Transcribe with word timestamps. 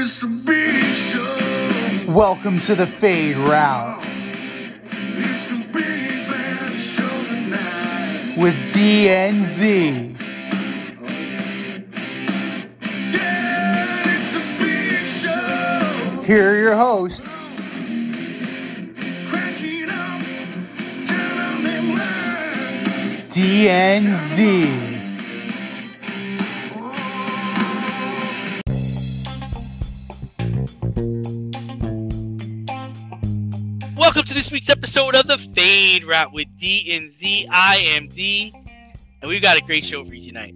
it's 0.00 0.22
a 0.22 0.26
big 0.26 0.82
show. 0.84 2.12
Welcome 2.12 2.58
to 2.60 2.74
the 2.74 2.86
Fade 2.86 3.36
Route 3.36 4.00
It's 4.04 5.50
a 5.50 5.56
big 5.56 5.72
bad 6.28 6.70
show 6.70 7.08
tonight. 7.24 8.34
with 8.38 8.54
DNZ. 8.72 10.16
Yeah, 13.12 14.04
it's 14.06 14.36
a 14.36 14.40
big 14.62 14.94
show. 14.96 16.22
Here 16.22 16.50
are 16.52 16.56
your 16.58 16.76
hosts, 16.76 17.22
Cracking 19.28 19.90
up, 19.90 20.22
telling 21.06 21.62
them 21.64 21.98
lies. 21.98 23.34
DNZ. 23.34 24.87
This 34.38 34.52
week's 34.52 34.68
episode 34.68 35.16
of 35.16 35.26
the 35.26 35.36
Fade 35.52 36.04
Route 36.04 36.32
with 36.32 36.46
D 36.58 36.94
and 36.94 37.12
Z. 37.18 37.48
I 37.50 37.78
am 37.78 38.06
D, 38.06 38.54
and 39.20 39.28
we've 39.28 39.42
got 39.42 39.56
a 39.56 39.60
great 39.60 39.84
show 39.84 40.04
for 40.04 40.14
you 40.14 40.28
tonight. 40.28 40.54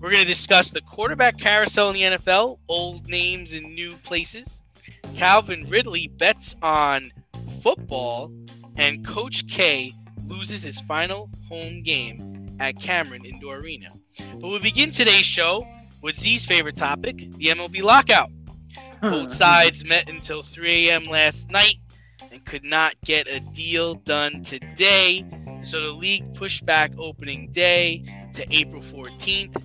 We're 0.00 0.10
going 0.10 0.24
to 0.24 0.24
discuss 0.24 0.70
the 0.70 0.80
quarterback 0.80 1.38
carousel 1.38 1.90
in 1.90 1.96
the 1.96 2.16
NFL, 2.16 2.56
old 2.66 3.06
names 3.06 3.52
in 3.52 3.74
new 3.74 3.90
places. 4.04 4.62
Calvin 5.14 5.68
Ridley 5.68 6.08
bets 6.16 6.56
on 6.62 7.12
football, 7.62 8.32
and 8.76 9.06
Coach 9.06 9.46
K 9.48 9.92
loses 10.24 10.62
his 10.62 10.80
final 10.80 11.28
home 11.46 11.82
game 11.82 12.56
at 12.58 12.80
Cameron 12.80 13.26
Indoor 13.26 13.58
Arena. 13.58 13.90
But 14.40 14.48
we 14.48 14.58
begin 14.60 14.92
today's 14.92 15.26
show 15.26 15.68
with 16.00 16.16
Z's 16.16 16.46
favorite 16.46 16.78
topic, 16.78 17.18
the 17.32 17.48
MLB 17.48 17.82
lockout. 17.82 18.30
Both 19.02 19.34
sides 19.34 19.84
met 19.84 20.08
until 20.08 20.42
3 20.42 20.88
a.m. 20.88 21.04
last 21.04 21.50
night 21.50 21.74
and 21.74 21.83
could 22.44 22.64
not 22.64 22.94
get 23.04 23.26
a 23.26 23.40
deal 23.40 23.94
done 23.94 24.44
today, 24.44 25.24
so 25.62 25.80
the 25.80 25.88
league 25.88 26.34
pushed 26.34 26.64
back 26.64 26.92
opening 26.98 27.52
day 27.52 28.04
to 28.34 28.46
April 28.54 28.82
14th. 28.82 29.62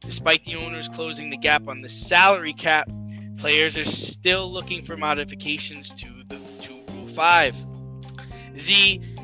Despite 0.00 0.44
the 0.44 0.56
owners 0.56 0.88
closing 0.88 1.30
the 1.30 1.36
gap 1.36 1.68
on 1.68 1.82
the 1.82 1.88
salary 1.88 2.52
cap, 2.52 2.88
players 3.38 3.76
are 3.76 3.84
still 3.84 4.52
looking 4.52 4.84
for 4.84 4.96
modifications 4.96 5.90
to 5.90 6.22
the 6.28 6.38
to 6.62 6.92
Rule 6.92 7.14
5. 7.14 7.54
Z, 8.56 9.16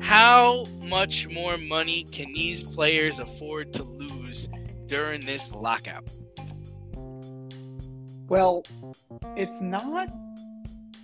how 0.00 0.64
much 0.80 1.28
more 1.28 1.56
money 1.56 2.04
can 2.12 2.32
these 2.32 2.62
players 2.62 3.18
afford 3.18 3.72
to 3.74 3.82
lose 3.82 4.48
during 4.86 5.24
this 5.24 5.52
lockout? 5.52 6.04
Well, 8.28 8.64
it's 9.36 9.60
not 9.60 10.08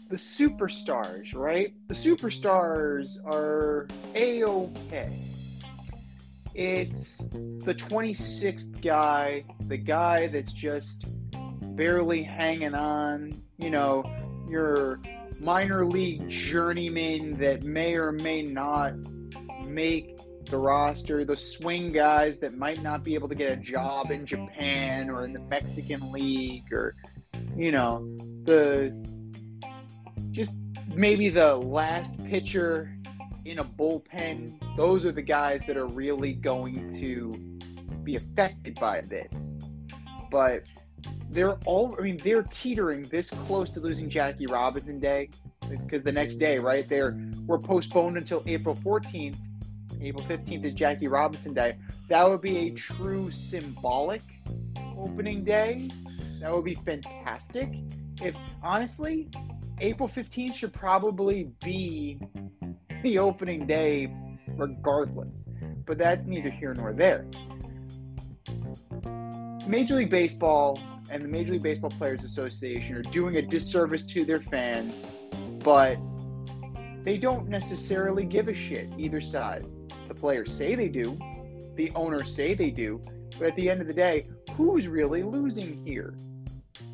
the 0.09 0.17
superstars, 0.17 1.35
right? 1.35 1.75
The 1.89 1.95
superstars 1.95 3.17
are 3.27 3.89
a 4.15 4.45
okay. 4.45 5.19
It's 6.55 7.19
the 7.19 7.75
26th 7.75 8.83
guy, 8.83 9.45
the 9.67 9.77
guy 9.77 10.27
that's 10.29 10.53
just 10.53 11.05
barely 11.77 12.23
hanging 12.23 12.75
on, 12.75 13.41
you 13.59 13.71
know, 13.71 14.03
your 14.49 15.01
minor 15.39 15.85
league 15.85 16.29
journeyman 16.29 17.39
that 17.39 17.63
may 17.63 17.95
or 17.95 18.11
may 18.11 18.43
not 18.43 18.95
make 19.65 20.17
the 20.47 20.57
roster, 20.57 21.25
the 21.25 21.37
swing 21.37 21.93
guys 21.93 22.39
that 22.39 22.57
might 22.57 22.83
not 22.83 23.05
be 23.05 23.15
able 23.15 23.29
to 23.29 23.35
get 23.35 23.53
a 23.53 23.57
job 23.57 24.11
in 24.11 24.25
Japan 24.25 25.11
or 25.11 25.25
in 25.27 25.35
the 25.35 25.41
Mexican 25.41 26.11
league 26.11 26.73
or 26.73 26.97
you 27.57 27.73
know, 27.73 27.99
the 28.45 28.95
maybe 30.99 31.29
the 31.29 31.55
last 31.55 32.13
pitcher 32.25 32.93
in 33.45 33.61
a 33.61 33.65
bullpen. 33.65 34.59
Those 34.77 35.05
are 35.05 35.13
the 35.13 35.23
guys 35.23 35.63
that 35.67 35.77
are 35.77 35.87
really 35.87 36.33
going 36.33 36.99
to 36.99 37.99
be 38.03 38.17
affected 38.17 38.75
by 38.81 39.03
this. 39.03 39.33
But 40.31 40.65
they're 41.31 41.55
all, 41.65 41.97
I 41.99 42.03
mean, 42.03 42.19
they're 42.19 42.43
teetering 42.43 43.05
this 43.05 43.31
close 43.47 43.71
to 43.71 43.81
losing 43.81 44.11
Jackie 44.11 44.47
Robinson 44.47 44.99
Day 44.99 45.31
because 45.69 46.03
the 46.03 46.13
next 46.13 46.37
day, 46.37 46.59
right, 46.59 46.89
they're 46.89 47.19
we're 47.47 47.59
postponed 47.59 48.17
until 48.17 48.43
April 48.47 48.75
14th. 48.75 49.37
April 50.01 50.25
15th 50.27 50.65
is 50.65 50.73
Jackie 50.75 51.09
Robinson 51.09 51.55
Day. 51.55 51.77
That 52.09 52.29
would 52.29 52.41
be 52.41 52.57
a 52.59 52.71
true 52.71 53.31
symbolic 53.31 54.23
opening 54.97 55.45
day 55.45 55.91
that 56.41 56.55
would 56.55 56.65
be 56.65 56.75
fantastic. 56.75 57.69
If 58.23 58.35
honestly, 58.63 59.29
April 59.81 60.09
15th 60.09 60.55
should 60.55 60.73
probably 60.73 61.51
be 61.63 62.21
the 63.03 63.19
opening 63.19 63.67
day 63.67 64.13
regardless. 64.57 65.37
But 65.87 65.99
that's 65.99 66.27
neither 66.27 66.51
here 66.51 66.75
nor 66.75 66.93
there. 66.93 67.27
Major 69.67 69.97
League 69.97 70.11
Baseball 70.11 70.81
and 71.11 71.25
the 71.25 71.29
Major 71.29 71.53
League 71.53 71.63
Baseball 71.63 71.91
Players 71.91 72.25
Association 72.25 72.97
are 72.97 73.03
doing 73.03 73.37
a 73.37 73.43
disservice 73.43 74.03
to 74.03 74.25
their 74.25 74.41
fans, 74.41 74.95
but 75.63 75.97
they 77.05 77.17
don't 77.17 77.49
necessarily 77.49 78.25
give 78.25 78.49
a 78.49 78.55
shit 78.55 78.91
either 78.99 79.21
side. 79.21 79.65
The 80.09 80.15
players 80.15 80.53
say 80.53 80.75
they 80.75 80.89
do, 80.89 81.19
the 81.77 81.93
owners 81.95 82.35
say 82.35 82.55
they 82.55 82.71
do, 82.71 83.01
but 83.39 83.49
at 83.49 83.57
the 83.57 83.71
end 83.71 83.81
of 83.81 83.87
the 83.87 83.95
day, 83.95 84.29
who's 84.57 84.89
really 84.89 85.23
losing 85.23 85.87
here? 85.87 86.15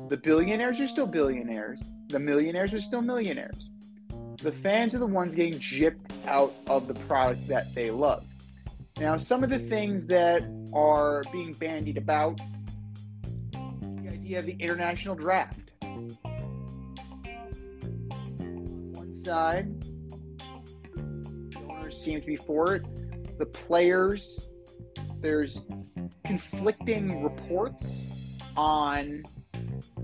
The 0.08 0.16
billionaires 0.16 0.80
are 0.80 0.88
still 0.88 1.06
billionaires. 1.06 1.80
The 2.14 2.20
millionaires 2.20 2.72
are 2.72 2.80
still 2.80 3.02
millionaires. 3.02 3.68
The 4.40 4.52
fans 4.52 4.94
are 4.94 5.00
the 5.00 5.06
ones 5.06 5.34
getting 5.34 5.58
gypped 5.58 6.12
out 6.28 6.54
of 6.68 6.86
the 6.86 6.94
product 6.94 7.48
that 7.48 7.74
they 7.74 7.90
love. 7.90 8.24
Now, 9.00 9.16
some 9.16 9.42
of 9.42 9.50
the 9.50 9.58
things 9.58 10.06
that 10.06 10.44
are 10.72 11.24
being 11.32 11.54
bandied 11.54 11.98
about 11.98 12.40
the 13.50 14.10
idea 14.12 14.38
of 14.38 14.46
the 14.46 14.54
international 14.60 15.16
draft. 15.16 15.72
One 18.92 19.20
side, 19.20 19.74
owners 21.68 22.00
seem 22.00 22.20
to 22.20 22.26
be 22.28 22.36
for 22.36 22.76
it. 22.76 22.84
The 23.38 23.46
players, 23.46 24.38
there's 25.20 25.58
conflicting 26.24 27.24
reports 27.24 28.02
on 28.56 29.24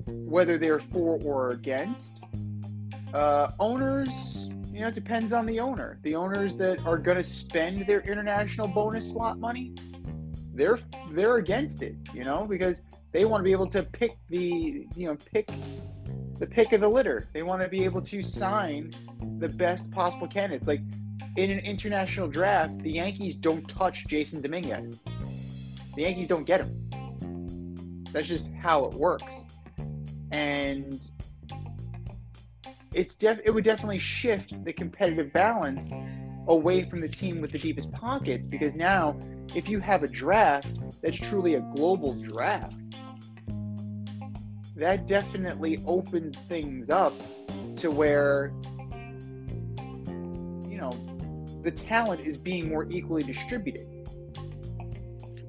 whether 0.06 0.58
they're 0.58 0.80
for 0.80 1.20
or 1.24 1.50
against. 1.50 2.24
Uh, 3.12 3.50
owners, 3.58 4.08
you 4.72 4.80
know, 4.80 4.88
it 4.88 4.94
depends 4.94 5.32
on 5.32 5.46
the 5.46 5.58
owner. 5.58 5.98
The 6.02 6.14
owners 6.14 6.56
that 6.58 6.78
are 6.86 6.96
going 6.98 7.18
to 7.18 7.24
spend 7.24 7.86
their 7.86 8.00
international 8.00 8.68
bonus 8.68 9.10
slot 9.10 9.38
money, 9.38 9.74
they're 10.54 10.78
they're 11.12 11.36
against 11.36 11.82
it, 11.82 11.96
you 12.14 12.24
know, 12.24 12.44
because 12.44 12.80
they 13.12 13.24
want 13.24 13.40
to 13.40 13.44
be 13.44 13.52
able 13.52 13.66
to 13.68 13.82
pick 13.82 14.16
the, 14.28 14.86
you 14.94 15.08
know, 15.08 15.16
pick 15.32 15.50
the 16.38 16.46
pick 16.46 16.72
of 16.72 16.80
the 16.80 16.88
litter. 16.88 17.28
They 17.32 17.42
want 17.42 17.62
to 17.62 17.68
be 17.68 17.84
able 17.84 18.02
to 18.02 18.22
sign 18.22 18.92
the 19.38 19.48
best 19.48 19.90
possible 19.90 20.28
candidates. 20.28 20.68
Like 20.68 20.80
in 21.36 21.50
an 21.50 21.58
international 21.60 22.28
draft, 22.28 22.78
the 22.82 22.92
Yankees 22.92 23.36
don't 23.36 23.66
touch 23.68 24.06
Jasson 24.06 24.42
Dominguez. 24.42 25.02
The 25.96 26.02
Yankees 26.02 26.28
don't 26.28 26.44
get 26.44 26.60
him. 26.60 26.89
That's 28.12 28.28
just 28.28 28.46
how 28.60 28.84
it 28.84 28.94
works. 28.94 29.32
And 30.32 31.00
it's 32.92 33.14
def- 33.14 33.40
it 33.44 33.50
would 33.50 33.64
definitely 33.64 33.98
shift 33.98 34.64
the 34.64 34.72
competitive 34.72 35.32
balance 35.32 35.90
away 36.48 36.88
from 36.88 37.00
the 37.00 37.08
team 37.08 37.40
with 37.40 37.52
the 37.52 37.58
deepest 37.58 37.92
pockets 37.92 38.46
because 38.46 38.74
now 38.74 39.18
if 39.54 39.68
you 39.68 39.78
have 39.78 40.02
a 40.02 40.08
draft 40.08 40.68
that's 41.02 41.16
truly 41.16 41.54
a 41.54 41.60
global 41.76 42.14
draft 42.14 42.74
that 44.74 45.06
definitely 45.06 45.78
opens 45.86 46.36
things 46.38 46.90
up 46.90 47.12
to 47.76 47.90
where 47.90 48.52
you 50.68 50.78
know 50.78 50.90
the 51.62 51.70
talent 51.70 52.20
is 52.26 52.36
being 52.36 52.68
more 52.68 52.86
equally 52.90 53.22
distributed 53.22 53.86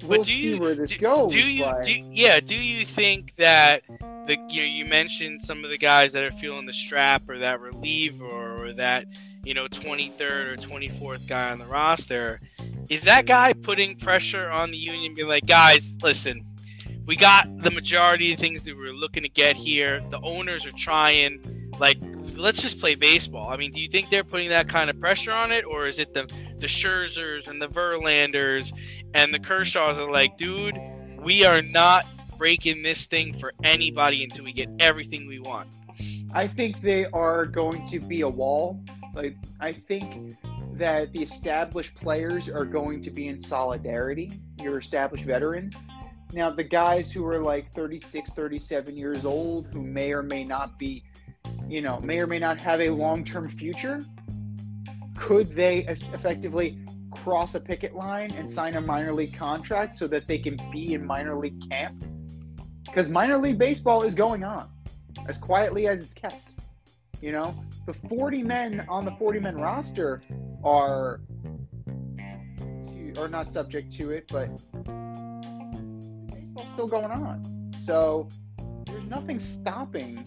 we'll 0.04 0.24
do 0.24 0.32
see 0.32 0.48
you- 0.50 0.58
where 0.58 0.74
this 0.74 0.90
do, 0.90 0.98
goes 0.98 1.32
Do 1.32 1.38
you, 1.38 1.64
but 1.64 1.84
do, 1.84 1.92
yeah, 2.10 2.40
do 2.40 2.54
you 2.54 2.84
think 2.86 3.34
that 3.36 3.82
the 4.26 4.36
you 4.48 4.62
know 4.62 4.68
you 4.68 4.84
mentioned 4.84 5.42
some 5.42 5.64
of 5.64 5.70
the 5.70 5.78
guys 5.78 6.12
that 6.12 6.22
are 6.22 6.30
feeling 6.32 6.66
the 6.66 6.72
strap 6.72 7.28
or 7.28 7.38
that 7.38 7.60
reliever 7.60 8.24
or 8.24 8.72
that 8.74 9.06
you 9.44 9.54
know 9.54 9.66
23rd 9.66 10.20
or 10.52 10.56
24th 10.56 11.26
guy 11.26 11.50
on 11.50 11.58
the 11.58 11.66
roster 11.66 12.40
is 12.88 13.02
that 13.02 13.26
guy 13.26 13.52
putting 13.52 13.96
pressure 13.98 14.48
on 14.48 14.70
the 14.70 14.76
union 14.76 15.12
being 15.14 15.26
like 15.26 15.44
guys 15.46 15.96
listen 16.02 16.44
we 17.06 17.16
got 17.16 17.48
the 17.62 17.70
majority 17.70 18.32
of 18.32 18.38
things 18.38 18.62
that 18.62 18.76
we 18.76 18.88
are 18.88 18.92
looking 18.92 19.24
to 19.24 19.28
get 19.28 19.56
here. 19.56 20.00
The 20.10 20.20
owners 20.20 20.64
are 20.64 20.72
trying. 20.72 21.72
Like 21.78 21.98
let's 22.36 22.62
just 22.62 22.78
play 22.78 22.94
baseball. 22.94 23.48
I 23.50 23.56
mean 23.56 23.72
do 23.72 23.80
you 23.80 23.88
think 23.88 24.08
they're 24.10 24.24
putting 24.24 24.48
that 24.50 24.68
kind 24.68 24.88
of 24.88 24.98
pressure 25.00 25.32
on 25.32 25.50
it 25.52 25.64
or 25.64 25.86
is 25.86 25.98
it 25.98 26.14
the 26.14 26.30
the 26.62 26.68
Scherzers 26.68 27.48
and 27.48 27.60
the 27.60 27.68
Verlanders 27.68 28.72
and 29.14 29.34
the 29.34 29.38
Kershaws 29.38 29.98
are 29.98 30.10
like 30.10 30.38
dude 30.38 30.78
we 31.22 31.44
are 31.44 31.62
not 31.62 32.06
breaking 32.36 32.82
this 32.82 33.06
thing 33.06 33.38
for 33.38 33.52
anybody 33.62 34.24
until 34.24 34.44
we 34.44 34.52
get 34.52 34.68
everything 34.80 35.28
we 35.28 35.38
want. 35.38 35.68
I 36.34 36.48
think 36.48 36.80
they 36.80 37.06
are 37.06 37.46
going 37.46 37.86
to 37.88 38.00
be 38.00 38.22
a 38.22 38.28
wall. 38.28 38.82
Like 39.14 39.36
I 39.60 39.72
think 39.72 40.36
that 40.72 41.12
the 41.12 41.22
established 41.22 41.94
players 41.94 42.48
are 42.48 42.64
going 42.64 43.02
to 43.02 43.10
be 43.10 43.28
in 43.28 43.38
solidarity, 43.38 44.40
your 44.60 44.78
established 44.78 45.24
veterans. 45.24 45.76
Now 46.32 46.50
the 46.50 46.64
guys 46.64 47.12
who 47.12 47.24
are 47.26 47.38
like 47.38 47.72
36, 47.74 48.32
37 48.32 48.96
years 48.96 49.24
old 49.24 49.68
who 49.72 49.82
may 49.82 50.12
or 50.12 50.22
may 50.22 50.42
not 50.42 50.78
be, 50.78 51.04
you 51.68 51.82
know, 51.82 52.00
may 52.00 52.18
or 52.18 52.26
may 52.26 52.38
not 52.40 52.58
have 52.58 52.80
a 52.80 52.90
long-term 52.90 53.50
future, 53.50 54.04
could 55.22 55.54
they 55.54 55.86
effectively 55.86 56.76
cross 57.12 57.54
a 57.54 57.60
picket 57.60 57.94
line 57.94 58.32
and 58.32 58.50
sign 58.50 58.74
a 58.74 58.80
minor 58.80 59.12
league 59.12 59.32
contract 59.32 59.96
so 59.96 60.08
that 60.08 60.26
they 60.26 60.36
can 60.36 60.58
be 60.72 60.94
in 60.94 61.06
minor 61.06 61.38
league 61.38 61.70
camp? 61.70 62.04
Because 62.84 63.08
minor 63.08 63.38
league 63.38 63.56
baseball 63.56 64.02
is 64.02 64.16
going 64.16 64.42
on 64.42 64.68
as 65.28 65.36
quietly 65.36 65.86
as 65.86 66.00
it's 66.00 66.12
kept. 66.12 66.50
You 67.20 67.30
know, 67.30 67.54
the 67.86 67.94
40 67.94 68.42
men 68.42 68.84
on 68.88 69.04
the 69.04 69.12
40 69.12 69.38
men 69.38 69.56
roster 69.56 70.24
are 70.64 71.20
are 73.16 73.28
not 73.28 73.52
subject 73.52 73.92
to 73.92 74.10
it, 74.10 74.26
but 74.26 74.48
baseball's 76.32 76.68
still 76.72 76.88
going 76.88 77.12
on. 77.12 77.72
So 77.80 78.28
there's 78.86 79.04
nothing 79.04 79.38
stopping 79.38 80.26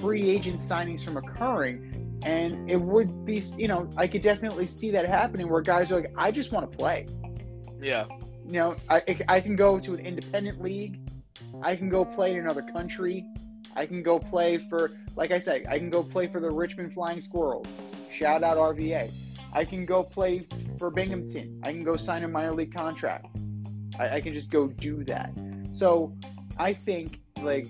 free 0.00 0.30
agent 0.30 0.58
signings 0.58 1.04
from 1.04 1.18
occurring. 1.18 1.89
And 2.22 2.70
it 2.70 2.76
would 2.76 3.24
be, 3.24 3.42
you 3.56 3.68
know, 3.68 3.88
I 3.96 4.06
could 4.06 4.22
definitely 4.22 4.66
see 4.66 4.90
that 4.90 5.08
happening 5.08 5.48
where 5.48 5.62
guys 5.62 5.90
are 5.90 6.00
like, 6.00 6.12
I 6.16 6.30
just 6.30 6.52
want 6.52 6.70
to 6.70 6.76
play. 6.76 7.06
Yeah. 7.80 8.06
You 8.46 8.52
know, 8.52 8.76
I, 8.88 9.02
I 9.28 9.40
can 9.40 9.56
go 9.56 9.78
to 9.80 9.94
an 9.94 10.00
independent 10.00 10.60
league. 10.60 11.00
I 11.62 11.76
can 11.76 11.88
go 11.88 12.04
play 12.04 12.32
in 12.32 12.38
another 12.38 12.62
country. 12.62 13.26
I 13.74 13.86
can 13.86 14.02
go 14.02 14.18
play 14.18 14.58
for, 14.68 14.92
like 15.16 15.30
I 15.30 15.38
said, 15.38 15.66
I 15.68 15.78
can 15.78 15.90
go 15.90 16.02
play 16.02 16.26
for 16.26 16.40
the 16.40 16.50
Richmond 16.50 16.92
Flying 16.92 17.22
Squirrels. 17.22 17.66
Shout 18.12 18.42
out 18.42 18.56
RVA. 18.56 19.10
I 19.52 19.64
can 19.64 19.86
go 19.86 20.02
play 20.02 20.46
for 20.78 20.90
Binghamton. 20.90 21.60
I 21.64 21.72
can 21.72 21.84
go 21.84 21.96
sign 21.96 22.24
a 22.24 22.28
minor 22.28 22.52
league 22.52 22.74
contract. 22.74 23.26
I, 23.98 24.16
I 24.16 24.20
can 24.20 24.34
just 24.34 24.50
go 24.50 24.68
do 24.68 25.04
that. 25.04 25.32
So 25.72 26.16
I 26.58 26.74
think 26.74 27.20
like 27.42 27.68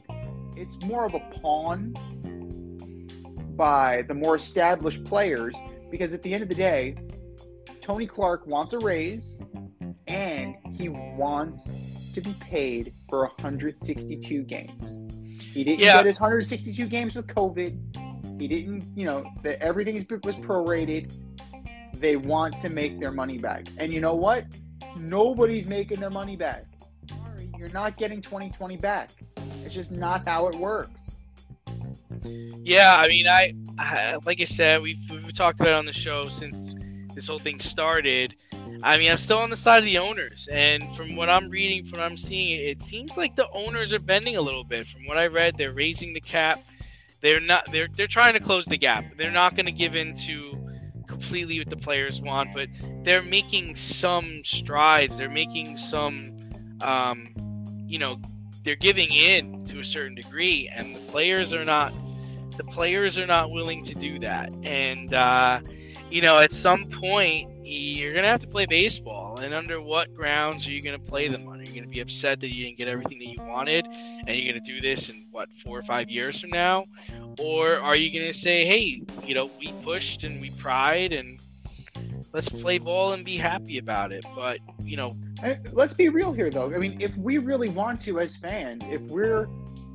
it's 0.56 0.82
more 0.84 1.04
of 1.04 1.14
a 1.14 1.20
pawn 1.40 1.94
by 3.60 4.00
the 4.08 4.14
more 4.14 4.36
established 4.36 5.04
players 5.04 5.54
because 5.90 6.14
at 6.14 6.22
the 6.22 6.32
end 6.32 6.42
of 6.42 6.48
the 6.48 6.54
day, 6.54 6.96
Tony 7.82 8.06
Clark 8.06 8.46
wants 8.46 8.72
a 8.72 8.78
raise 8.78 9.36
and 10.06 10.56
he 10.72 10.88
wants 10.88 11.68
to 12.14 12.22
be 12.22 12.32
paid 12.40 12.94
for 13.10 13.26
162 13.26 14.44
games. 14.44 15.42
He 15.42 15.62
didn't 15.62 15.80
Yeah. 15.80 15.96
get 15.98 16.06
his 16.06 16.18
162 16.18 16.86
games 16.86 17.14
with 17.14 17.26
COVID. 17.26 18.40
He 18.40 18.48
didn't, 18.48 18.96
you 18.96 19.04
know, 19.04 19.30
the, 19.42 19.60
everything 19.62 19.94
was 20.24 20.36
prorated. 20.36 21.12
They 21.92 22.16
want 22.16 22.58
to 22.60 22.70
make 22.70 22.98
their 22.98 23.12
money 23.12 23.36
back. 23.36 23.66
And 23.76 23.92
you 23.92 24.00
know 24.00 24.14
what? 24.14 24.46
Nobody's 24.96 25.66
making 25.66 26.00
their 26.00 26.08
money 26.08 26.34
back. 26.34 26.64
Sorry, 27.10 27.50
you're 27.58 27.68
not 27.68 27.98
getting 27.98 28.22
2020 28.22 28.78
back. 28.78 29.10
It's 29.66 29.74
just 29.74 29.92
not 29.92 30.26
how 30.26 30.48
it 30.48 30.54
works. 30.54 31.09
Yeah, 32.62 32.96
I 32.96 33.08
mean, 33.08 33.26
I, 33.26 33.54
I 33.78 34.18
like 34.26 34.40
I 34.40 34.44
said, 34.44 34.82
we've, 34.82 34.98
we've 35.10 35.34
talked 35.34 35.60
about 35.60 35.70
it 35.70 35.74
on 35.74 35.86
the 35.86 35.92
show 35.92 36.28
since 36.28 36.58
this 37.14 37.28
whole 37.28 37.38
thing 37.38 37.60
started. 37.60 38.34
I 38.82 38.96
mean, 38.96 39.10
I'm 39.10 39.18
still 39.18 39.38
on 39.38 39.50
the 39.50 39.56
side 39.56 39.78
of 39.78 39.84
the 39.84 39.98
owners, 39.98 40.48
and 40.50 40.96
from 40.96 41.16
what 41.16 41.28
I'm 41.28 41.50
reading, 41.50 41.86
from 41.86 42.00
what 42.00 42.06
I'm 42.06 42.16
seeing, 42.16 42.60
it 42.60 42.82
seems 42.82 43.16
like 43.16 43.36
the 43.36 43.48
owners 43.50 43.92
are 43.92 43.98
bending 43.98 44.36
a 44.36 44.40
little 44.40 44.64
bit. 44.64 44.86
From 44.86 45.04
what 45.06 45.18
I 45.18 45.26
read, 45.26 45.56
they're 45.58 45.72
raising 45.72 46.14
the 46.14 46.20
cap. 46.20 46.62
They're 47.20 47.40
not. 47.40 47.70
They're 47.70 47.88
they're 47.94 48.06
trying 48.06 48.34
to 48.34 48.40
close 48.40 48.64
the 48.64 48.78
gap. 48.78 49.04
They're 49.18 49.30
not 49.30 49.54
going 49.54 49.66
to 49.66 49.72
give 49.72 49.94
in 49.94 50.16
to 50.18 50.58
completely 51.06 51.58
what 51.58 51.68
the 51.68 51.76
players 51.76 52.20
want, 52.20 52.54
but 52.54 52.68
they're 53.04 53.22
making 53.22 53.76
some 53.76 54.42
strides. 54.44 55.18
They're 55.18 55.28
making 55.28 55.76
some, 55.76 56.50
um, 56.80 57.34
you 57.86 57.98
know, 57.98 58.18
they're 58.64 58.76
giving 58.76 59.12
in 59.12 59.64
to 59.66 59.80
a 59.80 59.84
certain 59.84 60.14
degree, 60.14 60.70
and 60.72 60.94
the 60.94 61.00
players 61.10 61.52
are 61.52 61.64
not. 61.64 61.92
The 62.56 62.64
players 62.64 63.16
are 63.16 63.26
not 63.26 63.50
willing 63.50 63.84
to 63.84 63.94
do 63.94 64.18
that, 64.18 64.52
and 64.62 65.14
uh, 65.14 65.60
you 66.10 66.20
know, 66.20 66.38
at 66.38 66.52
some 66.52 66.90
point, 66.90 67.48
you're 67.64 68.12
gonna 68.12 68.26
have 68.26 68.40
to 68.40 68.46
play 68.46 68.66
baseball. 68.66 69.38
And 69.38 69.54
under 69.54 69.80
what 69.80 70.14
grounds 70.14 70.66
are 70.66 70.70
you 70.70 70.82
gonna 70.82 70.98
play 70.98 71.28
them 71.28 71.48
on? 71.48 71.60
Are 71.60 71.62
you 71.62 71.72
gonna 71.74 71.86
be 71.86 72.00
upset 72.00 72.40
that 72.40 72.48
you 72.48 72.66
didn't 72.66 72.78
get 72.78 72.88
everything 72.88 73.18
that 73.20 73.28
you 73.28 73.42
wanted, 73.42 73.86
and 73.86 74.28
you're 74.28 74.52
gonna 74.52 74.64
do 74.66 74.80
this 74.80 75.08
in 75.08 75.26
what 75.30 75.48
four 75.64 75.78
or 75.78 75.82
five 75.84 76.10
years 76.10 76.40
from 76.40 76.50
now, 76.50 76.84
or 77.38 77.78
are 77.78 77.96
you 77.96 78.12
gonna 78.12 78.32
say, 78.34 78.66
hey, 78.66 79.02
you 79.24 79.34
know, 79.34 79.50
we 79.58 79.72
pushed 79.82 80.24
and 80.24 80.40
we 80.40 80.50
pried, 80.50 81.12
and 81.12 81.40
let's 82.32 82.48
play 82.48 82.78
ball 82.78 83.12
and 83.12 83.24
be 83.24 83.36
happy 83.36 83.78
about 83.78 84.12
it? 84.12 84.24
But 84.34 84.58
you 84.82 84.96
know, 84.96 85.16
Let's 85.72 85.94
be 85.94 86.08
real 86.08 86.32
here, 86.32 86.50
though. 86.50 86.74
I 86.74 86.78
mean, 86.78 87.00
if 87.00 87.16
we 87.16 87.38
really 87.38 87.70
want 87.70 88.00
to, 88.02 88.20
as 88.20 88.36
fans, 88.36 88.82
if 88.86 89.00
we're 89.02 89.48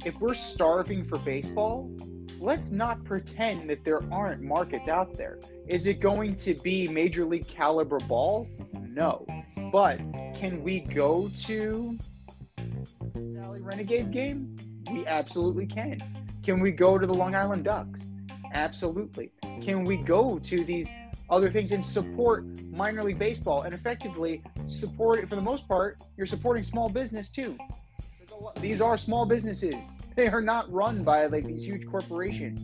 if 0.04 0.16
we're 0.20 0.34
starving 0.34 1.06
for 1.06 1.18
baseball, 1.20 1.90
let's 2.40 2.72
not 2.72 3.04
pretend 3.04 3.70
that 3.70 3.84
there 3.84 4.02
aren't 4.12 4.42
markets 4.42 4.90
out 4.90 5.16
there. 5.18 5.40
Is 5.68 5.88
it 5.88 6.00
going 6.00 6.36
to 6.38 6.54
be 6.56 6.88
major 6.88 7.26
league 7.26 7.48
caliber 7.48 8.00
ball? 8.00 8.48
No, 8.74 9.26
but 9.72 9.98
can 10.36 10.64
we 10.64 10.80
go 10.80 11.30
to 11.44 11.98
Valley 13.16 13.62
Renegades 13.62 14.12
game? 14.12 14.56
We 14.92 15.06
absolutely 15.06 15.68
can. 15.68 15.98
Can 16.44 16.60
we 16.60 16.72
go 16.72 16.98
to 16.98 17.06
the 17.06 17.14
Long 17.14 17.36
Island 17.36 17.66
Ducks? 17.66 18.02
Absolutely. 18.54 19.32
Can 19.62 19.84
we 19.86 19.98
go 19.98 20.40
to 20.40 20.64
these 20.64 20.88
other 21.30 21.50
things 21.50 21.72
and 21.72 21.86
support 21.86 22.46
minor 22.72 23.04
league 23.04 23.20
baseball. 23.20 23.64
And 23.64 23.74
effectively 23.74 24.44
support 24.68 25.28
for 25.28 25.36
the 25.36 25.42
most 25.42 25.68
part 25.68 25.98
you're 26.18 26.28
supporting 26.28 26.64
small 26.64 26.90
business 26.90 27.30
too. 27.30 27.58
These 28.60 28.82
are 28.82 28.98
small 28.98 29.26
businesses. 29.26 29.76
They 30.16 30.28
are 30.28 30.42
not 30.42 30.72
run 30.72 31.04
by 31.04 31.26
like 31.28 31.46
these 31.46 31.66
huge 31.66 31.88
corporations. 31.88 32.60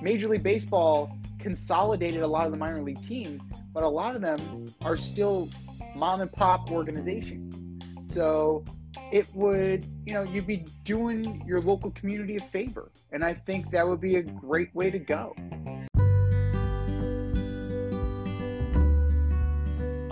Major 0.00 0.28
league 0.28 0.42
baseball 0.42 1.16
consolidated 1.38 2.22
a 2.22 2.26
lot 2.26 2.46
of 2.46 2.52
the 2.52 2.58
minor 2.58 2.82
league 2.82 3.04
teams 3.06 3.42
but 3.72 3.82
a 3.82 3.88
lot 3.88 4.14
of 4.14 4.22
them 4.22 4.66
are 4.82 4.96
still 4.96 5.48
mom 5.94 6.20
and 6.20 6.30
pop 6.32 6.70
organizations. 6.70 7.82
So 8.06 8.64
it 9.10 9.26
would 9.34 9.84
you 10.06 10.12
know 10.12 10.22
you'd 10.22 10.46
be 10.46 10.66
doing 10.84 11.42
your 11.46 11.60
local 11.60 11.90
community 11.92 12.36
a 12.36 12.40
favor 12.40 12.90
and 13.10 13.24
i 13.24 13.32
think 13.32 13.70
that 13.70 13.86
would 13.86 14.00
be 14.00 14.16
a 14.16 14.22
great 14.22 14.74
way 14.74 14.90
to 14.90 14.98
go 14.98 15.34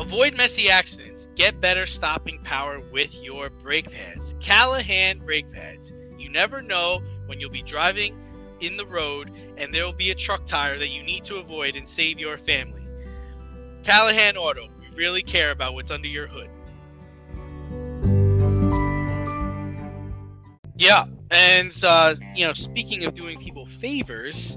Avoid 0.01 0.35
messy 0.35 0.71
accidents. 0.71 1.29
Get 1.37 1.61
better 1.61 1.85
stopping 1.85 2.41
power 2.43 2.81
with 2.91 3.15
your 3.15 3.51
brake 3.51 3.91
pads. 3.91 4.35
Callahan 4.41 5.19
brake 5.19 5.53
pads. 5.53 5.93
You 6.19 6.31
never 6.31 6.63
know 6.63 7.03
when 7.27 7.39
you'll 7.39 7.51
be 7.51 7.63
driving 7.63 8.19
in 8.63 8.79
the 8.79 8.87
road 8.87 9.31
and 9.59 9.75
there 9.75 9.85
will 9.85 9.93
be 9.93 10.11
a 10.11 10.15
truck 10.15 10.47
tire 10.47 10.79
that 10.79 10.89
you 10.89 11.03
need 11.03 11.27
to 11.27 11.37
avoid 11.37 11.77
and 11.77 11.87
save 11.87 12.19
your 12.19 12.39
family. 12.39 12.81
Callahan 13.85 14.39
Auto. 14.39 14.69
We 14.79 14.97
really 14.97 15.23
care 15.23 15.51
about 15.51 15.75
what's 15.75 15.91
under 15.91 16.09
your 16.09 16.27
hood. 16.27 16.49
Yeah, 20.79 21.05
and 21.31 21.79
uh, 21.85 22.15
you 22.35 22.47
know, 22.47 22.55
speaking 22.55 23.05
of 23.05 23.15
doing 23.15 23.39
people 23.39 23.67
favors, 23.67 24.57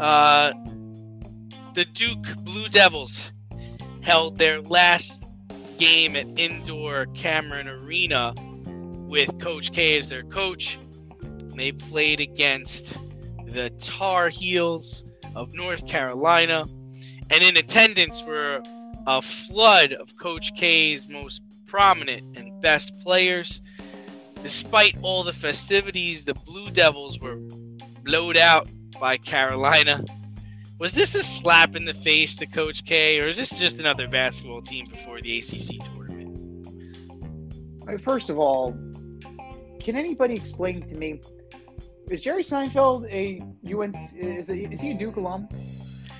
uh, 0.00 0.52
the 1.76 1.84
Duke 1.84 2.26
Blue 2.42 2.66
Devils 2.68 3.30
held 4.02 4.38
their 4.38 4.60
last 4.60 5.22
game 5.78 6.16
at 6.16 6.26
indoor 6.38 7.06
Cameron 7.14 7.68
Arena 7.68 8.34
with 9.08 9.38
Coach 9.40 9.72
K 9.72 9.98
as 9.98 10.08
their 10.08 10.22
coach. 10.22 10.78
They 11.54 11.72
played 11.72 12.20
against 12.20 12.94
the 13.46 13.70
Tar 13.80 14.28
Heels 14.28 15.04
of 15.34 15.52
North 15.54 15.86
Carolina, 15.86 16.66
and 17.30 17.42
in 17.42 17.56
attendance 17.56 18.22
were 18.22 18.62
a 19.06 19.22
flood 19.22 19.92
of 19.92 20.16
Coach 20.16 20.54
K's 20.54 21.08
most 21.08 21.42
prominent 21.66 22.38
and 22.38 22.60
best 22.60 22.98
players. 23.00 23.60
Despite 24.42 24.96
all 25.02 25.22
the 25.22 25.32
festivities, 25.32 26.24
the 26.24 26.34
Blue 26.34 26.70
Devils 26.70 27.18
were 27.18 27.36
blowed 28.04 28.36
out 28.36 28.68
by 28.98 29.16
Carolina. 29.16 30.04
Was 30.80 30.92
this 30.92 31.14
a 31.14 31.22
slap 31.22 31.76
in 31.76 31.84
the 31.84 31.92
face 31.92 32.34
to 32.36 32.46
Coach 32.46 32.86
K, 32.86 33.20
or 33.20 33.28
is 33.28 33.36
this 33.36 33.50
just 33.50 33.78
another 33.78 34.08
basketball 34.08 34.62
team 34.62 34.86
before 34.90 35.20
the 35.20 35.38
ACC 35.38 35.78
tournament? 35.84 36.66
Uh, 37.86 37.98
First 37.98 38.30
of 38.30 38.38
all, 38.38 38.72
can 39.78 39.94
anybody 39.94 40.34
explain 40.34 40.80
to 40.88 40.94
me? 40.94 41.20
Is 42.10 42.22
Jerry 42.22 42.42
Seinfeld 42.42 43.06
a 43.12 43.42
UNC? 43.70 43.94
Is, 44.16 44.48
he- 44.48 44.64
is 44.64 44.80
he 44.80 44.92
a 44.92 44.98
Duke 44.98 45.16
alum? 45.16 45.48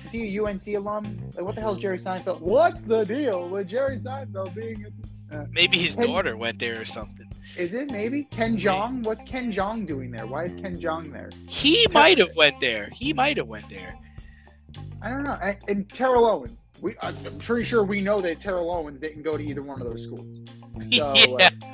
Is 0.05 0.11
he 0.11 0.37
a 0.37 0.43
UNC 0.43 0.67
alum? 0.75 1.03
Like, 1.35 1.43
what 1.43 1.55
the 1.55 1.61
hell 1.61 1.75
is 1.75 1.81
Jerry 1.81 1.97
Seinfeld? 1.97 2.39
What's 2.39 2.81
the 2.81 3.03
deal 3.03 3.49
with 3.49 3.67
Jerry 3.67 3.97
Seinfeld 3.97 4.53
being? 4.53 4.85
A, 5.31 5.47
Maybe 5.49 5.79
his 5.79 5.95
And- 5.95 6.05
daughter 6.05 6.37
went 6.37 6.59
there 6.59 6.79
or 6.79 6.85
something. 6.85 7.27
Is 7.57 7.73
it 7.73 7.89
maybe 7.91 8.25
Ken 8.25 8.57
Jeong? 8.57 9.03
What's 9.03 9.23
Ken 9.23 9.51
Jeong 9.51 9.85
doing 9.87 10.11
there? 10.11 10.25
Why 10.27 10.45
is 10.45 10.53
Ken 10.55 10.79
Jeong 10.79 11.11
there? 11.11 11.31
He 11.47 11.85
might 11.93 12.17
have 12.19 12.33
went 12.35 12.59
there. 12.61 12.89
He 12.93 13.11
might 13.11 13.35
have 13.37 13.47
went 13.47 13.67
there. 13.69 13.95
I 15.01 15.09
don't 15.09 15.23
know. 15.23 15.37
And, 15.41 15.57
and 15.67 15.89
Terrell 15.89 16.25
Owens. 16.25 16.63
We, 16.81 16.95
I'm 17.01 17.15
pretty 17.37 17.63
sure 17.63 17.83
we 17.83 18.01
know 18.01 18.19
that 18.21 18.39
Terrell 18.39 18.71
Owens 18.71 18.99
didn't 18.99 19.21
go 19.21 19.37
to 19.37 19.43
either 19.43 19.61
one 19.61 19.81
of 19.81 19.87
those 19.87 20.03
schools. 20.03 20.25
So, 20.97 21.13
yeah. 21.13 21.49
uh, 21.61 21.69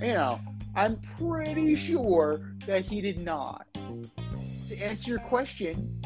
you 0.00 0.14
know, 0.14 0.38
I'm 0.76 1.00
pretty 1.18 1.74
sure 1.74 2.52
that 2.66 2.84
he 2.84 3.00
did 3.00 3.20
not. 3.20 3.66
To 4.68 4.76
answer 4.76 5.10
your 5.10 5.18
question, 5.18 6.00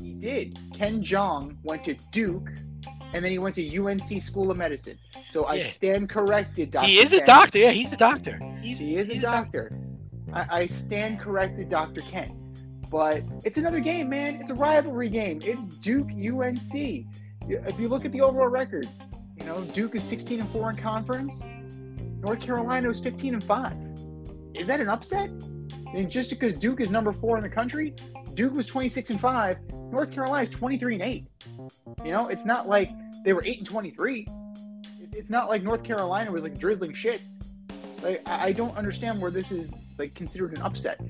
he 0.00 0.12
did. 0.14 0.58
Ken 0.74 1.02
Jeong 1.02 1.56
went 1.64 1.84
to 1.84 1.94
Duke, 2.12 2.50
and 3.12 3.22
then 3.22 3.30
he 3.30 3.38
went 3.38 3.56
to 3.56 3.84
UNC 3.84 4.22
School 4.22 4.50
of 4.50 4.56
Medicine. 4.56 4.96
So 5.28 5.44
I 5.44 5.64
stand 5.64 6.08
corrected, 6.08 6.70
Dr. 6.70 6.86
he 6.86 6.98
is 6.98 7.12
a 7.12 7.24
doctor. 7.26 7.58
Yeah, 7.58 7.72
he's 7.72 7.92
a 7.92 7.96
doctor. 7.96 8.40
He's, 8.62 8.78
He 8.78 8.96
is 8.96 9.10
a 9.10 9.14
he's 9.14 9.22
doctor. 9.22 9.78
I, 10.32 10.60
I 10.60 10.66
stand 10.66 11.20
corrected, 11.20 11.68
Dr. 11.68 12.00
Ken. 12.02 12.45
But 12.90 13.22
it's 13.44 13.58
another 13.58 13.80
game, 13.80 14.08
man. 14.08 14.36
It's 14.36 14.50
a 14.50 14.54
rivalry 14.54 15.08
game. 15.08 15.40
It's 15.44 15.66
Duke 15.66 16.08
UNC. 16.10 17.06
If 17.48 17.80
you 17.80 17.88
look 17.88 18.04
at 18.04 18.12
the 18.12 18.20
overall 18.20 18.48
records, 18.48 18.88
you 19.36 19.44
know, 19.44 19.62
Duke 19.62 19.94
is 19.94 20.04
16 20.04 20.40
and 20.40 20.48
4 20.50 20.70
in 20.70 20.76
conference. 20.76 21.36
North 22.20 22.40
Carolina 22.40 22.90
is 22.90 23.00
15 23.00 23.34
and 23.34 23.44
5. 23.44 23.72
Is 24.54 24.66
that 24.66 24.80
an 24.80 24.88
upset? 24.88 25.30
And 25.94 26.10
just 26.10 26.30
because 26.30 26.54
Duke 26.54 26.80
is 26.80 26.90
number 26.90 27.12
four 27.12 27.36
in 27.36 27.42
the 27.42 27.48
country, 27.48 27.94
Duke 28.34 28.54
was 28.54 28.66
26 28.66 29.10
and 29.10 29.20
5. 29.20 29.58
North 29.90 30.10
Carolina 30.10 30.42
is 30.42 30.50
23 30.50 30.94
and 30.94 31.02
8. 31.02 31.26
You 32.04 32.12
know, 32.12 32.28
it's 32.28 32.44
not 32.44 32.68
like 32.68 32.90
they 33.24 33.32
were 33.32 33.44
8 33.44 33.58
and 33.58 33.66
23. 33.66 34.26
It's 35.12 35.30
not 35.30 35.48
like 35.48 35.62
North 35.62 35.82
Carolina 35.82 36.30
was 36.30 36.42
like 36.42 36.58
drizzling 36.58 36.92
shits. 36.92 37.28
Like 38.02 38.22
I 38.26 38.52
don't 38.52 38.76
understand 38.76 39.20
where 39.20 39.30
this 39.30 39.50
is 39.50 39.72
like 39.98 40.14
considered 40.14 40.56
an 40.56 40.62
upset. 40.62 41.00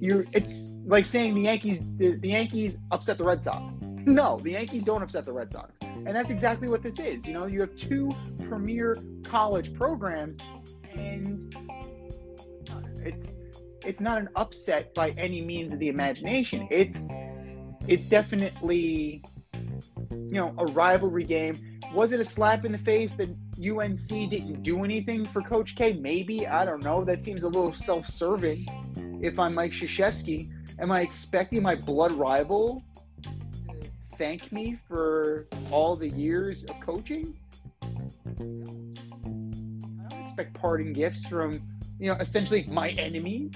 You're 0.00 0.26
it's 0.32 0.70
like 0.84 1.06
saying 1.06 1.34
the 1.34 1.42
Yankees 1.42 1.80
the, 1.96 2.16
the 2.16 2.28
Yankees 2.28 2.78
upset 2.90 3.18
the 3.18 3.24
Red 3.24 3.42
Sox. 3.42 3.74
No, 3.80 4.38
the 4.38 4.52
Yankees 4.52 4.84
don't 4.84 5.02
upset 5.02 5.24
the 5.24 5.32
Red 5.32 5.50
Sox. 5.50 5.72
And 5.82 6.08
that's 6.08 6.30
exactly 6.30 6.68
what 6.68 6.82
this 6.82 6.98
is. 7.00 7.26
You 7.26 7.34
know, 7.34 7.46
you 7.46 7.60
have 7.60 7.74
two 7.76 8.12
premier 8.46 8.96
college 9.24 9.74
programs 9.74 10.38
and 10.94 11.54
it's 13.04 13.36
it's 13.84 14.00
not 14.00 14.18
an 14.18 14.28
upset 14.36 14.94
by 14.94 15.10
any 15.10 15.40
means 15.40 15.72
of 15.72 15.78
the 15.78 15.88
imagination. 15.88 16.68
It's 16.70 17.08
it's 17.88 18.06
definitely 18.06 19.22
you 20.10 20.34
know, 20.42 20.54
a 20.58 20.66
rivalry 20.66 21.24
game. 21.24 21.78
Was 21.94 22.12
it 22.12 22.20
a 22.20 22.24
slap 22.24 22.64
in 22.64 22.72
the 22.72 22.78
face 22.78 23.14
that 23.14 23.28
UNC 23.58 24.08
didn't 24.08 24.62
do 24.62 24.84
anything 24.84 25.24
for 25.24 25.40
Coach 25.40 25.76
K? 25.76 25.94
Maybe. 25.94 26.46
I 26.46 26.64
don't 26.64 26.82
know. 26.82 27.04
That 27.04 27.20
seems 27.20 27.42
a 27.42 27.48
little 27.48 27.74
self 27.74 28.06
serving 28.06 28.66
if 29.22 29.38
I'm 29.38 29.54
Mike 29.54 29.72
Krzyzewski. 29.72 30.50
Am 30.78 30.92
I 30.92 31.00
expecting 31.00 31.62
my 31.62 31.74
blood 31.74 32.12
rival 32.12 32.84
to 33.22 33.30
thank 34.18 34.52
me 34.52 34.78
for 34.86 35.46
all 35.70 35.96
the 35.96 36.08
years 36.08 36.64
of 36.64 36.78
coaching? 36.80 37.34
I 38.24 38.42
don't 40.10 40.26
expect 40.26 40.52
parting 40.54 40.92
gifts 40.92 41.24
from, 41.26 41.62
you 41.98 42.08
know, 42.08 42.16
essentially 42.20 42.66
my 42.68 42.90
enemies. 42.90 43.52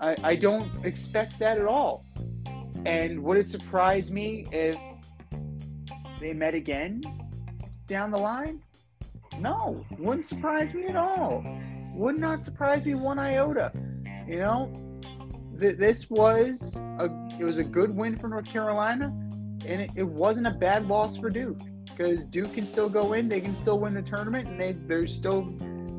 I, 0.00 0.16
I 0.22 0.36
don't 0.36 0.84
expect 0.84 1.38
that 1.38 1.58
at 1.58 1.66
all. 1.66 2.04
And 2.84 3.22
would 3.22 3.36
it 3.36 3.48
surprise 3.48 4.10
me 4.10 4.46
if 4.50 4.76
they 6.18 6.32
met 6.32 6.54
again 6.54 7.02
down 7.86 8.10
the 8.10 8.18
line? 8.18 8.62
No, 9.40 9.84
wouldn't 9.98 10.24
surprise 10.24 10.74
me 10.74 10.86
at 10.86 10.96
all. 10.96 11.44
Would 11.94 12.18
not 12.18 12.44
surprise 12.44 12.84
me 12.84 12.94
one 12.94 13.18
iota. 13.18 13.72
You 14.28 14.38
know, 14.38 14.72
th- 15.58 15.78
this 15.78 16.10
was 16.10 16.76
a 16.76 17.08
it 17.38 17.44
was 17.44 17.58
a 17.58 17.64
good 17.64 17.94
win 17.94 18.16
for 18.16 18.28
North 18.28 18.46
Carolina, 18.46 19.06
and 19.66 19.82
it, 19.82 19.90
it 19.96 20.06
wasn't 20.06 20.46
a 20.46 20.52
bad 20.52 20.86
loss 20.88 21.16
for 21.16 21.30
Duke 21.30 21.60
because 21.84 22.26
Duke 22.26 22.52
can 22.54 22.66
still 22.66 22.88
go 22.88 23.14
in, 23.14 23.28
they 23.28 23.40
can 23.40 23.54
still 23.54 23.78
win 23.80 23.94
the 23.94 24.02
tournament, 24.02 24.48
and 24.48 24.60
they 24.60 24.72
they're 24.72 25.06
still 25.06 25.54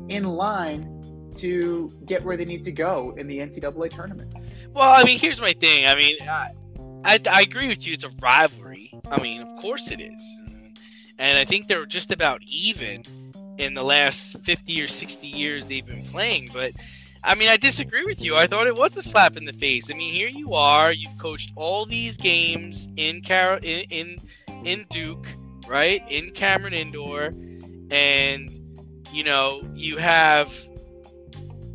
in 0.08 0.24
line 0.24 0.94
to 1.38 1.90
get 2.06 2.24
where 2.24 2.36
they 2.36 2.44
need 2.44 2.64
to 2.64 2.72
go 2.72 3.14
in 3.16 3.26
the 3.26 3.38
NCAA 3.38 3.90
tournament. 3.90 4.32
Well, 4.72 4.90
I 4.90 5.04
mean, 5.04 5.18
here's 5.18 5.40
my 5.40 5.52
thing. 5.52 5.86
I 5.86 5.94
mean, 5.94 6.16
I, 6.22 6.48
I, 7.04 7.20
I 7.30 7.40
agree 7.42 7.68
with 7.68 7.86
you. 7.86 7.94
It's 7.94 8.04
a 8.04 8.10
rivalry. 8.20 8.92
I 9.10 9.20
mean, 9.20 9.42
of 9.42 9.60
course 9.60 9.90
it 9.90 10.00
is. 10.00 10.22
And 11.18 11.38
I 11.38 11.44
think 11.44 11.66
they're 11.66 11.86
just 11.86 12.12
about 12.12 12.42
even 12.46 13.02
in 13.58 13.74
the 13.74 13.82
last 13.82 14.36
50 14.44 14.80
or 14.80 14.88
60 14.88 15.26
years 15.26 15.66
they've 15.66 15.86
been 15.86 16.06
playing. 16.06 16.50
But, 16.52 16.72
I 17.22 17.34
mean, 17.34 17.48
I 17.48 17.56
disagree 17.56 18.04
with 18.04 18.22
you. 18.22 18.36
I 18.36 18.46
thought 18.46 18.66
it 18.66 18.76
was 18.76 18.96
a 18.96 19.02
slap 19.02 19.36
in 19.36 19.44
the 19.44 19.52
face. 19.52 19.90
I 19.90 19.94
mean, 19.94 20.14
here 20.14 20.28
you 20.28 20.54
are. 20.54 20.92
You've 20.92 21.18
coached 21.18 21.50
all 21.56 21.84
these 21.84 22.16
games 22.16 22.88
in, 22.96 23.22
Car- 23.22 23.58
in, 23.58 23.80
in, 23.90 24.20
in 24.64 24.86
Duke, 24.90 25.26
right? 25.66 26.02
In 26.08 26.30
Cameron 26.30 26.74
Indoor. 26.74 27.32
And, 27.90 28.50
you 29.12 29.24
know, 29.24 29.62
you 29.74 29.96
have 29.96 30.50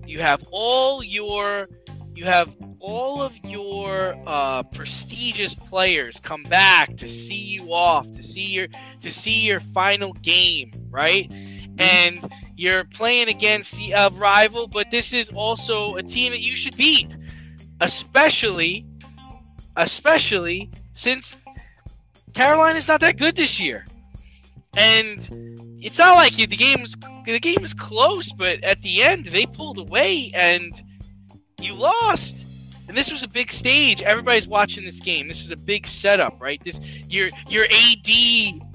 you 0.05 0.19
have 0.19 0.43
all 0.51 1.03
your 1.03 1.67
you 2.15 2.25
have 2.25 2.49
all 2.79 3.21
of 3.21 3.35
your 3.43 4.15
uh, 4.27 4.61
prestigious 4.63 5.55
players 5.55 6.19
come 6.19 6.43
back 6.43 6.95
to 6.97 7.07
see 7.07 7.33
you 7.33 7.73
off 7.73 8.05
to 8.13 8.23
see 8.23 8.45
your 8.45 8.67
to 9.01 9.11
see 9.11 9.45
your 9.45 9.59
final 9.73 10.13
game 10.13 10.71
right 10.89 11.31
and 11.77 12.31
you're 12.55 12.83
playing 12.85 13.27
against 13.27 13.73
the 13.75 13.93
uh, 13.93 14.09
rival 14.11 14.67
but 14.67 14.89
this 14.91 15.13
is 15.13 15.29
also 15.29 15.95
a 15.95 16.03
team 16.03 16.31
that 16.31 16.41
you 16.41 16.55
should 16.55 16.75
beat 16.77 17.09
especially 17.81 18.85
especially 19.77 20.69
since 20.93 21.37
carolina's 22.33 22.87
not 22.87 22.99
that 22.99 23.17
good 23.17 23.35
this 23.35 23.59
year 23.59 23.85
and 24.75 25.77
it's 25.81 25.97
not 25.97 26.15
like 26.15 26.37
you, 26.37 26.47
the 26.47 26.57
game 26.57 26.81
was 26.81 26.95
the 27.25 27.39
game 27.39 27.61
was 27.61 27.73
close, 27.73 28.31
but 28.31 28.63
at 28.63 28.81
the 28.81 29.03
end 29.03 29.27
they 29.27 29.45
pulled 29.45 29.77
away 29.77 30.31
and 30.33 30.81
you 31.59 31.73
lost. 31.73 32.45
And 32.87 32.97
this 32.97 33.11
was 33.11 33.23
a 33.23 33.27
big 33.27 33.53
stage. 33.53 34.01
Everybody's 34.01 34.47
watching 34.47 34.83
this 34.83 34.99
game. 34.99 35.29
This 35.29 35.41
was 35.41 35.51
a 35.51 35.55
big 35.55 35.87
setup, 35.87 36.41
right? 36.41 36.61
This 36.65 36.79
your 37.07 37.29
your 37.47 37.65
AD 37.65 38.07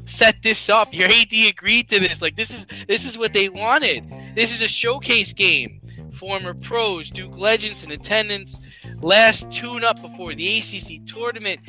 set 0.08 0.36
this 0.42 0.68
up. 0.68 0.92
Your 0.92 1.08
AD 1.08 1.32
agreed 1.48 1.88
to 1.90 2.00
this. 2.00 2.22
Like 2.22 2.36
this 2.36 2.50
is 2.50 2.66
this 2.86 3.04
is 3.04 3.18
what 3.18 3.32
they 3.32 3.48
wanted. 3.48 4.04
This 4.34 4.52
is 4.52 4.60
a 4.60 4.68
showcase 4.68 5.32
game. 5.32 5.80
Former 6.18 6.54
pros, 6.54 7.10
Duke 7.10 7.36
legends 7.36 7.84
in 7.84 7.92
attendance. 7.92 8.58
Last 9.00 9.50
tune 9.52 9.84
up 9.84 10.00
before 10.02 10.34
the 10.34 10.58
ACC 10.58 11.06
tournament. 11.06 11.60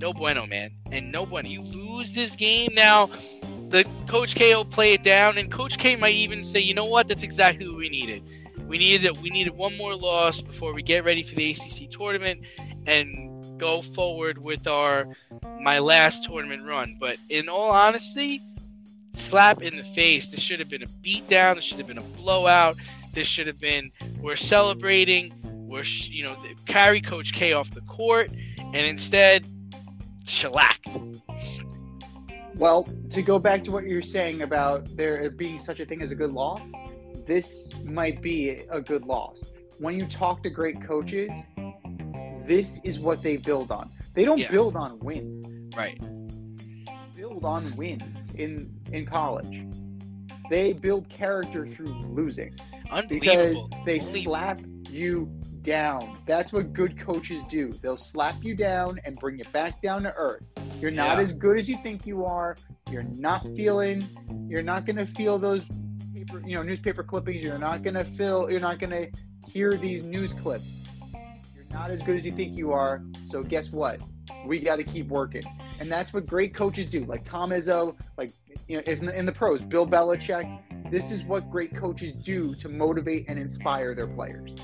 No 0.00 0.12
bueno, 0.12 0.46
man. 0.46 0.70
And 0.90 1.12
no 1.12 1.26
bueno. 1.26 1.48
You 1.48 1.62
lose 1.62 2.12
this 2.12 2.34
game 2.34 2.72
now 2.74 3.10
the 3.72 3.84
Coach 4.06 4.34
K 4.34 4.54
will 4.54 4.66
play 4.66 4.92
it 4.92 5.02
down, 5.02 5.38
and 5.38 5.50
Coach 5.50 5.78
K 5.78 5.96
might 5.96 6.14
even 6.14 6.44
say, 6.44 6.60
"You 6.60 6.74
know 6.74 6.84
what? 6.84 7.08
That's 7.08 7.22
exactly 7.22 7.66
what 7.66 7.78
we 7.78 7.88
needed. 7.88 8.22
We 8.68 8.78
needed 8.78 9.16
we 9.22 9.30
needed 9.30 9.56
one 9.56 9.76
more 9.76 9.96
loss 9.96 10.42
before 10.42 10.72
we 10.74 10.82
get 10.82 11.04
ready 11.04 11.22
for 11.22 11.34
the 11.34 11.50
ACC 11.50 11.90
tournament 11.90 12.42
and 12.86 13.31
go 13.58 13.82
forward 13.82 14.38
with 14.38 14.66
our 14.66 15.08
my 15.60 15.78
last 15.78 16.24
tournament 16.24 16.64
run." 16.64 16.96
But 16.98 17.18
in 17.28 17.48
all 17.48 17.70
honesty, 17.70 18.42
slap 19.14 19.62
in 19.62 19.76
the 19.76 19.84
face. 19.94 20.28
This 20.28 20.40
should 20.40 20.58
have 20.58 20.68
been 20.68 20.82
a 20.82 20.86
beatdown. 20.86 21.56
This 21.56 21.64
should 21.64 21.78
have 21.78 21.86
been 21.86 21.98
a 21.98 22.02
blowout. 22.02 22.76
This 23.12 23.26
should 23.26 23.46
have 23.46 23.60
been 23.60 23.92
we're 24.20 24.36
celebrating. 24.36 25.32
We're 25.44 25.84
you 25.84 26.24
know 26.24 26.36
carry 26.66 27.00
Coach 27.00 27.32
K 27.32 27.52
off 27.52 27.70
the 27.70 27.80
court, 27.82 28.32
and 28.58 28.76
instead 28.76 29.46
shellacked. 30.24 30.98
Well, 32.54 32.84
to 33.10 33.22
go 33.22 33.38
back 33.38 33.64
to 33.64 33.70
what 33.70 33.84
you're 33.84 34.02
saying 34.02 34.42
about 34.42 34.96
there 34.96 35.30
being 35.30 35.58
such 35.58 35.80
a 35.80 35.86
thing 35.86 36.02
as 36.02 36.10
a 36.10 36.14
good 36.14 36.32
loss, 36.32 36.60
this 37.26 37.72
might 37.82 38.20
be 38.20 38.62
a 38.70 38.80
good 38.80 39.04
loss. 39.06 39.44
When 39.78 39.98
you 39.98 40.06
talk 40.06 40.42
to 40.42 40.50
great 40.50 40.82
coaches, 40.82 41.30
this 42.46 42.80
is 42.84 42.98
what 42.98 43.22
they 43.22 43.36
build 43.36 43.70
on. 43.70 43.90
They 44.14 44.24
don't 44.24 44.38
Yeah. 44.38 44.50
build 44.50 44.76
on 44.76 44.98
wins. 45.00 45.74
Right. 45.76 45.98
They 46.00 46.94
build 47.16 47.44
on 47.44 47.74
wins 47.76 48.30
in 48.34 48.70
in 48.92 49.06
college. 49.06 49.64
They 50.50 50.72
build 50.72 51.08
character 51.08 51.66
through 51.66 51.94
losing 52.10 52.54
because 53.08 53.56
they 53.86 54.00
slap 54.00 54.60
you 54.90 55.30
down. 55.62 56.18
That's 56.26 56.52
what 56.52 56.72
good 56.72 56.98
coaches 56.98 57.42
do. 57.48 57.70
They'll 57.72 57.96
slap 57.96 58.42
you 58.42 58.54
down 58.54 59.00
and 59.04 59.16
bring 59.18 59.38
you 59.38 59.44
back 59.52 59.80
down 59.80 60.02
to 60.02 60.12
earth. 60.14 60.42
You're 60.80 60.90
not 60.90 61.16
Yeah. 61.18 61.22
as 61.22 61.32
good 61.32 61.58
as 61.58 61.68
you 61.68 61.76
think 61.82 62.06
you 62.06 62.24
are. 62.24 62.56
You're 62.90 63.04
not 63.04 63.42
feeling. 63.56 64.04
You're 64.48 64.62
not 64.62 64.84
going 64.84 64.96
to 64.96 65.06
feel 65.06 65.38
those, 65.38 65.62
paper, 66.12 66.42
you 66.44 66.56
know, 66.56 66.62
newspaper 66.62 67.02
clippings. 67.04 67.44
You're 67.44 67.58
not 67.58 67.82
going 67.82 67.94
to 67.94 68.04
feel. 68.04 68.50
You're 68.50 68.60
not 68.60 68.78
going 68.80 68.90
to 68.90 69.08
hear 69.48 69.72
these 69.74 70.04
news 70.04 70.34
clips. 70.34 70.64
Not 71.72 71.90
as 71.90 72.02
good 72.02 72.16
as 72.16 72.24
you 72.24 72.32
think 72.32 72.56
you 72.56 72.72
are. 72.72 73.02
So 73.30 73.42
guess 73.42 73.72
what? 73.72 74.00
We 74.46 74.60
got 74.60 74.76
to 74.76 74.84
keep 74.84 75.08
working, 75.08 75.42
and 75.80 75.90
that's 75.90 76.12
what 76.12 76.26
great 76.26 76.54
coaches 76.54 76.86
do. 76.86 77.04
Like 77.04 77.24
Tom 77.24 77.50
Izzo, 77.50 77.96
like 78.16 78.32
you 78.68 78.76
know, 78.76 78.82
in 78.86 79.06
the, 79.06 79.18
in 79.18 79.26
the 79.26 79.32
pros, 79.32 79.60
Bill 79.62 79.86
Belichick. 79.86 80.60
This 80.90 81.10
is 81.10 81.24
what 81.24 81.50
great 81.50 81.74
coaches 81.74 82.12
do 82.12 82.54
to 82.56 82.68
motivate 82.68 83.24
and 83.28 83.38
inspire 83.38 83.94
their 83.94 84.06
players. 84.06 84.54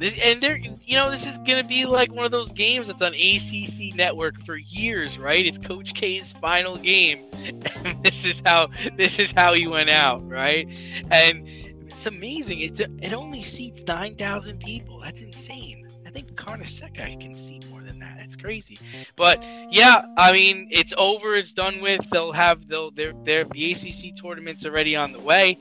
And 0.00 0.40
they're, 0.40 0.56
you 0.56 0.96
know, 0.96 1.10
this 1.10 1.26
is 1.26 1.38
gonna 1.38 1.64
be 1.64 1.84
like 1.84 2.12
one 2.12 2.24
of 2.24 2.30
those 2.30 2.52
games 2.52 2.86
that's 2.86 3.02
on 3.02 3.14
ACC 3.14 3.94
Network 3.94 4.34
for 4.46 4.56
years, 4.56 5.18
right? 5.18 5.44
It's 5.44 5.58
Coach 5.58 5.94
K's 5.94 6.32
final 6.40 6.76
game, 6.76 7.26
and 7.32 8.02
this 8.04 8.24
is 8.24 8.40
how 8.44 8.68
this 8.96 9.18
is 9.18 9.32
how 9.32 9.54
he 9.54 9.66
went 9.66 9.90
out, 9.90 10.26
right? 10.28 10.68
And 11.10 11.48
it's 11.88 12.06
amazing. 12.06 12.60
It's 12.60 12.80
it 12.80 13.12
only 13.12 13.42
seats 13.42 13.82
nine 13.86 14.14
thousand 14.14 14.60
people. 14.60 15.00
That's 15.00 15.20
insane. 15.20 15.77
Think 16.18 16.34
Carnesecca 16.34 17.20
can 17.20 17.32
see 17.32 17.60
more 17.70 17.80
than 17.80 18.00
that. 18.00 18.16
That's 18.18 18.34
crazy. 18.34 18.76
But 19.14 19.40
yeah, 19.70 20.02
I 20.16 20.32
mean, 20.32 20.66
it's 20.72 20.92
over. 20.98 21.36
It's 21.36 21.52
done 21.52 21.80
with. 21.80 22.10
They'll 22.10 22.32
have 22.32 22.66
they'll 22.66 22.90
they're, 22.90 23.12
they're 23.24 23.44
the 23.44 23.70
ACC 23.70 24.16
tournament's 24.20 24.66
already 24.66 24.96
on 24.96 25.12
the 25.12 25.20
way. 25.20 25.58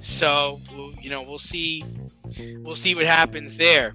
So 0.00 0.62
we'll, 0.74 0.94
you 0.94 1.10
know 1.10 1.20
we'll 1.20 1.38
see 1.38 1.84
we'll 2.62 2.74
see 2.74 2.94
what 2.94 3.04
happens 3.04 3.58
there. 3.58 3.92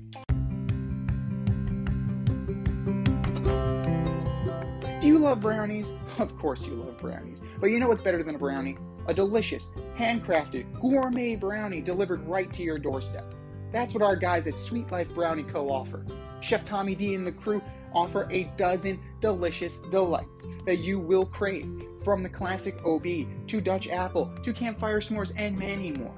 Do 5.02 5.08
you 5.08 5.18
love 5.18 5.42
brownies? 5.42 5.88
Of 6.20 6.38
course 6.38 6.64
you 6.64 6.76
love 6.76 7.00
brownies. 7.00 7.42
But 7.60 7.72
you 7.72 7.80
know 7.80 7.88
what's 7.88 8.04
better 8.04 8.22
than 8.22 8.36
a 8.36 8.38
brownie? 8.38 8.78
A 9.08 9.16
delicious, 9.16 9.70
handcrafted, 9.98 10.80
gourmet 10.80 11.36
brownie 11.36 11.82
delivered 11.82 12.24
right 12.28 12.54
to 12.54 12.62
your 12.62 12.78
doorstep. 12.78 13.34
That's 13.74 13.94
what 13.96 14.04
our 14.04 14.16
guys 14.16 14.46
at 14.46 14.58
Sweet 14.58 14.92
Life 14.92 15.14
Brownie 15.16 15.44
Co. 15.44 15.70
offer. 15.70 16.06
Chef 16.42 16.64
Tommy 16.64 16.94
D 16.94 17.16
and 17.16 17.26
the 17.26 17.32
crew 17.32 17.62
offer 17.92 18.28
a 18.32 18.44
dozen 18.56 19.00
delicious 19.20 19.78
delights 19.90 20.46
that 20.66 20.80
you 20.80 21.00
will 21.00 21.26
crave, 21.26 21.84
from 22.04 22.22
the 22.22 22.30
classic 22.30 22.76
OB 22.86 23.06
to 23.48 23.62
Dutch 23.62 23.90
apple 23.90 24.32
to 24.44 24.54
campfire 24.54 25.00
s'mores 25.00 25.34
and 25.38 25.58
many 25.58 25.92
more. 25.92 26.14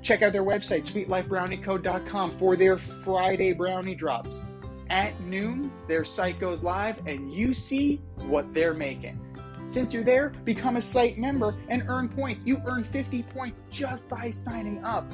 Check 0.00 0.22
out 0.22 0.32
their 0.32 0.44
website, 0.44 0.86
sweetlifebrownieco.com, 0.86 2.38
for 2.38 2.56
their 2.56 2.78
Friday 2.78 3.52
brownie 3.52 3.94
drops. 3.94 4.44
At 4.88 5.20
noon, 5.22 5.70
their 5.88 6.04
site 6.04 6.38
goes 6.38 6.62
live 6.62 7.06
and 7.06 7.32
you 7.32 7.52
see 7.52 8.00
what 8.16 8.54
they're 8.54 8.74
making. 8.74 9.20
Since 9.66 9.92
you're 9.92 10.04
there, 10.04 10.30
become 10.44 10.76
a 10.76 10.82
site 10.82 11.18
member 11.18 11.54
and 11.68 11.82
earn 11.88 12.08
points. 12.08 12.46
You 12.46 12.62
earn 12.64 12.84
50 12.84 13.24
points 13.24 13.60
just 13.70 14.08
by 14.08 14.30
signing 14.30 14.82
up. 14.82 15.04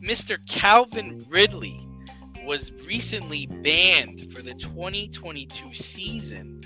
Mr. 0.00 0.38
Calvin 0.46 1.26
Ridley 1.28 1.84
was 2.44 2.70
recently 2.86 3.46
banned 3.46 4.32
for 4.32 4.40
the 4.40 4.54
2022 4.54 5.74
season 5.74 6.60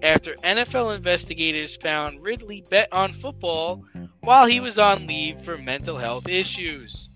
after 0.00 0.34
NFL 0.44 0.94
investigators 0.94 1.74
found 1.74 2.22
Ridley 2.22 2.64
bet 2.70 2.88
on 2.92 3.14
football 3.14 3.84
while 4.20 4.46
he 4.46 4.60
was 4.60 4.78
on 4.78 5.08
leave 5.08 5.42
for 5.42 5.58
mental 5.58 5.96
health 5.96 6.28
issues. 6.28 7.10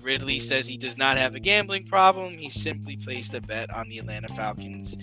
Ridley 0.00 0.40
says 0.40 0.66
he 0.66 0.76
does 0.76 0.96
not 0.96 1.16
have 1.16 1.36
a 1.36 1.40
gambling 1.40 1.86
problem. 1.86 2.36
He 2.36 2.50
simply 2.50 2.96
placed 2.96 3.34
a 3.34 3.40
bet 3.40 3.72
on 3.72 3.88
the 3.88 4.00
Atlanta 4.00 4.34
Falcons 4.34 4.98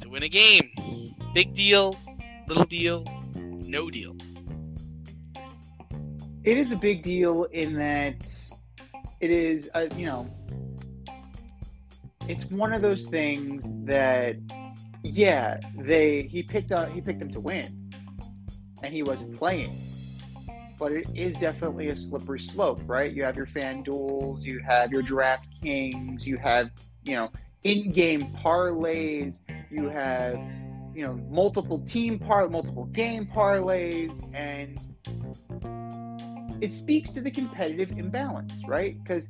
to 0.00 0.08
win 0.08 0.22
a 0.22 0.28
game. 0.28 0.70
Big 1.34 1.56
deal, 1.56 1.96
little 2.46 2.66
deal, 2.66 3.04
no 3.34 3.90
deal. 3.90 4.16
It 6.48 6.56
is 6.56 6.72
a 6.72 6.76
big 6.76 7.02
deal 7.02 7.44
in 7.52 7.74
that 7.74 8.26
it 9.20 9.30
is, 9.30 9.68
uh, 9.74 9.88
you 9.94 10.06
know, 10.06 10.26
it's 12.26 12.46
one 12.46 12.72
of 12.72 12.80
those 12.80 13.04
things 13.04 13.70
that, 13.84 14.36
yeah, 15.02 15.60
they 15.76 16.22
he 16.22 16.42
picked 16.42 16.72
up 16.72 16.88
he 16.88 17.02
picked 17.02 17.18
them 17.18 17.30
to 17.32 17.40
win, 17.40 17.92
and 18.82 18.94
he 18.94 19.02
wasn't 19.02 19.36
playing. 19.36 19.78
But 20.78 20.92
it 20.92 21.10
is 21.14 21.36
definitely 21.36 21.90
a 21.90 21.96
slippery 21.96 22.40
slope, 22.40 22.80
right? 22.86 23.12
You 23.12 23.24
have 23.24 23.36
your 23.36 23.48
FanDuels, 23.48 24.40
you 24.40 24.60
have 24.60 24.90
your 24.90 25.02
draft 25.02 25.44
kings, 25.62 26.26
you 26.26 26.38
have 26.38 26.70
you 27.04 27.14
know 27.14 27.30
in-game 27.64 28.34
parlays, 28.42 29.36
you 29.70 29.90
have 29.90 30.40
you 30.94 31.02
know 31.06 31.12
multiple 31.28 31.78
team 31.80 32.18
par 32.18 32.48
multiple 32.48 32.86
game 32.86 33.26
parlays, 33.26 34.14
and 34.34 34.80
it 36.60 36.74
speaks 36.74 37.12
to 37.12 37.20
the 37.20 37.30
competitive 37.30 37.98
imbalance, 37.98 38.52
right? 38.66 39.02
Because, 39.02 39.28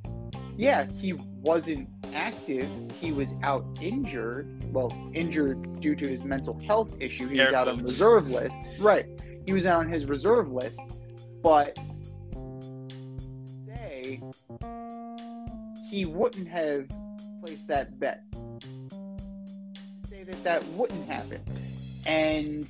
yeah, 0.56 0.86
he 0.98 1.12
wasn't 1.12 1.88
active. 2.14 2.68
He 3.00 3.12
was 3.12 3.34
out 3.42 3.64
injured. 3.80 4.64
Well, 4.72 4.92
injured 5.12 5.80
due 5.80 5.94
to 5.94 6.08
his 6.08 6.24
mental 6.24 6.58
health 6.66 6.92
issue. 7.00 7.28
He 7.28 7.40
was 7.40 7.52
out 7.52 7.68
on 7.68 7.82
reserve 7.82 8.28
list. 8.28 8.56
Right. 8.78 9.06
He 9.46 9.52
was 9.52 9.66
out 9.66 9.80
on 9.80 9.88
his 9.88 10.06
reserve 10.06 10.50
list. 10.50 10.80
But 11.42 11.78
say 13.66 14.20
he 15.90 16.04
wouldn't 16.04 16.48
have 16.48 16.88
placed 17.40 17.66
that 17.68 17.98
bet. 17.98 18.24
Say 20.08 20.24
that 20.24 20.42
that 20.44 20.66
wouldn't 20.68 21.08
happen. 21.08 21.40
And 22.04 22.66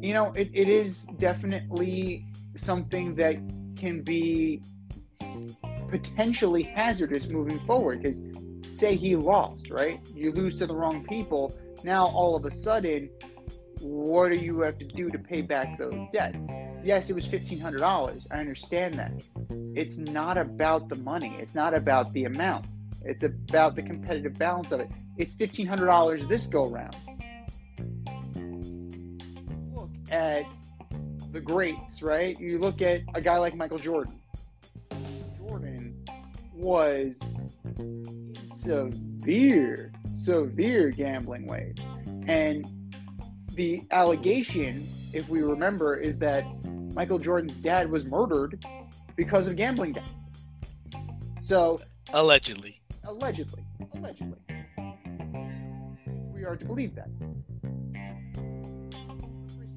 you 0.00 0.12
know, 0.12 0.32
it, 0.32 0.50
it 0.52 0.68
is 0.68 1.04
definitely 1.18 2.26
something 2.56 3.14
that 3.16 3.36
can 3.76 4.02
be 4.02 4.62
potentially 5.88 6.62
hazardous 6.62 7.26
moving 7.26 7.60
forward 7.66 8.02
because 8.02 8.20
say 8.70 8.96
he 8.96 9.16
lost 9.16 9.70
right? 9.70 10.00
You 10.14 10.32
lose 10.32 10.56
to 10.56 10.66
the 10.66 10.74
wrong 10.74 11.04
people. 11.06 11.56
Now 11.82 12.06
all 12.06 12.34
of 12.34 12.44
a 12.44 12.50
sudden 12.50 13.10
what 13.80 14.32
do 14.32 14.38
you 14.38 14.60
have 14.60 14.78
to 14.78 14.84
do 14.84 15.10
to 15.10 15.18
pay 15.18 15.42
back 15.42 15.78
those 15.78 16.06
debts? 16.12 16.46
Yes 16.82 17.10
it 17.10 17.14
was 17.14 17.26
$1500 17.26 18.26
i 18.30 18.38
understand 18.38 18.94
that. 18.94 19.12
It's 19.74 19.98
not 19.98 20.38
about 20.38 20.88
the 20.88 20.96
money. 20.96 21.36
It's 21.40 21.54
not 21.54 21.74
about 21.74 22.12
the 22.12 22.24
amount. 22.24 22.66
It's 23.04 23.24
about 23.24 23.74
the 23.74 23.82
competitive 23.82 24.34
balance 24.38 24.72
of 24.72 24.80
it. 24.80 24.88
It's 25.18 25.34
$1500 25.34 26.28
this 26.28 26.46
go 26.46 26.66
round 26.66 26.96
look 29.74 29.90
at 30.10 30.44
the 31.34 31.40
greats, 31.40 32.00
right? 32.00 32.38
You 32.38 32.58
look 32.60 32.80
at 32.80 33.02
a 33.14 33.20
guy 33.20 33.38
like 33.38 33.56
Michael 33.56 33.76
Jordan. 33.76 34.20
Jordan 35.36 36.04
was 36.54 37.18
severe, 38.62 39.92
severe 40.12 40.90
gambling 40.90 41.46
ways. 41.48 41.74
And 42.28 42.64
the 43.54 43.82
allegation, 43.90 44.88
if 45.12 45.28
we 45.28 45.42
remember, 45.42 45.96
is 45.96 46.20
that 46.20 46.44
Michael 46.94 47.18
Jordan's 47.18 47.54
dad 47.54 47.90
was 47.90 48.04
murdered 48.04 48.64
because 49.16 49.48
of 49.48 49.56
gambling 49.56 49.92
debts. 49.92 50.08
So, 51.40 51.80
Allegedly. 52.12 52.80
allegedly, 53.02 53.64
allegedly, 53.96 54.38
we 56.32 56.44
are 56.44 56.56
to 56.56 56.64
believe 56.64 56.94
that. 56.94 57.08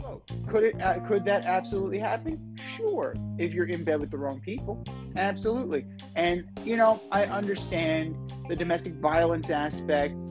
Slope. 0.08 0.32
Could 0.48 0.63
it? 0.63 0.82
Uh, 0.82 1.00
could 1.08 1.26
that 1.26 1.46
absolutely 1.46 2.00
happen? 2.00 2.56
Sure. 2.78 3.13
If 3.38 3.54
you're 3.54 3.65
in 3.67 3.84
bed 3.84 4.00
with 4.00 4.12
the 4.12 4.17
wrong 4.17 4.39
people, 4.39 4.84
absolutely. 5.15 5.86
And 6.15 6.46
you 6.63 6.78
know, 6.78 7.02
I 7.12 7.26
understand 7.26 8.15
the 8.48 8.56
domestic 8.56 8.93
violence 8.96 9.50
aspect. 9.50 10.24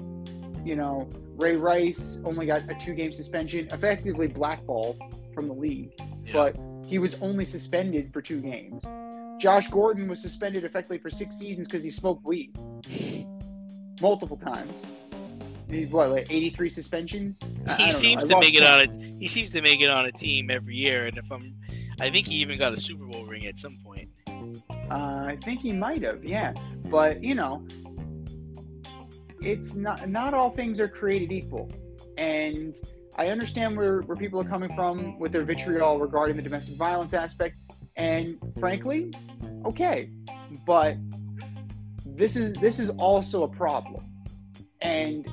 You 0.64 0.76
know, 0.76 1.08
Ray 1.36 1.56
Rice 1.56 2.18
only 2.24 2.46
got 2.46 2.62
a 2.70 2.74
two-game 2.74 3.12
suspension, 3.12 3.68
effectively 3.70 4.26
blackballed 4.26 4.98
from 5.34 5.48
the 5.48 5.54
league, 5.54 5.92
Yeah. 6.24 6.32
but 6.32 6.56
he 6.88 6.98
was 6.98 7.14
only 7.20 7.44
suspended 7.44 8.12
for 8.12 8.22
two 8.22 8.40
games. 8.40 8.82
Josh 9.38 9.68
Gordon 9.68 10.08
was 10.08 10.20
suspended 10.20 10.64
effectively 10.64 10.98
for 10.98 11.10
six 11.10 11.36
seasons 11.36 11.68
because 11.68 11.84
he 11.84 11.90
smoked 11.90 12.24
weed 12.24 12.56
multiple 14.00 14.36
times. 14.36 14.72
He's 15.68 15.90
what, 15.90 16.10
like 16.10 16.26
83 16.30 16.70
suspensions? 16.70 17.38
I- 17.66 17.72
I 17.72 17.76
he 17.76 17.90
don't 17.90 18.00
seems 18.00 18.28
to 18.28 18.38
make 18.38 18.54
it 18.54 18.64
on 18.64 18.80
a 18.80 19.18
he 19.18 19.28
seems 19.28 19.50
to 19.52 19.62
make 19.62 19.80
it 19.80 19.90
on 19.90 20.06
a 20.06 20.12
team 20.12 20.50
every 20.50 20.76
year 20.76 21.06
and 21.06 21.16
if 21.16 21.24
i'm 21.32 21.54
i 22.00 22.10
think 22.10 22.26
he 22.26 22.34
even 22.36 22.58
got 22.58 22.74
a 22.74 22.76
super 22.76 23.06
bowl 23.06 23.24
ring 23.24 23.46
at 23.46 23.58
some 23.58 23.78
point. 23.82 24.10
Uh, 24.90 25.24
I 25.26 25.38
think 25.42 25.60
he 25.60 25.72
might 25.72 26.02
have, 26.02 26.24
yeah. 26.24 26.54
But 26.84 27.22
you 27.22 27.34
know, 27.34 27.66
it's 29.40 29.74
not 29.74 30.08
not 30.08 30.34
all 30.34 30.50
things 30.50 30.78
are 30.78 30.88
created 30.88 31.32
equal, 31.32 31.70
and 32.16 32.76
I 33.16 33.28
understand 33.28 33.76
where, 33.76 34.02
where 34.02 34.16
people 34.16 34.40
are 34.40 34.48
coming 34.48 34.74
from 34.74 35.18
with 35.18 35.32
their 35.32 35.42
vitriol 35.42 35.98
regarding 35.98 36.36
the 36.36 36.42
domestic 36.42 36.76
violence 36.76 37.14
aspect, 37.14 37.56
and 37.96 38.38
frankly, 38.60 39.12
okay, 39.64 40.10
but 40.64 40.96
this 42.04 42.36
is 42.36 42.54
this 42.54 42.78
is 42.78 42.90
also 42.90 43.42
a 43.42 43.48
problem, 43.48 44.04
and 44.82 45.26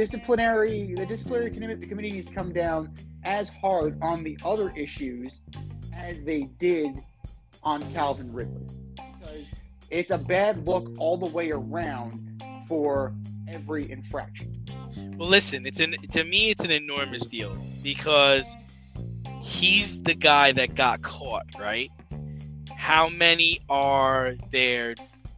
disciplinary 0.00 0.94
the 0.94 1.04
disciplinary 1.04 1.50
committee, 1.50 2.10
needs 2.10 2.26
to 2.26 2.32
come 2.32 2.54
down 2.54 2.90
as 3.24 3.50
hard 3.50 3.98
on 4.00 4.24
the 4.24 4.38
other 4.46 4.72
issues 4.74 5.40
as 5.94 6.22
they 6.22 6.44
did 6.58 7.04
on 7.62 7.78
Calvin 7.92 8.32
Ridley, 8.32 8.66
because 8.94 9.44
it's 9.90 10.10
a 10.10 10.16
bad 10.16 10.66
look 10.66 10.90
all 10.98 11.18
the 11.18 11.26
way 11.26 11.50
around 11.50 12.42
for 12.66 13.12
every 13.46 13.90
infraction. 13.90 14.64
Well, 15.18 15.28
listen, 15.28 15.66
it's 15.66 15.80
an 15.80 15.96
to 16.12 16.24
me 16.24 16.48
it's 16.48 16.64
an 16.64 16.70
enormous 16.70 17.26
deal 17.26 17.54
because 17.82 18.56
he's 19.42 20.02
the 20.02 20.14
guy 20.14 20.52
that 20.52 20.74
got 20.74 21.02
caught, 21.02 21.44
right? 21.58 21.90
How 22.74 23.10
many 23.10 23.60
are 23.68 24.36
there? 24.50 24.94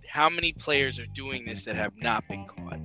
How 0.08 0.30
many 0.30 0.52
players 0.52 1.00
are 1.00 1.06
doing 1.16 1.46
this 1.46 1.64
that 1.64 1.74
have 1.74 1.96
not 1.96 2.28
been 2.28 2.46
caught? 2.46 2.78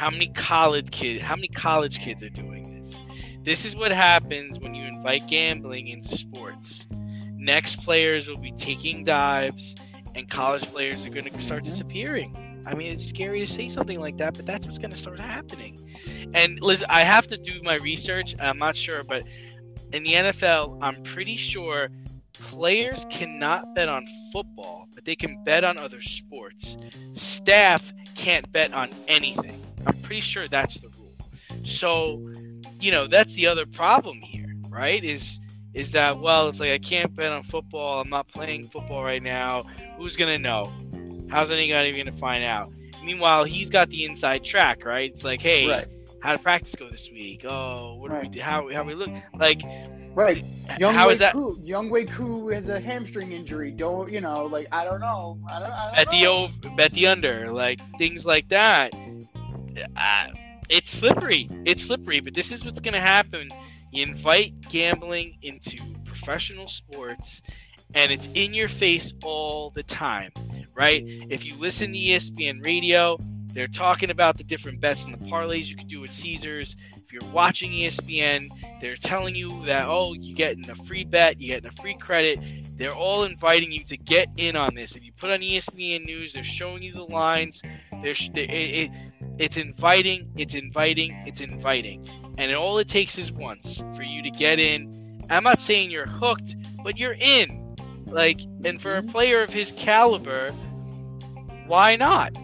How 0.00 0.08
many 0.08 0.28
college 0.28 0.92
kids? 0.92 1.20
How 1.20 1.36
many 1.36 1.48
college 1.48 1.98
kids 1.98 2.22
are 2.22 2.30
doing 2.30 2.80
this? 2.80 2.98
This 3.44 3.66
is 3.66 3.76
what 3.76 3.92
happens 3.92 4.58
when 4.58 4.74
you 4.74 4.86
invite 4.86 5.28
gambling 5.28 5.88
into 5.88 6.16
sports. 6.16 6.86
Next 7.36 7.84
players 7.84 8.26
will 8.26 8.38
be 8.38 8.52
taking 8.52 9.04
dives, 9.04 9.74
and 10.14 10.30
college 10.30 10.62
players 10.72 11.04
are 11.04 11.10
going 11.10 11.26
to 11.26 11.42
start 11.42 11.64
disappearing. 11.64 12.64
I 12.64 12.72
mean, 12.72 12.90
it's 12.90 13.04
scary 13.04 13.40
to 13.40 13.46
say 13.46 13.68
something 13.68 14.00
like 14.00 14.16
that, 14.16 14.32
but 14.32 14.46
that's 14.46 14.64
what's 14.64 14.78
going 14.78 14.92
to 14.92 14.96
start 14.96 15.20
happening. 15.20 15.78
And 16.32 16.58
Liz, 16.62 16.82
I 16.88 17.02
have 17.02 17.26
to 17.28 17.36
do 17.36 17.60
my 17.62 17.74
research. 17.74 18.34
I'm 18.40 18.56
not 18.56 18.76
sure, 18.76 19.04
but 19.04 19.24
in 19.92 20.02
the 20.02 20.14
NFL, 20.14 20.78
I'm 20.80 21.02
pretty 21.02 21.36
sure 21.36 21.90
players 22.32 23.04
cannot 23.10 23.74
bet 23.74 23.90
on 23.90 24.06
football, 24.32 24.88
but 24.94 25.04
they 25.04 25.14
can 25.14 25.44
bet 25.44 25.62
on 25.62 25.76
other 25.76 26.00
sports. 26.00 26.78
Staff 27.12 27.82
can't 28.14 28.50
bet 28.50 28.72
on 28.72 28.88
anything. 29.06 29.62
I'm 29.86 29.96
pretty 30.02 30.20
sure 30.20 30.48
that's 30.48 30.78
the 30.78 30.88
rule. 30.88 31.14
So, 31.64 32.30
you 32.80 32.90
know, 32.90 33.06
that's 33.06 33.32
the 33.34 33.46
other 33.46 33.66
problem 33.66 34.18
here, 34.20 34.54
right? 34.68 35.02
Is 35.04 35.40
is 35.74 35.92
that 35.92 36.18
well, 36.18 36.48
it's 36.48 36.58
like 36.60 36.70
I 36.70 36.78
can't 36.78 37.14
bet 37.14 37.30
on 37.32 37.44
football. 37.44 38.00
I'm 38.00 38.10
not 38.10 38.28
playing 38.28 38.68
football 38.68 39.04
right 39.04 39.22
now. 39.22 39.64
Who's 39.98 40.16
gonna 40.16 40.38
know? 40.38 40.72
How's 41.30 41.50
anybody 41.50 41.96
gonna 41.96 42.16
find 42.18 42.42
out? 42.44 42.72
Meanwhile, 43.04 43.44
he's 43.44 43.70
got 43.70 43.88
the 43.88 44.04
inside 44.04 44.44
track, 44.44 44.84
right? 44.84 45.10
It's 45.12 45.24
like, 45.24 45.40
hey, 45.40 45.66
Right. 45.66 45.86
how 46.22 46.34
did 46.34 46.42
practice 46.42 46.74
go 46.74 46.90
this 46.90 47.08
week? 47.10 47.44
Oh, 47.48 47.94
what 47.94 48.10
do 48.10 48.18
we 48.20 48.28
do? 48.28 48.40
How 48.40 48.68
how 48.72 48.82
we 48.84 48.94
look? 48.94 49.10
Like, 49.38 49.62
Right. 50.12 50.44
Young 50.76 50.92
how 50.92 51.06
Wei 51.06 51.12
is 51.12 51.18
that? 51.20 51.32
Koo, 51.34 51.56
Younghoe 51.64 52.08
Koo 52.10 52.48
has 52.48 52.68
a 52.68 52.80
hamstring 52.80 53.30
injury. 53.30 53.70
Don't 53.70 54.10
you 54.10 54.20
know? 54.20 54.46
Like 54.46 54.66
I 54.72 54.84
don't 54.84 55.00
know. 55.00 55.38
I 55.50 55.60
don't. 55.60 55.70
I 55.70 55.86
don't 55.86 55.94
bet 55.96 56.10
the 56.10 56.24
know. 56.24 56.32
over, 56.32 56.76
bet 56.76 56.92
the 56.92 57.06
under, 57.06 57.52
like 57.52 57.78
things 57.96 58.26
like 58.26 58.48
that. 58.48 58.92
Uh, 59.96 60.28
it's 60.68 60.90
slippery. 60.90 61.48
It's 61.64 61.84
slippery, 61.84 62.20
but 62.20 62.34
this 62.34 62.52
is 62.52 62.64
what's 62.64 62.80
going 62.80 62.94
to 62.94 63.00
happen. 63.00 63.50
You 63.90 64.04
invite 64.04 64.60
gambling 64.68 65.38
into 65.42 65.78
professional 66.04 66.68
sports, 66.68 67.42
and 67.94 68.12
it's 68.12 68.28
in 68.34 68.54
your 68.54 68.68
face 68.68 69.12
all 69.24 69.70
the 69.70 69.82
time, 69.82 70.32
right? 70.74 71.02
If 71.04 71.44
you 71.44 71.56
listen 71.56 71.92
to 71.92 71.98
ESPN 71.98 72.64
radio, 72.64 73.18
they're 73.52 73.66
talking 73.66 74.10
about 74.10 74.38
the 74.38 74.44
different 74.44 74.80
bets 74.80 75.04
and 75.04 75.14
the 75.14 75.24
parlays 75.26 75.66
you 75.66 75.76
can 75.76 75.88
do 75.88 76.04
at 76.04 76.14
Caesars. 76.14 76.76
If 76.96 77.12
you're 77.12 77.32
watching 77.32 77.72
ESPN, 77.72 78.48
they're 78.80 78.94
telling 78.94 79.34
you 79.34 79.66
that 79.66 79.86
oh, 79.88 80.12
you're 80.12 80.36
getting 80.36 80.70
a 80.70 80.76
free 80.76 81.02
bet, 81.02 81.40
you're 81.40 81.56
getting 81.56 81.76
a 81.76 81.82
free 81.82 81.96
credit. 81.96 82.38
They're 82.78 82.94
all 82.94 83.24
inviting 83.24 83.72
you 83.72 83.82
to 83.84 83.96
get 83.96 84.28
in 84.36 84.54
on 84.54 84.74
this. 84.74 84.94
If 84.94 85.04
you 85.04 85.12
put 85.12 85.30
on 85.30 85.40
ESPN 85.40 86.06
News, 86.06 86.32
they're 86.32 86.44
showing 86.44 86.82
you 86.82 86.92
the 86.92 87.02
lines. 87.02 87.60
They're 88.02 88.12
it, 88.12 88.36
it, 88.36 88.90
it's 89.40 89.56
inviting, 89.56 90.30
it's 90.36 90.54
inviting, 90.54 91.16
it's 91.26 91.40
inviting, 91.40 92.06
and 92.36 92.54
all 92.54 92.76
it 92.76 92.88
takes 92.88 93.16
is 93.16 93.32
once 93.32 93.82
for 93.96 94.02
you 94.02 94.22
to 94.22 94.30
get 94.30 94.60
in. 94.60 95.24
I'm 95.30 95.44
not 95.44 95.62
saying 95.62 95.90
you're 95.90 96.06
hooked, 96.06 96.56
but 96.84 96.98
you're 96.98 97.16
in. 97.18 97.74
Like, 98.06 98.40
and 98.64 98.82
for 98.82 98.96
a 98.96 99.02
player 99.02 99.42
of 99.42 99.48
his 99.48 99.72
caliber, 99.72 100.50
why 101.66 101.96
not? 101.96 102.36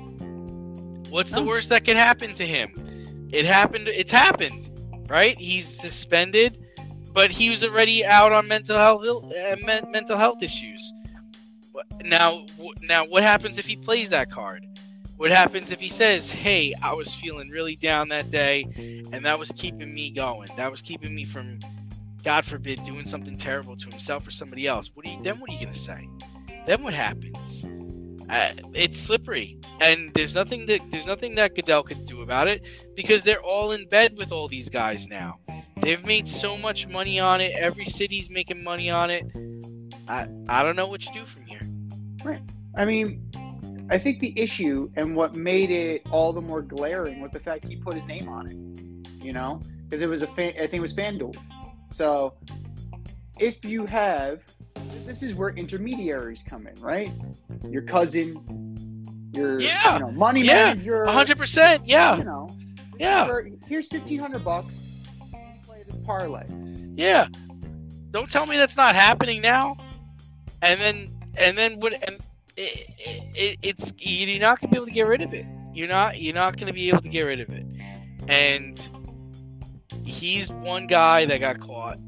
What's 1.11 1.33
the 1.33 1.43
worst 1.43 1.69
that 1.69 1.85
can 1.85 1.99
happen 1.99 2.35
to 2.35 2.47
him? 2.47 3.29
It 3.31 3.45
happened. 3.45 3.89
It's 3.89 4.13
happened, 4.13 4.71
right? 5.09 5.37
He's 5.37 5.67
suspended, 5.67 6.65
but 7.13 7.31
he 7.31 7.51
was 7.51 7.63
already 7.63 8.07
out 8.07 8.33
on 8.33 8.49
mental 8.49 8.77
health 8.77 9.07
uh, 9.07 9.57
men- 9.63 9.91
mental 9.91 10.17
health 10.17 10.43
issues. 10.43 10.95
Now, 12.03 12.47
w- 12.57 12.73
now, 12.81 13.05
what 13.05 13.23
happens 13.23 13.59
if 13.59 13.67
he 13.67 13.77
plays 13.77 14.09
that 14.11 14.31
card? 14.31 14.67
What 15.17 15.31
happens 15.31 15.71
if 15.71 15.81
he 15.81 15.89
says, 15.89 16.31
"Hey, 16.31 16.75
I 16.83 16.93
was 16.93 17.15
feeling 17.15 17.49
really 17.49 17.77
down 17.77 18.09
that 18.11 18.31
day, 18.31 18.67
and 19.13 19.25
that 19.25 19.39
was 19.39 19.51
keeping 19.53 19.93
me 19.93 20.11
going. 20.11 20.49
That 20.57 20.71
was 20.71 20.83
keeping 20.83 21.15
me 21.15 21.25
from, 21.25 21.59
God 22.23 22.45
forbid, 22.45 22.85
doing 22.85 23.07
something 23.07 23.39
terrible 23.39 23.77
to 23.77 23.89
himself 23.89 24.27
or 24.27 24.31
somebody 24.31 24.67
else." 24.67 24.91
What 24.93 25.07
you? 25.07 25.19
Then 25.23 25.41
what 25.41 25.49
are 25.49 25.55
you 25.55 25.61
gonna 25.61 25.75
say? 25.75 26.09
Then 26.67 26.83
what 26.83 26.93
happens? 26.93 27.65
Uh, 28.29 28.53
it's 28.75 28.99
slippery, 28.99 29.57
and 29.81 30.13
there's 30.15 30.35
nothing 30.35 30.67
that 30.67 30.81
there's 30.91 31.07
nothing 31.07 31.35
that 31.37 31.55
Goodell 31.55 31.85
could 31.85 32.05
do 32.07 32.21
about 32.21 32.49
it 32.49 32.63
because 32.95 33.23
they're 33.23 33.43
all 33.43 33.73
in 33.73 33.89
bed 33.89 34.17
with 34.19 34.33
all 34.33 34.49
these 34.49 34.69
guys 34.69 35.07
now. 35.09 35.39
They've 35.81 36.05
made 36.05 36.29
so 36.29 36.59
much 36.59 36.89
money 36.89 37.21
on 37.21 37.41
it. 37.41 37.55
Every 37.57 37.87
city's 37.87 38.29
making 38.29 38.63
money 38.63 38.91
on 38.91 39.11
it. 39.11 39.25
I 40.09 40.27
I 40.49 40.63
don't 40.63 40.77
know 40.77 40.89
what 40.89 41.07
you 41.07 41.13
do 41.15 41.25
from 41.25 41.47
here. 41.47 41.63
Right. 42.25 42.43
I 42.75 42.85
mean, 42.85 43.31
I 43.89 43.99
think 43.99 44.19
the 44.21 44.39
issue 44.39 44.91
and 44.97 45.15
what 45.15 45.35
made 45.35 45.71
it 45.71 46.03
all 46.11 46.33
the 46.33 46.41
more 46.41 46.63
glaring 46.63 47.21
was 47.21 47.31
the 47.33 47.39
fact 47.39 47.65
he 47.67 47.77
put 47.77 47.95
his 47.95 48.05
name 48.07 48.29
on 48.29 48.47
it. 48.49 49.25
You 49.25 49.33
know, 49.33 49.61
because 49.85 50.03
it 50.03 50.09
was 50.09 50.23
a 50.23 50.27
fan, 50.29 50.53
I 50.57 50.67
think 50.67 50.75
it 50.75 50.81
was 50.81 50.95
FanDuel. 50.95 51.35
So 51.93 52.35
if 53.39 53.65
you 53.65 53.87
have, 53.87 54.41
this 55.05 55.23
is 55.23 55.35
where 55.35 55.51
intermediaries 55.51 56.43
come 56.49 56.67
in, 56.67 56.75
right? 56.81 57.11
Your 57.69 57.83
cousin, 57.83 59.31
your 59.35 59.61
Yeah. 59.61 59.95
you 59.95 60.01
know 60.01 60.11
money 60.13 60.43
Yeah. 60.43 60.67
manager, 60.67 61.05
A 61.05 61.13
hundred 61.13 61.39
percent, 61.39 61.87
yeah, 61.87 62.17
You 62.17 62.25
know, 62.25 62.57
yeah, 62.99 63.27
for- 63.27 63.49
here's 63.67 63.89
fifteen 63.89 64.19
hundred 64.21 64.45
bucks. 64.45 64.75
Play 65.65 65.83
this 65.87 65.97
parlay. 66.05 66.45
yeah. 66.97 67.29
Don't 68.13 68.31
tell 68.31 68.47
me 68.47 68.57
that's 68.57 68.77
not 68.77 68.95
happening 68.95 69.43
now. 69.43 69.77
And 70.63 70.81
then 70.81 71.09
and 71.37 71.57
then 71.59 71.81
what? 71.81 71.93
And 72.09 72.19
it, 72.57 72.91
it, 73.35 73.59
it's 73.63 73.93
you're 73.99 74.41
not 74.41 74.61
gonna 74.61 74.71
be 74.71 74.77
able 74.77 74.87
to 74.87 74.93
get 74.93 75.07
rid 75.07 75.23
of 75.23 75.35
it. 75.35 75.47
You're 75.75 75.89
not 75.89 76.21
you're 76.21 76.35
not 76.35 76.59
gonna 76.59 76.73
be 76.73 76.89
able 76.89 77.03
to 77.03 77.09
get 77.09 77.23
rid 77.23 77.41
of 77.41 77.51
it. 77.51 77.67
And 78.29 78.89
he's 80.05 80.51
one 80.51 80.87
guy 80.87 81.27
that 81.27 81.39
got 81.39 81.61
caught. 81.61 81.99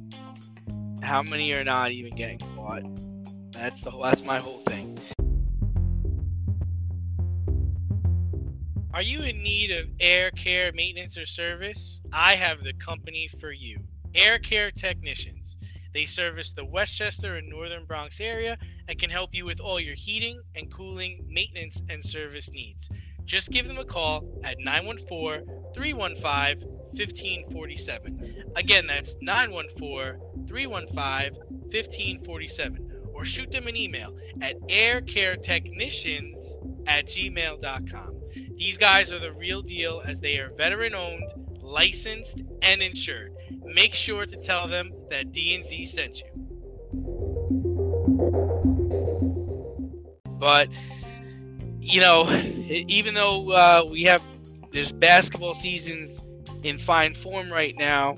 How 1.02 1.22
many 1.22 1.52
are 1.52 1.64
not 1.64 1.92
even 1.92 2.14
getting 2.14 2.38
caught? 2.38 2.82
That's 3.52 3.82
the 3.82 3.92
that's 4.02 4.22
my 4.22 4.38
whole 4.38 4.62
thing. 4.66 4.98
Are 8.94 9.02
you 9.02 9.22
in 9.22 9.42
need 9.42 9.70
of 9.70 9.86
air 10.00 10.30
care 10.32 10.72
maintenance 10.72 11.16
or 11.16 11.26
service? 11.26 12.00
I 12.12 12.34
have 12.34 12.64
the 12.64 12.72
company 12.84 13.30
for 13.38 13.52
you. 13.52 13.78
Air 14.14 14.38
Care 14.38 14.70
Technicians. 14.70 15.37
They 15.98 16.06
service 16.06 16.52
the 16.52 16.64
Westchester 16.64 17.38
and 17.38 17.48
Northern 17.48 17.84
Bronx 17.84 18.20
area 18.20 18.56
and 18.86 18.96
can 19.00 19.10
help 19.10 19.34
you 19.34 19.44
with 19.44 19.58
all 19.58 19.80
your 19.80 19.96
heating 19.96 20.40
and 20.54 20.72
cooling, 20.72 21.24
maintenance, 21.28 21.82
and 21.90 22.04
service 22.04 22.52
needs. 22.52 22.88
Just 23.24 23.50
give 23.50 23.66
them 23.66 23.78
a 23.78 23.84
call 23.84 24.22
at 24.44 24.60
914 24.60 25.44
315 25.74 26.68
1547. 26.92 28.44
Again, 28.54 28.86
that's 28.86 29.16
914 29.20 30.46
315 30.46 31.34
1547. 31.34 32.92
Or 33.12 33.24
shoot 33.24 33.50
them 33.50 33.66
an 33.66 33.74
email 33.74 34.16
at 34.40 34.54
aircaretechnicians 34.68 36.84
at 36.86 37.06
gmail.com. 37.06 38.20
These 38.56 38.78
guys 38.78 39.10
are 39.10 39.18
the 39.18 39.32
real 39.32 39.62
deal 39.62 40.00
as 40.06 40.20
they 40.20 40.36
are 40.36 40.52
veteran 40.56 40.94
owned, 40.94 41.24
licensed, 41.60 42.40
and 42.62 42.82
insured. 42.82 43.32
Make 43.64 43.94
sure 43.94 44.26
to 44.26 44.36
tell 44.36 44.68
them 44.68 44.90
that 45.10 45.32
D&Z 45.32 45.86
sent 45.86 46.18
you. 46.18 46.48
But 50.38 50.68
you 51.80 52.00
know, 52.00 52.30
even 52.88 53.14
though 53.14 53.50
uh, 53.50 53.86
we 53.88 54.02
have 54.04 54.22
there's 54.72 54.92
basketball 54.92 55.54
seasons 55.54 56.22
in 56.62 56.78
fine 56.78 57.14
form 57.14 57.50
right 57.50 57.74
now, 57.76 58.16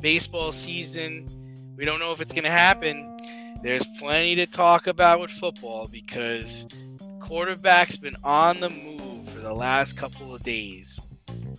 baseball 0.00 0.52
season, 0.52 1.28
we 1.76 1.84
don't 1.84 2.00
know 2.00 2.10
if 2.10 2.20
it's 2.20 2.32
going 2.32 2.44
to 2.44 2.50
happen. 2.50 3.16
There's 3.62 3.86
plenty 3.98 4.34
to 4.36 4.46
talk 4.46 4.86
about 4.86 5.20
with 5.20 5.30
football 5.30 5.86
because 5.86 6.66
quarterback's 7.22 7.96
been 7.96 8.16
on 8.24 8.60
the 8.60 8.70
move 8.70 9.28
for 9.30 9.40
the 9.40 9.52
last 9.52 9.96
couple 9.96 10.34
of 10.34 10.42
days. 10.42 10.98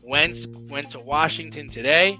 Wentz 0.04 0.48
went 0.70 0.90
to 0.92 1.00
Washington 1.00 1.70
today. 1.70 2.20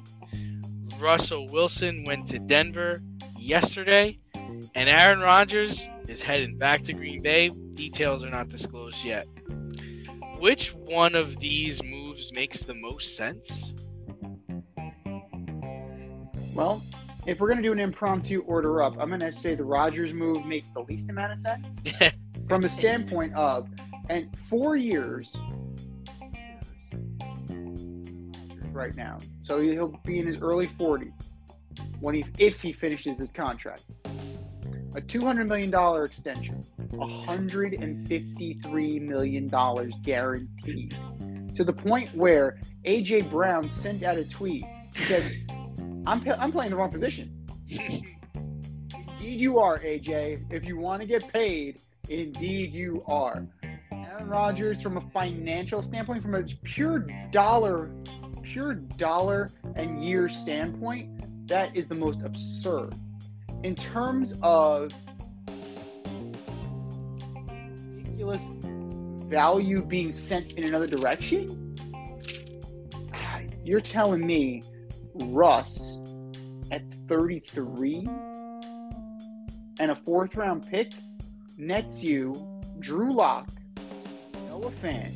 Russell 1.00 1.48
Wilson 1.48 2.04
went 2.06 2.28
to 2.30 2.40
Denver 2.40 3.02
yesterday, 3.38 4.20
and 4.34 4.90
Aaron 4.90 5.20
Rodgers 5.20 5.88
is 6.08 6.22
heading 6.22 6.58
back 6.58 6.84
to 6.84 6.94
Green 6.94 7.22
Bay. 7.22 7.50
Details 7.74 8.24
are 8.24 8.30
not 8.30 8.50
disclosed 8.50 9.04
yet. 9.04 9.26
Which 10.40 10.74
one 10.74 11.16
of 11.16 11.40
these 11.40 11.82
moves 11.84 12.34
makes 12.34 12.62
the 12.62 12.74
most 12.74 13.16
sense? 13.16 13.74
Well, 16.54 16.84
if 17.26 17.40
we're 17.40 17.50
gonna 17.50 17.62
do 17.62 17.72
an 17.72 17.80
impromptu 17.80 18.42
order 18.42 18.82
up, 18.82 18.98
I'm 19.00 19.10
gonna 19.10 19.32
say 19.32 19.56
the 19.56 19.64
Rodgers 19.64 20.14
move 20.14 20.46
makes 20.46 20.70
the 20.70 20.82
least 20.82 21.10
amount 21.10 21.34
of 21.34 21.40
sense 21.40 21.76
from 22.48 22.64
a 22.64 22.70
standpoint 22.70 23.34
of, 23.36 23.70
and 24.10 24.36
four 24.38 24.76
years 24.76 25.32
right 28.72 28.96
now. 28.96 29.20
So 29.50 29.60
he'll 29.60 30.00
be 30.06 30.20
in 30.20 30.28
his 30.28 30.38
early 30.38 30.68
40s 30.68 31.30
when 32.02 32.14
he, 32.14 32.24
if 32.38 32.62
he 32.62 32.72
finishes 32.72 33.18
his 33.18 33.32
contract. 33.32 33.82
A 34.94 35.02
$200 35.02 35.48
million 35.48 35.74
extension, 36.06 36.64
$153 36.92 39.02
million 39.02 39.48
guaranteed. 40.04 40.96
To 41.56 41.64
the 41.64 41.74
point 41.74 42.14
where 42.14 42.60
AJ 42.86 43.32
Brown 43.32 43.68
sent 43.70 44.04
out 44.04 44.18
a 44.18 44.30
tweet. 44.30 44.64
He 44.96 45.06
said, 45.06 45.52
I'm, 46.06 46.24
I'm 46.40 46.52
playing 46.52 46.70
the 46.70 46.78
wrong 46.78 46.92
position. 46.92 47.36
Indeed, 47.68 48.06
you 49.20 49.58
are, 49.58 49.80
AJ. 49.80 50.46
If 50.52 50.64
you 50.64 50.78
want 50.78 51.02
to 51.02 51.08
get 51.08 51.28
paid, 51.34 51.82
indeed 52.08 52.72
you 52.72 53.04
are. 53.08 53.48
Aaron 53.92 54.28
Rodgers, 54.28 54.80
from 54.80 54.98
a 54.98 55.02
financial 55.10 55.82
standpoint, 55.82 56.22
from 56.22 56.36
a 56.36 56.44
pure 56.64 57.08
dollar, 57.32 57.90
pure 58.52 58.74
dollar 58.74 59.52
and 59.76 60.04
year 60.04 60.28
standpoint, 60.28 61.48
that 61.48 61.76
is 61.76 61.88
the 61.88 61.96
most 61.96 62.20
absurd. 62.24 62.94
In 63.64 63.76
terms 63.76 64.34
of 64.42 64.92
ridiculous 67.96 68.44
value 69.30 69.86
being 69.86 70.12
sent 70.12 70.54
in 70.54 70.64
another 70.64 70.88
direction, 70.88 71.76
you're 73.64 73.82
telling 73.82 74.26
me 74.26 74.64
Russ 75.14 76.00
at 76.72 76.82
33 77.08 78.08
and 79.80 79.92
a 79.92 79.96
fourth 79.96 80.36
round 80.36 80.68
pick 80.68 80.94
nets 81.58 82.02
you 82.02 82.34
Drew 82.80 83.14
Lock, 83.14 83.52
Noah 84.48 84.72
Fant, 84.82 85.14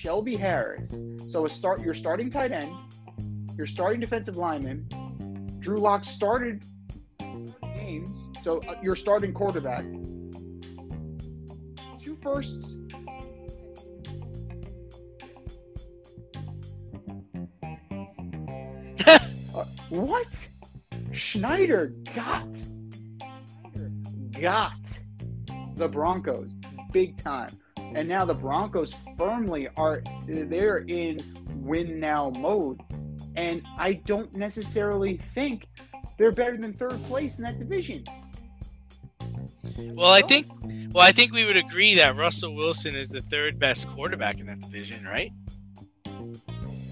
Shelby 0.00 0.34
Harris. 0.34 0.94
So 1.28 1.44
a 1.44 1.50
start 1.50 1.82
your 1.82 1.92
starting 1.92 2.30
tight 2.30 2.52
end, 2.52 2.74
your 3.58 3.66
starting 3.66 4.00
defensive 4.00 4.38
lineman. 4.38 4.88
Drew 5.60 5.76
Lock 5.76 6.06
started 6.06 6.64
games, 7.18 8.16
so 8.42 8.62
uh, 8.66 8.76
your 8.82 8.96
starting 8.96 9.34
quarterback. 9.34 9.84
Two 12.02 12.16
firsts. 12.22 12.74
Uh, 19.52 19.64
what? 19.88 20.48
Schneider 21.10 21.92
got 22.14 22.46
got 24.40 24.78
the 25.74 25.88
Broncos 25.88 26.54
big 26.92 27.16
time. 27.16 27.59
And 27.94 28.08
now 28.08 28.24
the 28.24 28.34
Broncos 28.34 28.94
firmly 29.18 29.68
are 29.76 30.02
they're 30.26 30.78
in 30.78 31.20
win 31.56 32.00
now 32.00 32.30
mode. 32.30 32.80
And 33.36 33.62
I 33.78 33.94
don't 33.94 34.32
necessarily 34.34 35.20
think 35.34 35.66
they're 36.18 36.32
better 36.32 36.56
than 36.56 36.72
third 36.72 37.02
place 37.04 37.38
in 37.38 37.44
that 37.44 37.58
division. 37.58 38.04
Well, 39.76 40.10
I 40.10 40.22
think 40.22 40.46
well, 40.92 41.06
I 41.06 41.12
think 41.12 41.32
we 41.32 41.44
would 41.44 41.56
agree 41.56 41.94
that 41.94 42.16
Russell 42.16 42.54
Wilson 42.54 42.94
is 42.94 43.08
the 43.08 43.22
third 43.22 43.58
best 43.58 43.88
quarterback 43.88 44.38
in 44.40 44.46
that 44.46 44.60
division, 44.60 45.04
right? 45.04 45.32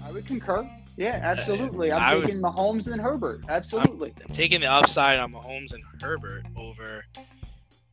I 0.03 0.11
would 0.11 0.25
concur. 0.25 0.69
Yeah, 0.97 1.19
absolutely. 1.21 1.91
I'm 1.91 2.01
I 2.01 2.15
would- 2.15 2.25
taking 2.25 2.41
Mahomes 2.41 2.87
and 2.91 2.99
Herbert. 2.99 3.45
Absolutely. 3.47 4.13
I'm 4.27 4.35
taking 4.35 4.61
the 4.61 4.71
upside 4.71 5.19
on 5.19 5.31
Mahomes 5.33 5.73
and 5.73 5.83
Herbert 6.01 6.45
over 6.57 7.05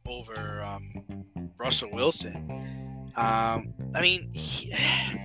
over 0.06 0.62
um, 0.62 1.24
Russell 1.58 1.90
Wilson. 1.92 2.95
Um, 3.16 3.72
I 3.94 4.00
mean, 4.00 4.30
he- 4.32 4.74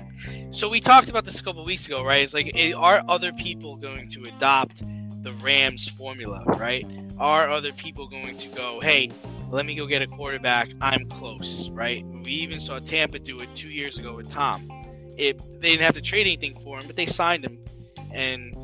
so 0.52 0.70
we 0.70 0.80
talked 0.80 1.10
about 1.10 1.26
this 1.26 1.40
a 1.40 1.44
couple 1.44 1.64
weeks 1.66 1.86
ago, 1.88 2.04
right? 2.04 2.24
It's 2.24 2.34
like, 2.34 2.52
eh, 2.56 2.74
are 2.74 3.04
other 3.08 3.32
people 3.34 3.76
going 3.76 4.10
to 4.12 4.22
adopt 4.24 4.82
the 5.24 5.34
Rams 5.44 5.88
formula, 5.90 6.44
right? 6.58 6.86
Are 7.20 7.50
other 7.50 7.72
people 7.74 8.08
going 8.08 8.38
to 8.40 8.48
go, 8.50 8.80
hey, 8.82 9.10
let 9.50 9.66
me 9.66 9.76
go 9.76 9.86
get 9.86 10.02
a 10.02 10.08
quarterback? 10.08 10.70
I'm 10.82 11.08
close, 11.10 11.70
right? 11.70 12.06
We 12.06 12.32
even 12.32 12.60
saw 12.60 12.80
Tampa 12.80 13.20
do 13.20 13.38
it 13.40 13.50
two 13.56 13.68
years 13.68 14.00
ago 14.00 14.16
with 14.16 14.32
Tom. 14.32 14.68
It 15.18 15.38
they 15.62 15.72
didn't 15.72 15.86
have 15.86 15.96
to 15.96 16.02
trade 16.02 16.22
anything 16.22 16.58
for 16.64 16.80
him, 16.80 16.88
but 16.88 16.96
they 16.96 17.06
signed 17.06 17.44
him, 17.44 17.60
and 18.12 18.56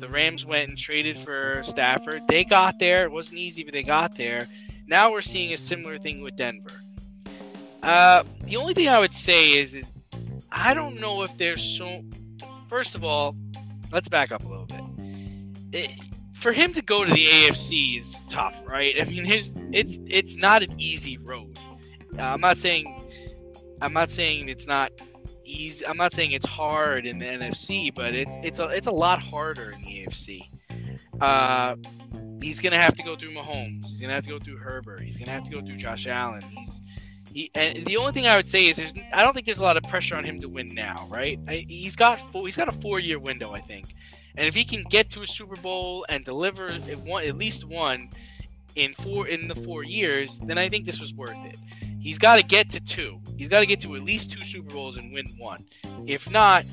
the 0.00 0.08
Rams 0.08 0.44
went 0.44 0.70
and 0.70 0.78
traded 0.78 1.18
for 1.18 1.62
Stafford. 1.62 2.22
They 2.26 2.42
got 2.44 2.78
there. 2.78 3.04
It 3.04 3.12
wasn't 3.12 3.38
easy, 3.38 3.62
but 3.62 3.74
they 3.74 3.82
got 3.82 4.16
there. 4.16 4.48
Now 4.86 5.12
we're 5.12 5.22
seeing 5.22 5.52
a 5.52 5.58
similar 5.58 5.98
thing 5.98 6.22
with 6.22 6.36
Denver. 6.36 6.80
Uh, 7.84 8.24
the 8.44 8.56
only 8.56 8.72
thing 8.72 8.88
I 8.88 8.98
would 8.98 9.14
say 9.14 9.52
is, 9.52 9.74
is 9.74 9.84
I 10.50 10.72
don't 10.72 10.98
know 10.98 11.22
if 11.22 11.36
there's 11.36 11.62
so. 11.62 12.02
First 12.68 12.94
of 12.94 13.04
all, 13.04 13.36
let's 13.92 14.08
back 14.08 14.32
up 14.32 14.42
a 14.44 14.48
little 14.48 14.66
bit. 14.66 14.80
It, 15.72 15.90
for 16.40 16.52
him 16.52 16.72
to 16.72 16.82
go 16.82 17.04
to 17.04 17.12
the 17.12 17.26
AFC 17.26 18.00
is 18.00 18.16
tough, 18.30 18.54
right? 18.66 18.94
I 19.00 19.04
mean, 19.04 19.30
it's 19.30 19.52
it's 20.06 20.36
not 20.36 20.62
an 20.62 20.80
easy 20.80 21.18
road. 21.18 21.58
Uh, 22.18 22.22
I'm 22.22 22.40
not 22.40 22.56
saying 22.56 22.86
I'm 23.82 23.92
not 23.92 24.10
saying 24.10 24.48
it's 24.48 24.66
not 24.66 24.90
easy. 25.44 25.86
I'm 25.86 25.98
not 25.98 26.14
saying 26.14 26.32
it's 26.32 26.46
hard 26.46 27.04
in 27.04 27.18
the 27.18 27.26
NFC, 27.26 27.94
but 27.94 28.14
it's 28.14 28.36
it's 28.42 28.60
a 28.60 28.68
it's 28.68 28.86
a 28.86 28.92
lot 28.92 29.20
harder 29.20 29.72
in 29.72 29.82
the 29.82 30.06
AFC. 30.06 30.40
Uh, 31.20 31.76
he's 32.40 32.60
gonna 32.60 32.80
have 32.80 32.94
to 32.96 33.02
go 33.02 33.14
through 33.14 33.32
Mahomes. 33.32 33.86
He's 33.86 34.00
gonna 34.00 34.14
have 34.14 34.24
to 34.24 34.30
go 34.30 34.38
through 34.38 34.56
Herbert. 34.56 35.02
He's 35.02 35.18
gonna 35.18 35.32
have 35.32 35.44
to 35.44 35.50
go 35.50 35.60
through 35.60 35.76
Josh 35.76 36.06
Allen. 36.06 36.42
He's 36.42 36.80
he, 37.34 37.50
and 37.54 37.84
the 37.84 37.96
only 37.96 38.12
thing 38.12 38.26
I 38.26 38.36
would 38.36 38.48
say 38.48 38.68
is 38.68 38.76
there's 38.76 38.94
I 39.12 39.22
don't 39.22 39.34
think 39.34 39.44
there's 39.44 39.58
a 39.58 39.62
lot 39.62 39.76
of 39.76 39.82
pressure 39.84 40.16
on 40.16 40.24
him 40.24 40.40
to 40.40 40.48
win 40.48 40.72
now, 40.72 41.06
right? 41.10 41.38
I, 41.48 41.66
he's 41.68 41.96
got 41.96 42.20
four, 42.32 42.46
he's 42.46 42.56
got 42.56 42.68
a 42.68 42.80
four 42.80 43.00
year 43.00 43.18
window, 43.18 43.52
I 43.52 43.60
think, 43.60 43.94
and 44.36 44.46
if 44.46 44.54
he 44.54 44.64
can 44.64 44.84
get 44.84 45.10
to 45.10 45.22
a 45.22 45.26
Super 45.26 45.56
Bowl 45.60 46.06
and 46.08 46.24
deliver 46.24 46.72
one, 47.04 47.24
at 47.24 47.36
least 47.36 47.64
one 47.64 48.08
in 48.76 48.94
four 48.94 49.26
in 49.26 49.48
the 49.48 49.56
four 49.56 49.84
years, 49.84 50.38
then 50.44 50.58
I 50.58 50.68
think 50.68 50.86
this 50.86 51.00
was 51.00 51.12
worth 51.12 51.36
it. 51.44 51.56
He's 52.00 52.18
got 52.18 52.36
to 52.36 52.44
get 52.44 52.70
to 52.72 52.80
two. 52.80 53.18
He's 53.36 53.48
got 53.48 53.60
to 53.60 53.66
get 53.66 53.80
to 53.80 53.96
at 53.96 54.02
least 54.02 54.30
two 54.30 54.44
Super 54.44 54.72
Bowls 54.72 54.96
and 54.96 55.12
win 55.12 55.26
one. 55.36 55.64
If 56.06 56.28
not, 56.30 56.64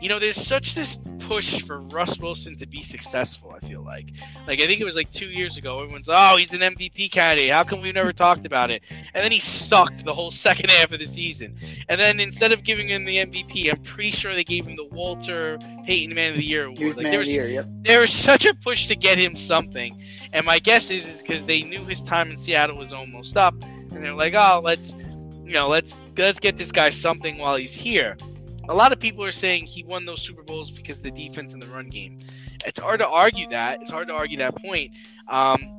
you 0.00 0.08
know, 0.08 0.18
there's 0.18 0.40
such 0.40 0.74
this 0.74 0.96
push 1.20 1.62
for 1.62 1.80
Russ 1.80 2.18
Wilson 2.18 2.56
to 2.56 2.66
be 2.66 2.82
successful. 2.82 3.54
I 3.54 3.66
feel 3.66 3.82
like, 3.82 4.12
like 4.46 4.60
I 4.60 4.66
think 4.66 4.80
it 4.80 4.84
was 4.84 4.94
like 4.94 5.12
two 5.12 5.26
years 5.26 5.56
ago. 5.56 5.80
Everyone's, 5.80 6.08
oh, 6.08 6.36
he's 6.38 6.52
an 6.52 6.60
MVP 6.60 7.10
candidate. 7.10 7.52
How 7.52 7.64
come 7.64 7.82
we've 7.82 7.94
never 7.94 8.12
talked 8.12 8.46
about 8.46 8.70
it? 8.70 8.82
And 8.90 9.22
then 9.24 9.32
he 9.32 9.40
sucked 9.40 10.04
the 10.04 10.14
whole 10.14 10.30
second 10.48 10.70
half 10.70 10.92
of 10.92 11.00
the 11.00 11.06
season. 11.06 11.56
And 11.88 12.00
then 12.00 12.20
instead 12.20 12.52
of 12.52 12.64
giving 12.64 12.88
him 12.88 13.04
the 13.04 13.16
MVP, 13.16 13.70
I'm 13.70 13.82
pretty 13.82 14.12
sure 14.12 14.34
they 14.34 14.44
gave 14.44 14.66
him 14.66 14.76
the 14.76 14.86
Walter 14.86 15.58
Payton 15.84 16.14
Man 16.14 16.32
of 16.32 16.38
the 16.38 16.44
Year 16.44 16.66
award. 16.66 16.96
Like, 16.96 17.04
man 17.04 17.12
there 17.12 17.20
of 17.20 17.26
the 17.26 17.30
was 17.32 17.36
year. 17.36 17.48
Yep. 17.48 17.66
there 17.82 18.00
was 18.00 18.12
such 18.12 18.44
a 18.44 18.54
push 18.54 18.86
to 18.88 18.96
get 18.96 19.18
him 19.18 19.36
something, 19.36 20.02
and 20.32 20.46
my 20.46 20.58
guess 20.58 20.90
is 20.90 21.04
is 21.06 21.22
because 21.22 21.44
they 21.46 21.62
knew 21.62 21.84
his 21.84 22.02
time 22.02 22.30
in 22.30 22.38
Seattle 22.38 22.76
was 22.76 22.92
almost 22.92 23.36
up, 23.36 23.54
and 23.62 24.04
they're 24.04 24.14
like, 24.14 24.34
oh, 24.34 24.60
let's, 24.62 24.94
you 25.44 25.52
know, 25.52 25.68
let's 25.68 25.96
let's 26.16 26.38
get 26.38 26.56
this 26.56 26.72
guy 26.72 26.90
something 26.90 27.38
while 27.38 27.56
he's 27.56 27.72
here. 27.72 28.16
A 28.68 28.74
lot 28.74 28.92
of 28.92 29.00
people 29.00 29.24
are 29.24 29.32
saying 29.32 29.64
he 29.64 29.82
won 29.82 30.04
those 30.04 30.22
Super 30.22 30.42
Bowls 30.42 30.70
because 30.70 30.98
of 30.98 31.04
the 31.04 31.10
defense 31.10 31.52
and 31.54 31.62
the 31.62 31.68
run 31.68 31.88
game. 31.88 32.20
It's 32.66 32.78
hard 32.78 33.00
to 33.00 33.08
argue 33.08 33.48
that. 33.50 33.80
It's 33.80 33.90
hard 33.90 34.08
to 34.08 34.14
argue 34.14 34.38
that 34.38 34.56
point. 34.56 34.92
Um, 35.28 35.78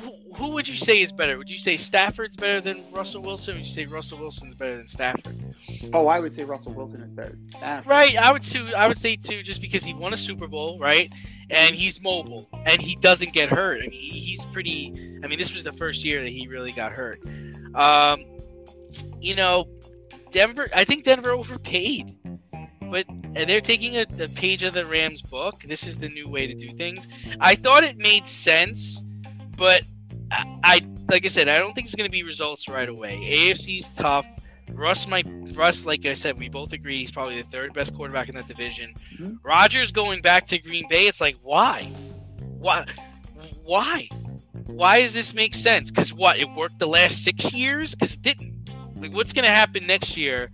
who, 0.00 0.12
who 0.36 0.50
would 0.50 0.66
you 0.66 0.76
say 0.76 1.02
is 1.02 1.12
better? 1.12 1.38
Would 1.38 1.48
you 1.48 1.58
say 1.58 1.76
Stafford's 1.76 2.36
better 2.36 2.60
than 2.60 2.82
Russell 2.92 3.22
Wilson? 3.22 3.54
Or 3.54 3.58
would 3.58 3.66
you 3.66 3.72
say 3.72 3.86
Russell 3.86 4.18
Wilson's 4.18 4.54
better 4.54 4.76
than 4.76 4.88
Stafford? 4.88 5.54
Oh, 5.92 6.06
I 6.06 6.18
would 6.18 6.32
say 6.32 6.44
Russell 6.44 6.72
Wilson 6.72 7.02
is 7.02 7.10
better 7.10 7.30
than 7.30 7.48
Stafford. 7.48 7.90
Right, 7.90 8.16
I 8.16 8.32
would 8.32 8.42
too. 8.42 8.66
I 8.76 8.88
would 8.88 8.98
say 8.98 9.16
too, 9.16 9.42
just 9.42 9.60
because 9.60 9.84
he 9.84 9.94
won 9.94 10.12
a 10.12 10.16
Super 10.16 10.46
Bowl, 10.46 10.78
right? 10.78 11.12
And 11.50 11.74
he's 11.74 12.00
mobile, 12.00 12.48
and 12.66 12.80
he 12.80 12.96
doesn't 12.96 13.32
get 13.32 13.50
hurt. 13.50 13.82
I 13.82 13.88
mean, 13.88 13.92
he's 13.92 14.44
pretty. 14.46 15.18
I 15.22 15.26
mean, 15.26 15.38
this 15.38 15.52
was 15.52 15.64
the 15.64 15.72
first 15.72 16.04
year 16.04 16.22
that 16.22 16.30
he 16.30 16.48
really 16.48 16.72
got 16.72 16.92
hurt. 16.92 17.20
Um, 17.74 18.24
you 19.20 19.34
know, 19.34 19.68
Denver. 20.32 20.68
I 20.74 20.84
think 20.84 21.04
Denver 21.04 21.30
overpaid, 21.30 22.16
but 22.90 23.06
and 23.08 23.48
they're 23.48 23.60
taking 23.60 23.96
a, 23.96 24.06
a 24.18 24.28
page 24.28 24.62
of 24.62 24.74
the 24.74 24.84
Rams 24.86 25.22
book. 25.22 25.64
This 25.66 25.86
is 25.86 25.96
the 25.96 26.08
new 26.08 26.28
way 26.28 26.46
to 26.46 26.54
do 26.54 26.76
things. 26.76 27.06
I 27.40 27.54
thought 27.54 27.84
it 27.84 27.98
made 27.98 28.26
sense, 28.26 29.02
but 29.56 29.82
I, 30.30 30.58
I 30.64 30.80
like 31.10 31.24
I 31.24 31.28
said, 31.28 31.48
I 31.48 31.58
don't 31.58 31.74
think 31.74 31.86
it's 31.86 31.96
going 31.96 32.08
to 32.08 32.12
be 32.12 32.22
results 32.22 32.68
right 32.68 32.88
away. 32.88 33.18
AFC's 33.22 33.90
tough. 33.90 34.26
Russ 34.72 35.06
might 35.06 35.26
Russ, 35.54 35.84
like 35.84 36.06
I 36.06 36.14
said, 36.14 36.38
we 36.38 36.48
both 36.48 36.72
agree 36.72 36.98
he's 36.98 37.12
probably 37.12 37.36
the 37.36 37.48
third 37.50 37.74
best 37.74 37.94
quarterback 37.94 38.28
in 38.28 38.36
that 38.36 38.48
division. 38.48 38.94
Mhm. 39.18 39.38
Rodgers 39.42 39.92
going 39.92 40.22
back 40.22 40.46
to 40.48 40.58
Green 40.58 40.86
Bay, 40.88 41.06
it's 41.06 41.20
like 41.20 41.36
why, 41.42 41.84
why, 42.58 42.86
why, 43.62 44.08
why 44.66 45.00
does 45.02 45.12
this 45.12 45.34
make 45.34 45.54
sense? 45.54 45.90
Because 45.90 46.12
what 46.12 46.38
it 46.38 46.48
worked 46.50 46.78
the 46.78 46.86
last 46.86 47.22
six 47.22 47.52
years? 47.52 47.94
Because 47.94 48.14
it 48.14 48.22
didn't. 48.22 48.61
Like 49.02 49.12
what's 49.12 49.32
gonna 49.32 49.48
happen 49.50 49.86
next 49.86 50.16
year? 50.16 50.50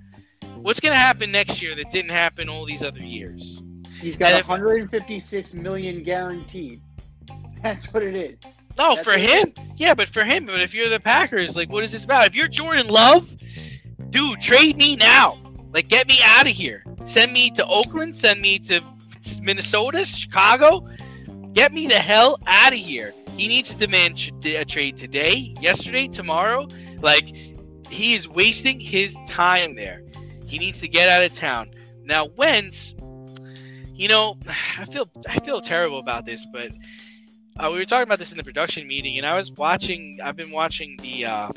What's 0.57 0.81
gonna 0.81 0.97
happen 0.97 1.31
next 1.31 1.61
year 1.61 1.75
that 1.77 1.93
didn't 1.93 2.11
happen 2.11 2.49
all 2.49 2.65
these 2.65 2.83
other 2.83 3.03
years? 3.03 3.63
He's 4.01 4.17
got 4.17 4.31
And 4.31 4.41
if- 4.41 4.49
156 4.49 5.55
million 5.55 6.03
guaranteed. 6.03 6.81
That's 7.63 7.93
what 7.93 8.03
it 8.03 8.17
is. 8.17 8.41
No, 8.79 8.95
That's 8.95 9.05
for 9.05 9.19
him, 9.19 9.53
yeah, 9.77 9.93
but 9.93 10.09
for 10.09 10.25
him, 10.25 10.47
but 10.47 10.61
if 10.61 10.73
you're 10.73 10.89
the 10.89 11.01
Packers, 11.01 11.57
like, 11.57 11.69
what 11.69 11.83
is 11.83 11.91
this 11.91 12.05
about? 12.05 12.29
If 12.29 12.37
you're 12.37 12.47
Jordan 12.47 12.87
Love, 12.87 13.29
dude, 14.11 14.41
trade 14.41 14.77
me 14.77 14.95
now. 14.95 15.37
Like, 15.73 15.89
get 15.89 16.07
me 16.07 16.21
out 16.23 16.47
of 16.47 16.53
here. 16.53 16.85
Send 17.05 17.33
me 17.33 17.51
to 17.51 17.67
Oakland. 17.67 18.17
Send 18.17 18.41
me 18.41 18.61
to 18.61 18.81
Minnesota, 19.43 20.07
Chicago. 20.07 20.89
Get 21.55 21.73
me 21.73 21.89
the 21.89 21.99
hell 21.99 22.39
out 22.47 22.73
of 22.73 22.79
here. 22.79 23.13
He 23.37 23.49
needs 23.49 23.71
to 23.71 23.77
demand 23.77 24.31
a 24.45 24.65
trade 24.65 24.97
today, 24.97 25.57
yesterday, 25.61 26.07
tomorrow. 26.07 26.69
Like, 27.01 27.35
he 27.90 28.14
is 28.14 28.29
wasting 28.29 28.81
his 28.81 29.16
time 29.27 29.74
there. 29.74 30.03
He 30.46 30.59
needs 30.59 30.81
to 30.81 30.88
get 30.88 31.09
out 31.09 31.22
of 31.22 31.33
town. 31.33 31.70
Now, 32.05 32.27
Wentz, 32.27 32.94
you 33.94 34.09
know, 34.09 34.37
I 34.79 34.85
feel 34.87 35.11
I 35.29 35.40
feel 35.40 35.61
terrible 35.61 35.98
about 35.98 36.24
this, 36.24 36.46
but 36.53 36.72
uh, 37.59 37.70
we 37.70 37.79
were 37.79 37.85
talking 37.85 38.05
about 38.05 38.18
this 38.18 38.31
in 38.31 38.38
the 38.38 38.44
production 38.44 38.87
meeting, 38.87 39.18
and 39.18 39.27
I 39.27 39.35
was 39.35 39.51
watching. 39.53 40.18
I've 40.22 40.37
been 40.37 40.51
watching 40.53 40.96
the 41.03 41.27
uh, 41.27 41.48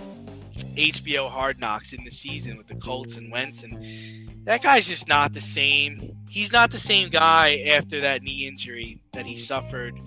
HBO 0.75 1.29
Hard 1.29 1.59
Knocks 1.59 1.93
in 1.93 2.03
the 2.03 2.09
season 2.09 2.57
with 2.57 2.67
the 2.67 2.75
Colts 2.75 3.17
and 3.17 3.31
Wentz, 3.31 3.63
and 3.63 4.29
that 4.45 4.63
guy's 4.63 4.87
just 4.87 5.07
not 5.07 5.33
the 5.33 5.41
same. 5.41 6.15
He's 6.29 6.51
not 6.51 6.71
the 6.71 6.79
same 6.79 7.09
guy 7.09 7.63
after 7.69 8.01
that 8.01 8.23
knee 8.23 8.47
injury 8.47 8.99
that 9.13 9.25
he 9.25 9.37
suffered. 9.37 9.99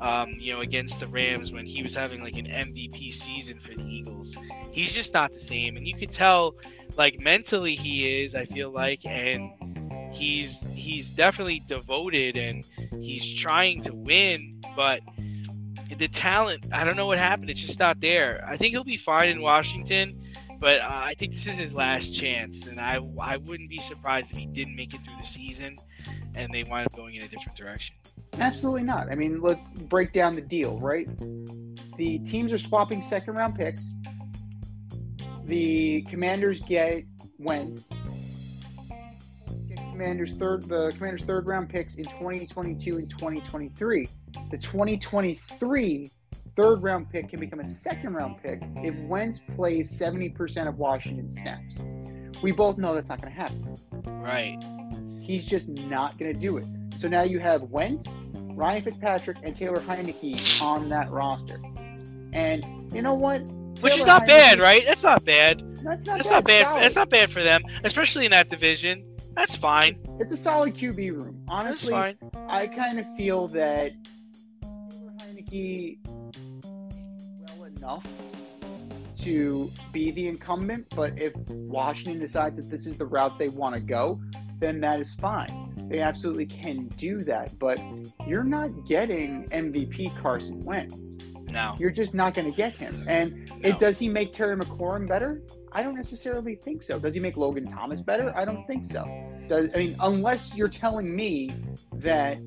Um, 0.00 0.36
you 0.38 0.54
know, 0.54 0.60
against 0.60 0.98
the 0.98 1.06
Rams 1.06 1.52
when 1.52 1.66
he 1.66 1.82
was 1.82 1.94
having 1.94 2.22
like 2.22 2.36
an 2.36 2.46
MVP 2.46 3.12
season 3.12 3.60
for 3.60 3.74
the 3.74 3.82
Eagles. 3.82 4.34
He's 4.72 4.94
just 4.94 5.12
not 5.12 5.30
the 5.30 5.40
same, 5.40 5.76
and 5.76 5.86
you 5.86 5.94
could 5.94 6.10
tell, 6.10 6.54
like 6.96 7.20
mentally, 7.20 7.74
he 7.74 8.22
is. 8.22 8.34
I 8.34 8.46
feel 8.46 8.70
like, 8.70 9.04
and 9.04 9.52
he's 10.12 10.64
he's 10.72 11.10
definitely 11.10 11.62
devoted 11.66 12.36
and 12.36 12.64
he's 13.00 13.34
trying 13.34 13.82
to 13.82 13.94
win, 13.94 14.60
but 14.76 15.00
the 15.98 16.08
talent, 16.08 16.64
I 16.72 16.84
don't 16.84 16.96
know 16.96 17.06
what 17.06 17.18
happened. 17.18 17.50
It's 17.50 17.60
just 17.60 17.78
not 17.78 18.00
there. 18.00 18.44
I 18.48 18.56
think 18.56 18.70
he'll 18.72 18.84
be 18.84 18.96
fine 18.96 19.28
in 19.28 19.40
Washington, 19.40 20.20
but 20.58 20.80
uh, 20.80 20.88
I 20.88 21.14
think 21.18 21.34
this 21.34 21.46
is 21.46 21.56
his 21.56 21.74
last 21.74 22.14
chance, 22.14 22.66
and 22.66 22.80
I 22.80 23.00
I 23.20 23.36
wouldn't 23.36 23.70
be 23.70 23.78
surprised 23.78 24.30
if 24.30 24.36
he 24.36 24.46
didn't 24.46 24.76
make 24.76 24.94
it 24.94 25.00
through 25.04 25.16
the 25.20 25.26
season, 25.26 25.78
and 26.34 26.52
they 26.52 26.64
wind 26.64 26.86
up 26.86 26.96
going 26.96 27.14
in 27.14 27.22
a 27.22 27.28
different 27.28 27.56
direction. 27.56 27.96
Absolutely 28.38 28.82
not. 28.82 29.10
I 29.10 29.14
mean, 29.14 29.40
let's 29.40 29.72
break 29.72 30.12
down 30.12 30.34
the 30.34 30.40
deal, 30.40 30.78
right? 30.78 31.08
The 31.96 32.18
teams 32.20 32.52
are 32.52 32.58
swapping 32.58 33.02
second 33.02 33.34
round 33.34 33.54
picks. 33.54 33.92
The 35.44 36.02
Commanders 36.02 36.60
get 36.60 37.04
Wentz. 37.38 37.88
Get 39.68 39.78
Commanders 39.90 40.32
third 40.34 40.62
the 40.68 40.92
Commanders 40.96 41.22
third 41.22 41.46
round 41.46 41.68
picks 41.68 41.96
in 41.96 42.04
2022 42.04 42.96
and 42.96 43.10
2023. 43.10 44.08
The 44.50 44.58
2023 44.58 46.10
third 46.56 46.82
round 46.82 47.10
pick 47.10 47.28
can 47.28 47.40
become 47.40 47.60
a 47.60 47.66
second 47.66 48.14
round 48.14 48.42
pick 48.42 48.62
if 48.76 48.94
Wentz 49.08 49.40
plays 49.54 49.90
70% 49.90 50.68
of 50.68 50.78
Washington 50.78 51.30
snaps. 51.30 51.76
We 52.42 52.52
both 52.52 52.78
know 52.78 52.94
that's 52.94 53.08
not 53.08 53.20
going 53.20 53.34
to 53.34 53.40
happen. 53.40 53.76
Right. 54.22 54.58
He's 55.20 55.44
just 55.44 55.68
not 55.68 56.18
going 56.18 56.32
to 56.32 56.38
do 56.38 56.56
it. 56.56 56.66
So 57.00 57.08
now 57.08 57.22
you 57.22 57.38
have 57.38 57.62
Wentz, 57.62 58.06
Ryan 58.34 58.82
Fitzpatrick, 58.82 59.38
and 59.42 59.56
Taylor 59.56 59.80
Heinicke 59.80 60.60
on 60.60 60.90
that 60.90 61.10
roster. 61.10 61.58
And 62.34 62.92
you 62.92 63.00
know 63.00 63.14
what? 63.14 63.40
Which 63.80 63.96
is 63.96 64.04
not 64.04 64.26
bad, 64.26 64.60
right? 64.60 64.84
That's 64.86 65.02
not 65.02 65.24
bad. 65.24 65.62
That's 65.82 66.04
not 66.04 66.18
That's 66.18 66.28
bad. 66.28 66.34
not 66.34 66.44
bad. 66.44 66.66
Solid. 66.66 66.82
That's 66.82 66.96
not 66.96 67.08
bad 67.08 67.32
for 67.32 67.42
them, 67.42 67.62
especially 67.84 68.26
in 68.26 68.32
that 68.32 68.50
division. 68.50 69.02
That's 69.34 69.56
fine. 69.56 69.92
It's, 69.92 70.04
it's 70.18 70.32
a 70.32 70.36
solid 70.36 70.74
QB 70.74 71.14
room. 71.14 71.42
Honestly, 71.48 71.90
fine. 71.90 72.18
I 72.50 72.66
kind 72.66 73.00
of 73.00 73.06
feel 73.16 73.48
that 73.48 73.92
Taylor 74.60 75.12
Heinicke 75.22 75.96
well 77.48 77.64
enough 77.64 78.06
to 79.20 79.70
be 79.90 80.10
the 80.10 80.28
incumbent, 80.28 80.86
but 80.94 81.18
if 81.18 81.34
Washington 81.48 82.20
decides 82.20 82.58
that 82.58 82.68
this 82.68 82.86
is 82.86 82.98
the 82.98 83.06
route 83.06 83.38
they 83.38 83.48
want 83.48 83.74
to 83.74 83.80
go, 83.80 84.20
then 84.58 84.82
that 84.82 85.00
is 85.00 85.14
fine. 85.14 85.69
They 85.90 85.98
absolutely 85.98 86.46
can 86.46 86.86
do 86.96 87.18
that, 87.24 87.58
but 87.58 87.80
you're 88.24 88.44
not 88.44 88.86
getting 88.86 89.48
MVP 89.48 90.16
Carson 90.22 90.62
Wentz. 90.62 91.16
No. 91.50 91.74
You're 91.80 91.90
just 91.90 92.14
not 92.14 92.32
going 92.32 92.48
to 92.48 92.56
get 92.56 92.74
him. 92.74 92.98
Mm-hmm. 93.00 93.08
And 93.08 93.50
No. 93.60 93.68
it 93.68 93.80
does 93.80 93.98
he 93.98 94.08
make 94.08 94.32
Terry 94.32 94.56
McLaurin 94.56 95.08
better? 95.08 95.42
I 95.72 95.82
don't 95.82 95.96
necessarily 95.96 96.54
think 96.54 96.84
so. 96.84 97.00
Does 97.00 97.12
he 97.12 97.18
make 97.18 97.36
Logan 97.36 97.66
Thomas 97.66 98.02
better? 98.02 98.32
I 98.36 98.44
don't 98.44 98.64
think 98.68 98.86
so. 98.86 99.04
Does 99.48 99.68
I 99.74 99.78
mean 99.78 99.96
unless 100.00 100.54
you're 100.54 100.68
telling 100.68 101.14
me 101.14 101.50
that 101.94 102.38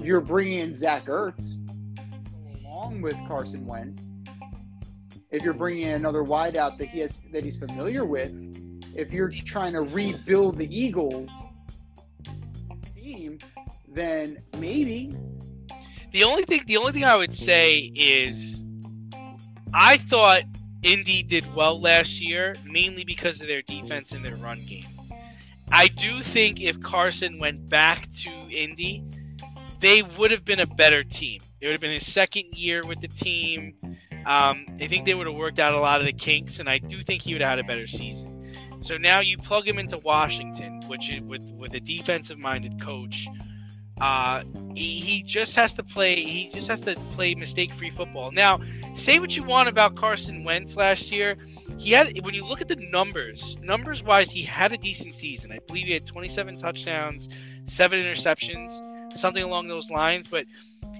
you're 0.00 0.22
bringing 0.22 0.60
in 0.60 0.74
Zach 0.74 1.04
Ertz 1.04 1.58
along 2.64 3.02
with 3.02 3.14
Carson 3.28 3.66
Wentz, 3.66 3.98
if 5.30 5.42
you're 5.42 5.52
bringing 5.54 5.88
in 5.88 5.96
another 5.96 6.22
wideout 6.22 6.78
that 6.78 6.88
he 6.88 7.00
has 7.00 7.20
that 7.32 7.44
he's 7.44 7.58
familiar 7.58 8.06
with, 8.06 8.32
if 8.94 9.12
you're 9.12 9.28
trying 9.28 9.74
to 9.74 9.82
rebuild 9.82 10.56
the 10.56 10.74
Eagles 10.74 11.28
team, 13.06 13.38
then 13.88 14.42
maybe 14.58 15.16
The 16.12 16.24
only 16.24 16.44
thing, 16.44 16.62
the 16.66 16.76
only 16.76 16.92
thing 16.92 17.04
I 17.04 17.16
would 17.16 17.34
say 17.34 17.92
is, 17.94 18.62
I 19.72 19.98
thought 19.98 20.42
Indy 20.82 21.22
did 21.22 21.54
well 21.54 21.80
last 21.80 22.20
year, 22.20 22.54
mainly 22.64 23.04
because 23.04 23.40
of 23.40 23.48
their 23.48 23.62
defense 23.62 24.12
and 24.12 24.24
their 24.24 24.36
run 24.36 24.64
game. 24.64 24.86
I 25.70 25.88
do 25.88 26.22
think 26.22 26.60
if 26.60 26.80
Carson 26.80 27.38
went 27.38 27.68
back 27.68 28.08
to 28.22 28.30
Indy, 28.50 29.04
they 29.80 30.02
would 30.02 30.30
have 30.30 30.44
been 30.44 30.60
a 30.60 30.66
better 30.66 31.04
team. 31.04 31.40
It 31.60 31.66
would 31.66 31.72
have 31.72 31.80
been 31.80 31.92
his 31.92 32.10
second 32.10 32.54
year 32.54 32.82
with 32.86 33.00
the 33.00 33.08
team. 33.08 33.74
Um, 34.26 34.66
I 34.80 34.86
think 34.88 35.04
they 35.04 35.14
would 35.14 35.26
have 35.26 35.36
worked 35.36 35.58
out 35.58 35.74
a 35.74 35.80
lot 35.80 36.00
of 36.00 36.06
the 36.06 36.12
kinks, 36.12 36.60
and 36.60 36.68
I 36.68 36.78
do 36.78 37.02
think 37.02 37.22
he 37.22 37.34
would 37.34 37.42
have 37.42 37.50
had 37.50 37.58
a 37.58 37.64
better 37.64 37.86
season. 37.86 38.35
So 38.86 38.96
now 38.96 39.18
you 39.18 39.36
plug 39.36 39.66
him 39.66 39.80
into 39.80 39.98
Washington, 39.98 40.80
which 40.86 41.10
is 41.10 41.20
with 41.22 41.42
with 41.58 41.74
a 41.74 41.80
defensive-minded 41.80 42.80
coach. 42.80 43.26
Uh, 44.00 44.44
he, 44.76 45.00
he 45.00 45.22
just 45.24 45.56
has 45.56 45.74
to 45.74 45.82
play. 45.82 46.14
He 46.14 46.50
just 46.54 46.68
has 46.68 46.82
to 46.82 46.94
play 47.16 47.34
mistake-free 47.34 47.90
football. 47.96 48.30
Now, 48.30 48.60
say 48.94 49.18
what 49.18 49.34
you 49.34 49.42
want 49.42 49.68
about 49.68 49.96
Carson 49.96 50.44
Wentz 50.44 50.76
last 50.76 51.10
year. 51.10 51.36
He 51.78 51.90
had 51.90 52.24
when 52.24 52.32
you 52.32 52.44
look 52.44 52.60
at 52.60 52.68
the 52.68 52.76
numbers, 52.76 53.56
numbers 53.60 54.04
wise, 54.04 54.30
he 54.30 54.42
had 54.42 54.72
a 54.72 54.76
decent 54.76 55.16
season. 55.16 55.50
I 55.50 55.58
believe 55.66 55.86
he 55.86 55.92
had 55.92 56.06
27 56.06 56.60
touchdowns, 56.60 57.28
seven 57.66 57.98
interceptions, 57.98 59.18
something 59.18 59.42
along 59.42 59.66
those 59.66 59.90
lines. 59.90 60.28
But 60.28 60.46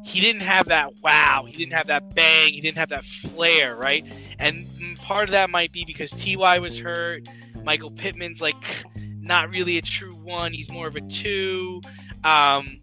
he 0.02 0.20
didn't 0.20 0.42
have 0.42 0.66
that 0.68 0.92
wow. 1.04 1.44
He 1.46 1.52
didn't 1.52 1.74
have 1.74 1.86
that 1.86 2.16
bang. 2.16 2.52
He 2.52 2.60
didn't 2.60 2.78
have 2.78 2.88
that 2.88 3.04
flair, 3.04 3.76
right? 3.76 4.04
And 4.40 4.66
part 4.98 5.28
of 5.28 5.32
that 5.34 5.50
might 5.50 5.70
be 5.70 5.84
because 5.84 6.10
Ty 6.10 6.58
was 6.58 6.78
hurt. 6.78 7.28
Michael 7.66 7.90
Pittman's 7.90 8.40
like 8.40 8.54
not 8.94 9.52
really 9.52 9.76
a 9.76 9.82
true 9.82 10.14
one. 10.14 10.52
He's 10.52 10.70
more 10.70 10.86
of 10.86 10.94
a 10.94 11.00
two. 11.00 11.82
Um, 12.22 12.80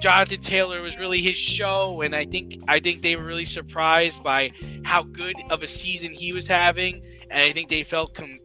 Jonathan 0.00 0.40
Taylor 0.40 0.80
was 0.80 0.96
really 0.96 1.20
his 1.20 1.36
show, 1.36 2.00
and 2.00 2.16
I 2.16 2.24
think 2.24 2.62
I 2.66 2.80
think 2.80 3.02
they 3.02 3.14
were 3.14 3.24
really 3.24 3.46
surprised 3.46 4.24
by 4.24 4.52
how 4.84 5.02
good 5.02 5.36
of 5.50 5.62
a 5.62 5.68
season 5.68 6.12
he 6.12 6.32
was 6.32 6.48
having, 6.48 7.02
and 7.30 7.42
I 7.42 7.52
think 7.52 7.68
they 7.68 7.84
felt 7.84 8.14
com- 8.14 8.40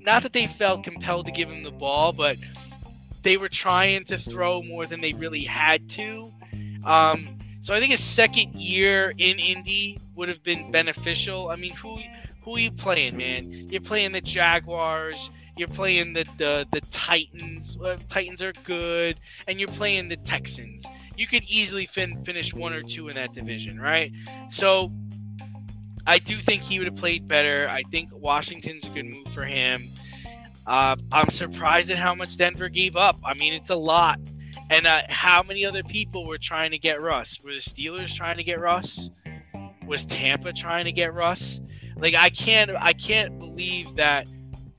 not 0.00 0.24
that 0.24 0.32
they 0.32 0.48
felt 0.48 0.82
compelled 0.82 1.26
to 1.26 1.32
give 1.32 1.48
him 1.48 1.62
the 1.62 1.70
ball, 1.70 2.12
but 2.12 2.36
they 3.22 3.36
were 3.36 3.48
trying 3.48 4.04
to 4.06 4.18
throw 4.18 4.62
more 4.62 4.84
than 4.84 5.00
they 5.00 5.12
really 5.12 5.44
had 5.44 5.88
to. 5.90 6.32
Um, 6.84 7.38
so 7.62 7.72
I 7.72 7.78
think 7.78 7.92
his 7.92 8.02
second 8.02 8.54
year 8.54 9.12
in 9.18 9.38
Indy 9.38 9.98
would 10.14 10.28
have 10.28 10.42
been 10.42 10.70
beneficial. 10.72 11.50
I 11.50 11.56
mean, 11.56 11.74
who 11.74 11.98
who 12.46 12.54
are 12.54 12.60
you 12.60 12.70
playing, 12.70 13.16
man? 13.16 13.50
You're 13.50 13.80
playing 13.80 14.12
the 14.12 14.20
Jaguars. 14.20 15.30
You're 15.56 15.66
playing 15.66 16.12
the 16.12 16.24
the, 16.38 16.66
the 16.72 16.80
Titans. 16.92 17.76
Well, 17.76 17.96
Titans 18.08 18.40
are 18.40 18.52
good, 18.64 19.18
and 19.48 19.58
you're 19.58 19.68
playing 19.68 20.08
the 20.08 20.16
Texans. 20.18 20.86
You 21.16 21.26
could 21.26 21.42
easily 21.48 21.86
fin- 21.86 22.24
finish 22.24 22.54
one 22.54 22.72
or 22.72 22.82
two 22.82 23.08
in 23.08 23.16
that 23.16 23.34
division, 23.34 23.80
right? 23.80 24.12
So 24.48 24.92
I 26.06 26.18
do 26.18 26.40
think 26.40 26.62
he 26.62 26.78
would 26.78 26.86
have 26.86 26.96
played 26.96 27.26
better. 27.26 27.66
I 27.68 27.82
think 27.90 28.10
Washington's 28.12 28.86
a 28.86 28.90
good 28.90 29.06
move 29.06 29.26
for 29.34 29.44
him. 29.44 29.88
Uh, 30.68 30.94
I'm 31.10 31.30
surprised 31.30 31.90
at 31.90 31.98
how 31.98 32.14
much 32.14 32.36
Denver 32.36 32.68
gave 32.68 32.94
up. 32.94 33.16
I 33.24 33.34
mean, 33.34 33.54
it's 33.54 33.70
a 33.70 33.76
lot. 33.76 34.20
And 34.70 34.86
uh, 34.86 35.02
how 35.08 35.42
many 35.42 35.66
other 35.66 35.82
people 35.82 36.26
were 36.26 36.38
trying 36.38 36.70
to 36.70 36.78
get 36.78 37.02
Russ? 37.02 37.38
Were 37.42 37.54
the 37.54 37.60
Steelers 37.60 38.14
trying 38.14 38.36
to 38.36 38.44
get 38.44 38.60
Russ? 38.60 39.10
Was 39.84 40.04
Tampa 40.04 40.52
trying 40.52 40.84
to 40.84 40.92
get 40.92 41.12
Russ? 41.12 41.60
Like 41.96 42.14
I 42.14 42.30
can't 42.30 42.70
I 42.78 42.92
can't 42.92 43.38
believe 43.38 43.96
that 43.96 44.28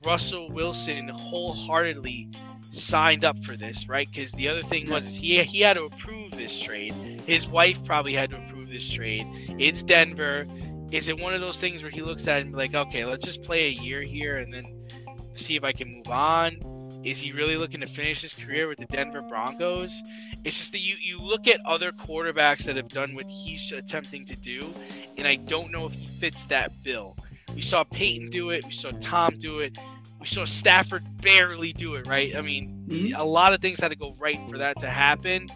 Russell 0.04 0.50
Wilson 0.50 1.08
wholeheartedly 1.08 2.30
signed 2.70 3.24
up 3.24 3.42
for 3.44 3.56
this, 3.56 3.88
right? 3.88 4.08
Because 4.10 4.32
the 4.32 4.48
other 4.48 4.62
thing 4.62 4.90
was 4.90 5.16
he 5.16 5.42
he 5.42 5.60
had 5.60 5.74
to 5.74 5.84
approve 5.84 6.32
this 6.32 6.58
trade. 6.58 7.22
His 7.26 7.48
wife 7.48 7.78
probably 7.84 8.14
had 8.14 8.30
to 8.30 8.36
approve 8.36 8.68
this 8.68 8.88
trade. 8.88 9.26
It's 9.58 9.82
Denver. 9.82 10.46
Is 10.90 11.08
it 11.08 11.18
one 11.18 11.34
of 11.34 11.40
those 11.40 11.60
things 11.60 11.82
where 11.82 11.90
he 11.90 12.00
looks 12.00 12.26
at 12.28 12.38
it 12.38 12.42
and 12.42 12.52
be 12.52 12.56
like, 12.56 12.74
okay, 12.74 13.04
let's 13.04 13.24
just 13.24 13.42
play 13.42 13.66
a 13.66 13.70
year 13.70 14.02
here 14.02 14.38
and 14.38 14.52
then 14.54 14.86
see 15.34 15.56
if 15.56 15.64
I 15.64 15.72
can 15.72 15.96
move 15.96 16.08
on? 16.08 16.77
Is 17.04 17.18
he 17.18 17.32
really 17.32 17.56
looking 17.56 17.80
to 17.80 17.86
finish 17.86 18.22
his 18.22 18.34
career 18.34 18.68
with 18.68 18.78
the 18.78 18.86
Denver 18.86 19.22
Broncos? 19.22 20.02
It's 20.44 20.56
just 20.56 20.72
that 20.72 20.80
you, 20.80 20.96
you 21.00 21.18
look 21.20 21.46
at 21.46 21.60
other 21.64 21.92
quarterbacks 21.92 22.64
that 22.64 22.76
have 22.76 22.88
done 22.88 23.14
what 23.14 23.26
he's 23.26 23.70
attempting 23.72 24.26
to 24.26 24.36
do, 24.36 24.72
and 25.16 25.26
I 25.26 25.36
don't 25.36 25.70
know 25.70 25.86
if 25.86 25.92
he 25.92 26.06
fits 26.18 26.44
that 26.46 26.82
bill. 26.82 27.16
We 27.54 27.62
saw 27.62 27.84
Peyton 27.84 28.30
do 28.30 28.50
it. 28.50 28.64
We 28.64 28.72
saw 28.72 28.90
Tom 29.00 29.38
do 29.38 29.60
it. 29.60 29.78
We 30.20 30.26
saw 30.26 30.44
Stafford 30.44 31.04
barely 31.22 31.72
do 31.72 31.94
it, 31.94 32.06
right? 32.06 32.34
I 32.36 32.40
mean, 32.40 32.84
Mhm. 32.88 33.16
a 33.16 33.24
lot 33.24 33.52
of 33.52 33.60
things 33.60 33.78
had 33.78 33.88
to 33.88 33.96
go 33.96 34.14
right 34.18 34.38
for 34.50 34.58
that 34.58 34.78
to 34.80 34.90
happen. 34.90 35.48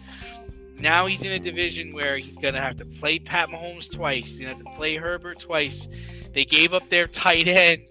Now 0.79 1.05
he's 1.05 1.21
in 1.21 1.31
a 1.31 1.39
division 1.39 1.93
where 1.93 2.17
he's 2.17 2.37
going 2.37 2.53
to 2.55 2.61
have 2.61 2.77
to 2.77 2.85
play 2.85 3.19
Pat 3.19 3.49
Mahomes 3.49 3.93
twice. 3.93 4.31
He's 4.31 4.39
going 4.39 4.49
to 4.49 4.55
have 4.55 4.65
to 4.65 4.71
play 4.77 4.95
Herbert 4.95 5.39
twice. 5.39 5.87
They 6.33 6.45
gave 6.45 6.73
up 6.73 6.89
their 6.89 7.07
tight 7.07 7.47
end. 7.47 7.83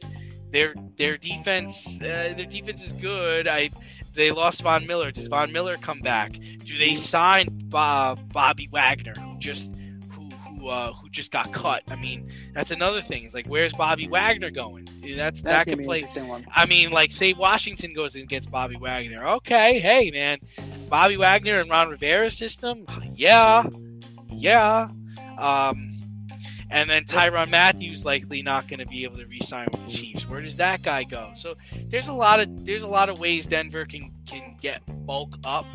Their 0.52 0.74
their 0.98 1.16
defense 1.16 1.86
uh, 1.96 2.34
their 2.36 2.46
defense 2.46 2.86
is 2.86 2.92
good. 2.92 3.48
I 3.48 3.70
they 4.14 4.30
lost 4.30 4.62
Von 4.62 4.86
Miller. 4.86 5.10
Does 5.10 5.26
Von 5.26 5.50
Miller 5.52 5.76
come 5.76 6.00
back? 6.00 6.32
Do 6.32 6.78
they 6.78 6.94
sign 6.94 7.48
Bob, 7.70 8.32
Bobby 8.32 8.68
Wagner, 8.70 9.14
who 9.14 9.38
just 9.38 9.74
who 10.10 10.28
who 10.28 10.68
uh, 10.68 10.92
who 10.92 11.08
just 11.08 11.32
got 11.32 11.52
cut? 11.52 11.82
I 11.88 11.96
mean, 11.96 12.30
that's 12.54 12.70
another 12.70 13.00
thing. 13.00 13.24
It's 13.24 13.34
like, 13.34 13.46
where's 13.46 13.72
Bobby 13.72 14.08
Wagner 14.08 14.50
going? 14.50 14.86
That's, 15.16 15.40
That's 15.40 15.42
that 15.42 15.66
could 15.66 15.84
play. 15.84 16.06
I 16.54 16.66
mean, 16.66 16.90
like, 16.90 17.12
say 17.12 17.32
Washington 17.32 17.94
goes 17.94 18.14
and 18.14 18.28
gets 18.28 18.46
Bobby 18.46 18.76
Wagner. 18.76 19.26
Okay, 19.26 19.80
hey 19.80 20.10
man, 20.10 20.38
Bobby 20.88 21.16
Wagner 21.16 21.60
and 21.60 21.70
Ron 21.70 21.88
Rivera 21.88 22.30
system. 22.30 22.86
Yeah, 23.16 23.64
yeah. 24.30 24.88
Um, 25.38 25.91
and 26.72 26.88
then 26.88 27.04
Tyrann 27.04 27.50
Mathieu 27.50 27.94
likely 28.02 28.42
not 28.42 28.66
going 28.66 28.80
to 28.80 28.86
be 28.86 29.04
able 29.04 29.18
to 29.18 29.26
re-sign 29.26 29.68
with 29.70 29.86
the 29.86 29.92
Chiefs. 29.92 30.26
Where 30.26 30.40
does 30.40 30.56
that 30.56 30.82
guy 30.82 31.04
go? 31.04 31.32
So 31.36 31.54
there's 31.90 32.08
a 32.08 32.12
lot 32.12 32.40
of 32.40 32.64
there's 32.64 32.82
a 32.82 32.88
lot 32.88 33.08
of 33.08 33.18
ways 33.18 33.46
Denver 33.46 33.84
can 33.84 34.10
can 34.26 34.56
get 34.60 34.80
bulk 35.06 35.36
up. 35.44 35.66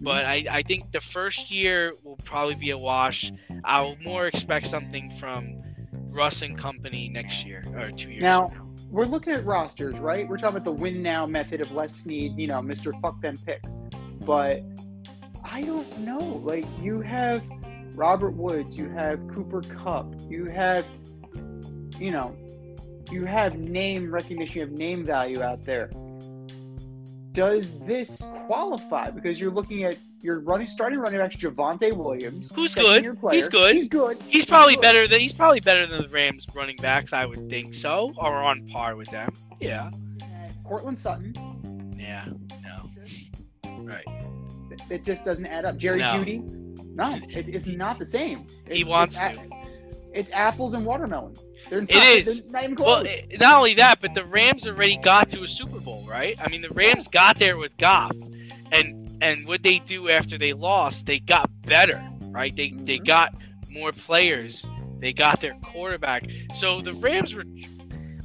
But 0.00 0.24
I, 0.26 0.44
I 0.50 0.62
think 0.62 0.90
the 0.90 1.00
first 1.00 1.52
year 1.52 1.92
will 2.02 2.16
probably 2.24 2.56
be 2.56 2.70
a 2.70 2.76
wash. 2.76 3.32
I'll 3.64 3.96
more 4.04 4.26
expect 4.26 4.66
something 4.66 5.16
from 5.18 5.62
Russ 6.10 6.42
and 6.42 6.58
company 6.58 7.08
next 7.08 7.46
year 7.46 7.64
or 7.76 7.90
two 7.92 8.10
years. 8.10 8.22
Now-. 8.22 8.52
We're 8.90 9.06
looking 9.06 9.32
at 9.32 9.44
rosters, 9.44 9.98
right? 9.98 10.28
We're 10.28 10.36
talking 10.36 10.58
about 10.58 10.64
the 10.64 10.72
win 10.72 11.02
now 11.02 11.26
method 11.26 11.60
of 11.60 11.72
Les 11.72 11.92
Snead, 11.92 12.38
you 12.38 12.46
know, 12.46 12.60
Mr. 12.60 12.92
Fuck 13.00 13.20
them 13.20 13.36
picks. 13.38 13.72
But 14.20 14.62
I 15.42 15.62
don't 15.62 15.98
know. 15.98 16.40
Like 16.44 16.64
you 16.80 17.00
have 17.00 17.42
Robert 17.94 18.32
Woods, 18.32 18.76
you 18.76 18.88
have 18.90 19.20
Cooper 19.28 19.62
Kupp, 19.62 20.14
you 20.28 20.46
have 20.46 20.84
you 21.98 22.10
know, 22.10 22.36
you 23.10 23.24
have 23.24 23.56
name 23.58 24.10
recognition, 24.12 24.54
you 24.56 24.60
have 24.62 24.72
name 24.72 25.04
value 25.04 25.42
out 25.42 25.62
there. 25.64 25.90
Does 27.32 27.78
this 27.80 28.22
qualify? 28.46 29.10
Because 29.10 29.40
you're 29.40 29.50
looking 29.50 29.84
at 29.84 29.96
your 30.20 30.40
running 30.40 30.66
starting 30.66 30.98
running 31.00 31.18
backs 31.18 31.36
Javonte 31.36 31.92
Williams. 31.96 32.48
Who's 32.54 32.74
good. 32.74 33.04
He's 33.32 33.48
good. 33.48 33.74
He's 33.76 33.88
good. 33.88 34.22
He's 34.22 34.46
probably 34.46 34.74
good. 34.76 34.82
better 34.82 35.08
than 35.08 35.20
he's 35.20 35.32
probably 35.32 35.60
better 35.60 35.86
than 35.86 36.02
the 36.02 36.08
Rams 36.08 36.46
running 36.54 36.76
backs. 36.76 37.12
I 37.12 37.26
would 37.26 37.48
think 37.50 37.74
so, 37.74 38.12
or 38.16 38.36
on 38.36 38.66
par 38.68 38.96
with 38.96 39.10
them. 39.10 39.32
Yeah, 39.60 39.90
Courtland 40.64 40.98
Sutton. 40.98 41.34
yeah, 41.98 42.26
no, 42.62 42.90
right. 43.80 44.04
It- 44.70 44.80
It 44.90 45.04
just 45.04 45.24
doesn't 45.24 45.46
add 45.46 45.64
up. 45.64 45.76
Jerry 45.76 46.00
No. 46.00 46.06
Jeudy, 46.08 46.40
no, 46.94 47.18
it, 47.28 47.48
it's 47.48 47.66
not 47.66 47.98
the 47.98 48.06
same. 48.06 48.46
It's, 48.66 48.76
He 48.76 48.84
wants 48.84 49.16
it's, 49.20 49.36
to. 49.38 49.48
it's 50.12 50.32
apples 50.32 50.74
and 50.74 50.84
watermelons. 50.86 51.38
They're 51.70 51.80
not, 51.80 51.90
It 51.90 52.26
is. 52.28 52.42
Not 52.50 52.64
even 52.64 52.76
close. 52.76 52.86
Well, 52.86 53.06
it, 53.06 53.40
not 53.40 53.56
only 53.56 53.74
that, 53.74 54.00
but 54.00 54.14
the 54.14 54.24
Rams 54.24 54.66
already 54.66 54.96
got 54.98 55.30
to 55.30 55.42
a 55.44 55.48
Super 55.48 55.80
Bowl, 55.80 56.04
right? 56.08 56.36
I 56.38 56.48
mean, 56.48 56.60
the 56.62 56.68
Rams 56.70 57.08
got 57.08 57.38
there 57.38 57.56
with 57.56 57.76
Goff, 57.78 58.12
and 58.72 59.16
and 59.22 59.46
what 59.46 59.62
they 59.62 59.78
do 59.78 60.10
after 60.10 60.36
they 60.36 60.52
lost, 60.52 61.06
they 61.06 61.18
got 61.20 61.50
better, 61.62 62.02
right? 62.30 62.54
They 62.54 62.70
they 62.70 62.98
Mhm. 62.98 63.06
got 63.06 63.34
more 63.70 63.92
players. 63.92 64.66
They 64.98 65.12
got 65.12 65.40
their 65.40 65.54
quarterback. 65.62 66.24
So 66.54 66.80
the 66.80 66.92
Rams 66.94 67.34
were. 67.34 67.44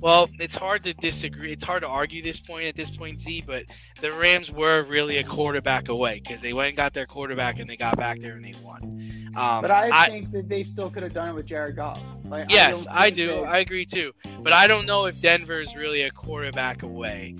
Well, 0.01 0.29
it's 0.39 0.55
hard 0.55 0.83
to 0.85 0.93
disagree. 0.93 1.51
It's 1.51 1.63
hard 1.63 1.81
to 1.83 1.87
argue 1.87 2.23
this 2.23 2.39
point 2.39 2.67
at 2.67 2.75
this 2.75 2.89
point, 2.89 3.21
Z. 3.21 3.43
But 3.45 3.65
the 4.01 4.11
Rams 4.13 4.49
were 4.51 4.83
really 4.83 5.17
a 5.17 5.23
quarterback 5.23 5.89
away 5.89 6.21
because 6.23 6.41
they 6.41 6.53
went 6.53 6.69
and 6.69 6.77
got 6.77 6.93
their 6.93 7.05
quarterback 7.05 7.59
and 7.59 7.69
they 7.69 7.75
got 7.77 7.97
back 7.97 8.21
there 8.21 8.35
and 8.35 8.45
they 8.45 8.53
won. 8.63 9.31
Um, 9.35 9.61
but 9.61 9.71
I, 9.71 10.07
think 10.07 10.31
that 10.31 10.49
they 10.49 10.63
still 10.63 10.89
could 10.89 11.03
have 11.03 11.13
done 11.13 11.29
it 11.29 11.33
with 11.33 11.45
Jared 11.45 11.75
Goff. 11.75 11.99
Like, 12.25 12.49
Yes, 12.49 12.85
don't 12.85 12.95
I, 12.95 13.09
do. 13.09 13.27
that- 13.27 13.43
I 13.43 13.59
agree 13.59 13.85
too. 13.85 14.11
But 14.41 14.53
I 14.53 14.67
don't 14.67 14.85
know 14.85 15.05
if 15.05 15.19
Denver 15.21 15.61
is 15.61 15.75
really 15.75 16.01
a 16.03 16.11
quarterback 16.11 16.81
away, 16.83 17.35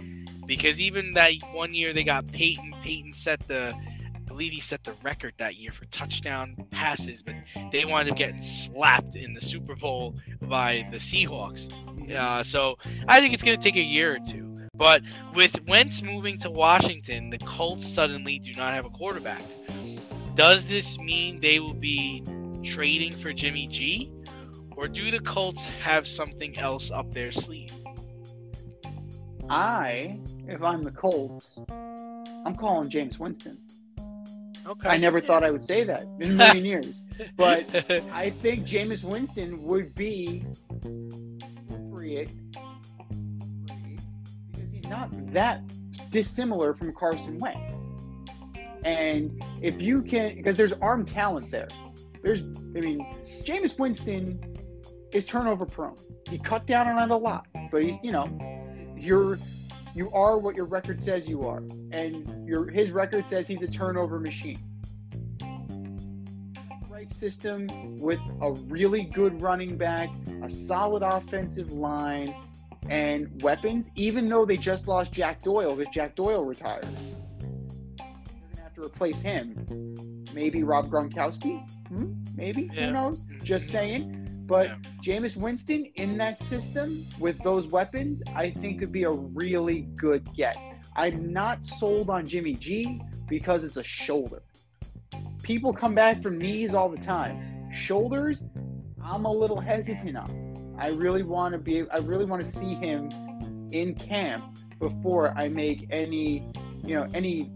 because 0.46 0.80
even 0.80 1.12
that 1.14 1.34
one 1.54 1.74
year 1.74 1.94
they 1.94 2.04
got 2.04 2.28
Peyton. 2.32 2.74
Peyton 2.84 3.14
set 3.14 3.40
the, 3.48 3.74
I 3.74 3.99
believe 4.40 4.54
he 4.54 4.62
set 4.62 4.82
the 4.86 4.94
record 5.04 5.34
that 5.38 5.58
year 5.58 5.70
for 5.70 5.84
touchdown 5.88 6.56
passes, 6.72 7.22
but 7.22 7.36
they 7.74 7.84
wound 7.84 8.10
up 8.10 8.16
getting 8.16 8.42
slapped 8.42 9.18
in 9.18 9.34
the 9.34 9.42
Super 9.42 9.76
Bowl 9.76 10.16
by 10.44 10.88
the 10.92 10.98
Seahawks. 10.98 11.70
Uh, 12.10 12.42
so 12.42 12.78
I 13.10 13.20
think 13.20 13.34
it's 13.34 13.44
going 13.44 13.60
to 13.60 13.62
take 13.62 13.76
a 13.76 13.82
year 13.82 14.16
or 14.16 14.20
two. 14.20 14.70
But 14.76 15.02
with 15.36 15.62
Wentz 15.68 16.02
moving 16.02 16.40
to 16.40 16.50
Washington, 16.50 17.30
the 17.30 17.38
Colts 17.40 17.86
suddenly 17.86 18.40
do 18.40 18.54
not 18.54 18.74
have 18.74 18.86
a 18.86 18.90
quarterback. 18.90 19.42
Does 20.36 20.66
this 20.66 20.98
mean 20.98 21.42
they 21.42 21.60
will 21.60 21.74
be 21.74 22.24
trading 22.64 23.18
for 23.18 23.34
Jimmy 23.34 23.68
G? 23.68 24.10
Or 24.78 24.88
do 24.88 25.12
the 25.12 25.20
Colts 25.20 25.66
have 25.66 26.08
something 26.08 26.58
else 26.58 26.92
up 26.92 27.14
their 27.14 27.34
sleeve? 27.34 27.74
I, 29.50 30.18
if 30.48 30.64
I'm 30.64 30.86
the 30.86 30.92
Colts, 30.92 31.60
I'm 32.46 32.56
calling 32.56 32.90
Jameis 32.90 33.20
Winston. 33.20 33.58
Okay. 34.70 34.88
I 34.88 34.98
never 34.98 35.20
thought 35.20 35.44
I 35.44 35.50
would 35.50 35.64
say 35.64 35.84
that 35.84 36.04
in 36.20 36.32
a 36.32 36.36
million 36.36 36.64
years. 36.64 37.04
But 37.36 37.74
I 38.14 38.30
think 38.30 38.68
Jameis 38.68 39.04
Winston 39.04 39.64
would 39.64 39.96
be 39.96 40.46
appropriate 40.70 42.30
because 44.52 44.70
he's 44.72 44.86
not 44.86 45.10
that 45.34 45.62
dissimilar 46.12 46.76
from 46.76 46.94
Carson 46.94 47.40
Wentz. 47.40 47.74
And 48.84 49.44
if 49.62 49.82
you 49.82 50.04
can, 50.04 50.36
because 50.36 50.56
there's 50.56 50.74
arm 50.74 51.04
talent 51.04 51.50
there. 51.50 51.68
There's, 52.22 52.42
I 52.42 52.82
mean, 52.82 53.06
Jameis 53.44 53.78
Winston 53.80 54.40
is 55.14 55.26
turnover 55.26 55.66
prone. 55.66 55.98
He 56.30 56.38
cut 56.38 56.68
down 56.68 56.88
on 56.88 57.10
it 57.10 57.12
a 57.12 57.18
lot, 57.18 57.48
but 57.72 57.82
he's, 57.82 57.96
you 58.04 58.12
know, 58.12 58.30
you're, 58.96 59.40
you 60.00 60.10
are 60.12 60.38
what 60.38 60.56
your 60.56 60.66
record 60.66 61.04
says 61.04 61.28
you 61.28 61.46
are, 61.46 61.62
and 61.92 62.48
your 62.48 62.72
his 62.72 62.90
record 62.90 63.26
says 63.28 63.46
he's 63.48 63.62
a 63.62 63.68
turnover 63.68 64.18
machine 64.18 64.58
right 66.90 67.14
system 67.14 67.98
with 67.98 68.20
a 68.42 68.52
really 68.68 69.04
good 69.04 69.42
running 69.42 69.78
back, 69.78 70.10
a 70.44 70.50
solid 70.50 71.04
offensive 71.04 71.72
line, 71.72 72.34
and 72.90 73.42
weapons, 73.42 73.92
even 73.96 74.28
though 74.28 74.46
they 74.46 74.58
just 74.58 74.88
lost 74.88 75.12
Jack 75.12 75.42
Doyle 75.44 75.76
because 75.76 75.94
Jack 75.94 76.16
Doyle 76.16 76.46
retired. 76.46 76.88
They're 77.98 78.08
going 78.08 78.56
to 78.56 78.62
have 78.62 78.74
to 78.76 78.84
replace 78.84 79.22
him. 79.22 80.26
Maybe 80.34 80.64
Rob 80.64 80.90
Gronkowski? 80.90 81.66
Hmm? 81.88 82.14
Maybe? 82.36 82.70
Yeah. 82.74 82.88
Who 82.88 82.94
knows? 82.94 83.24
Just 83.44 83.70
saying. 83.70 84.19
But 84.50 84.68
Yeah. 84.68 84.76
Jameis 85.04 85.38
Winston 85.38 85.86
in 85.96 86.18
that 86.18 86.40
system 86.40 87.06
with 87.20 87.38
those 87.44 87.68
weapons, 87.68 88.24
I 88.36 88.50
think 88.50 88.80
could 88.80 88.92
be 88.92 89.04
a 89.04 89.12
really 89.12 89.82
good 89.96 90.28
get. 90.34 90.58
I'm 90.96 91.32
not 91.32 91.64
sold 91.64 92.10
on 92.10 92.26
Jimmy 92.26 92.56
G 92.56 93.00
because 93.28 93.64
it's 93.64 93.78
a 93.78 93.84
shoulder. 93.84 94.42
People 95.44 95.72
come 95.72 95.94
back 95.94 96.24
from 96.24 96.40
knees 96.40 96.74
all 96.74 96.90
the 96.90 96.98
time. 96.98 97.72
Shoulders, 97.72 98.44
I'm 99.04 99.26
a 99.26 99.32
little 99.32 99.62
hesitant 99.62 100.18
on. 100.18 100.76
I 100.80 100.88
really 100.88 101.24
want 101.24 101.54
to 101.54 101.60
be 101.60 101.88
I 101.92 101.98
really 101.98 102.26
want 102.26 102.44
to 102.44 102.52
see 102.52 102.74
him 102.74 103.12
in 103.72 103.94
camp 103.94 104.58
before 104.80 105.32
I 105.38 105.48
make 105.48 105.86
any, 105.92 106.50
you 106.84 106.96
know, 106.96 107.08
any 107.14 107.52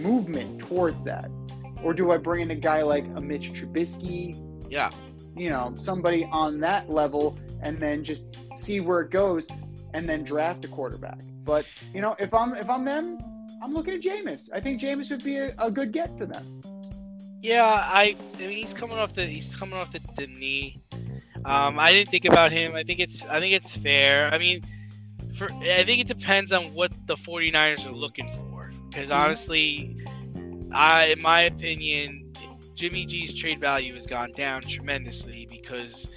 movement 0.00 0.60
towards 0.60 1.02
that. 1.04 1.30
Or 1.82 1.92
do 1.92 2.10
I 2.10 2.16
bring 2.16 2.40
in 2.40 2.50
a 2.50 2.60
guy 2.70 2.82
like 2.82 3.04
a 3.16 3.20
Mitch 3.20 3.52
Trubisky, 3.52 4.38
yeah. 4.70 4.90
You 5.36 5.50
know, 5.50 5.74
somebody 5.76 6.28
on 6.30 6.60
that 6.60 6.90
level 6.90 7.38
and 7.62 7.78
then 7.78 8.04
just 8.04 8.38
see 8.56 8.80
where 8.80 9.00
it 9.00 9.10
goes 9.10 9.46
and 9.94 10.08
then 10.08 10.24
draft 10.24 10.64
a 10.64 10.68
quarterback. 10.68 11.20
But, 11.44 11.66
you 11.92 12.00
know, 12.00 12.16
if 12.18 12.32
I'm 12.34 12.54
if 12.54 12.68
I'm 12.68 12.84
them, 12.84 13.18
I'm 13.62 13.72
looking 13.72 13.94
at 13.94 14.00
Jameis. 14.00 14.48
I 14.52 14.60
think 14.60 14.80
Jameis 14.80 15.10
would 15.10 15.24
be 15.24 15.36
a, 15.36 15.54
a 15.58 15.70
good 15.70 15.92
get 15.92 16.16
for 16.18 16.26
them. 16.26 16.62
Yeah, 17.42 17.64
I, 17.64 18.16
I 18.34 18.38
mean 18.38 18.50
he's 18.50 18.74
coming 18.74 18.98
off 18.98 19.14
the 19.14 19.24
he's 19.24 19.54
coming 19.54 19.78
off 19.78 19.92
the, 19.92 20.00
the 20.16 20.26
knee. 20.26 20.80
Um, 21.44 21.78
I 21.78 21.92
didn't 21.92 22.10
think 22.10 22.26
about 22.26 22.52
him. 22.52 22.74
I 22.74 22.82
think 22.82 23.00
it's 23.00 23.22
I 23.22 23.40
think 23.40 23.52
it's 23.52 23.72
fair. 23.72 24.30
I 24.32 24.38
mean, 24.38 24.62
for 25.36 25.50
I 25.52 25.84
think 25.84 26.00
it 26.00 26.06
depends 26.06 26.52
on 26.52 26.74
what 26.74 26.92
the 27.06 27.16
49ers 27.16 27.86
are 27.86 27.92
looking 27.92 28.30
for. 28.36 28.72
Because 28.88 29.10
honestly, 29.10 29.96
I 30.72 31.06
in 31.06 31.22
my 31.22 31.42
opinion, 31.42 32.19
Jimmy 32.80 33.04
G's 33.04 33.34
trade 33.34 33.60
value 33.60 33.92
has 33.92 34.06
gone 34.06 34.32
down 34.32 34.62
tremendously 34.62 35.46
because 35.50 36.08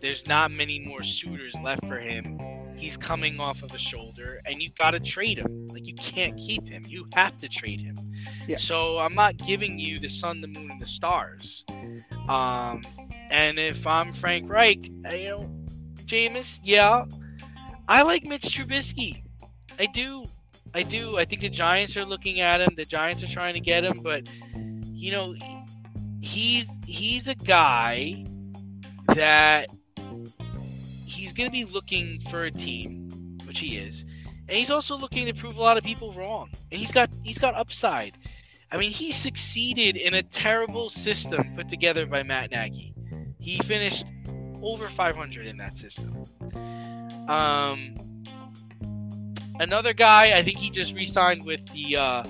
there's 0.00 0.24
not 0.28 0.52
many 0.52 0.78
more 0.78 1.02
suitors 1.02 1.52
left 1.60 1.84
for 1.88 1.98
him. 1.98 2.38
He's 2.76 2.96
coming 2.96 3.40
off 3.40 3.64
of 3.64 3.74
a 3.74 3.78
shoulder, 3.78 4.40
and 4.46 4.62
you've 4.62 4.76
got 4.76 4.92
to 4.92 5.00
trade 5.00 5.40
him. 5.40 5.66
Like 5.66 5.88
you 5.88 5.94
can't 5.96 6.36
keep 6.36 6.68
him. 6.68 6.84
You 6.86 7.08
have 7.14 7.36
to 7.40 7.48
trade 7.48 7.80
him. 7.80 7.96
Yeah. 8.46 8.58
So 8.58 8.98
I'm 8.98 9.16
not 9.16 9.38
giving 9.38 9.76
you 9.76 9.98
the 9.98 10.08
sun, 10.08 10.40
the 10.40 10.46
moon, 10.46 10.70
and 10.70 10.80
the 10.80 10.86
stars. 10.86 11.64
Um, 12.28 12.82
and 13.32 13.58
if 13.58 13.84
I'm 13.84 14.12
Frank 14.12 14.48
Reich, 14.48 14.88
I- 15.04 15.14
you 15.16 15.28
know, 15.30 15.50
Jameis, 16.06 16.60
yeah, 16.62 17.06
I 17.88 18.02
like 18.02 18.22
Mitch 18.22 18.42
Trubisky. 18.56 19.24
I 19.80 19.86
do. 19.86 20.26
I 20.74 20.84
do. 20.84 21.18
I 21.18 21.24
think 21.24 21.40
the 21.40 21.48
Giants 21.48 21.96
are 21.96 22.04
looking 22.04 22.38
at 22.40 22.60
him. 22.60 22.72
The 22.76 22.84
Giants 22.84 23.24
are 23.24 23.28
trying 23.28 23.54
to 23.54 23.60
get 23.60 23.82
him, 23.82 23.98
but 24.00 24.28
you 24.92 25.10
know, 25.10 25.34
he's 26.24 26.66
he's 26.86 27.28
a 27.28 27.34
guy 27.34 28.24
that 29.14 29.68
he's 31.04 31.32
going 31.32 31.48
to 31.48 31.52
be 31.52 31.64
looking 31.64 32.20
for 32.30 32.44
a 32.44 32.50
team, 32.50 33.38
which 33.44 33.60
he 33.60 33.76
is, 33.76 34.04
and 34.48 34.56
he's 34.56 34.70
also 34.70 34.96
looking 34.96 35.26
to 35.26 35.34
prove 35.34 35.56
a 35.56 35.60
lot 35.60 35.76
of 35.76 35.84
people 35.84 36.12
wrong. 36.14 36.48
And 36.70 36.80
he's 36.80 36.92
got 36.92 37.10
he's 37.22 37.38
got 37.38 37.54
upside. 37.54 38.16
I 38.72 38.76
mean, 38.76 38.90
he 38.90 39.12
succeeded 39.12 39.96
in 39.96 40.14
a 40.14 40.22
terrible 40.22 40.90
system 40.90 41.54
put 41.54 41.68
together 41.68 42.06
by 42.06 42.22
Matt 42.22 42.50
Nagy. 42.50 42.94
He 43.38 43.58
finished 43.58 44.06
over 44.62 44.88
500 44.88 45.46
in 45.46 45.58
that 45.58 45.78
system. 45.78 46.24
Um, 47.28 47.94
another 49.60 49.92
guy, 49.92 50.36
I 50.36 50.42
think 50.42 50.58
he 50.58 50.70
just 50.70 50.94
re-signed 50.94 51.44
with 51.44 51.64
the 51.68 51.96
uh, 51.96 52.24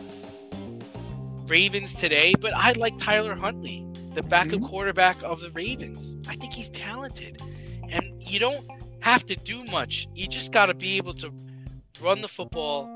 Ravens 1.47 1.95
today, 1.95 2.34
but 2.40 2.55
I 2.55 2.72
like 2.72 2.99
Tyler 2.99 3.34
Huntley, 3.34 3.86
the 4.14 4.22
backup 4.22 4.61
mm-hmm. 4.61 4.66
quarterback 4.66 5.22
of 5.22 5.40
the 5.40 5.51
Ravens. 5.51 6.16
I 6.28 6.36
think 6.36 6.53
he's 6.53 6.68
talented, 6.70 7.42
and 7.90 8.22
you 8.22 8.38
don't 8.38 8.66
have 9.01 9.26
to 9.26 9.36
do 9.36 9.64
much. 9.64 10.09
You 10.14 10.26
just 10.26 10.53
got 10.53 10.66
to 10.66 10.74
be 10.74 10.97
able 10.97 11.14
to 11.14 11.30
run 12.01 12.22
the 12.22 12.28
football 12.28 12.88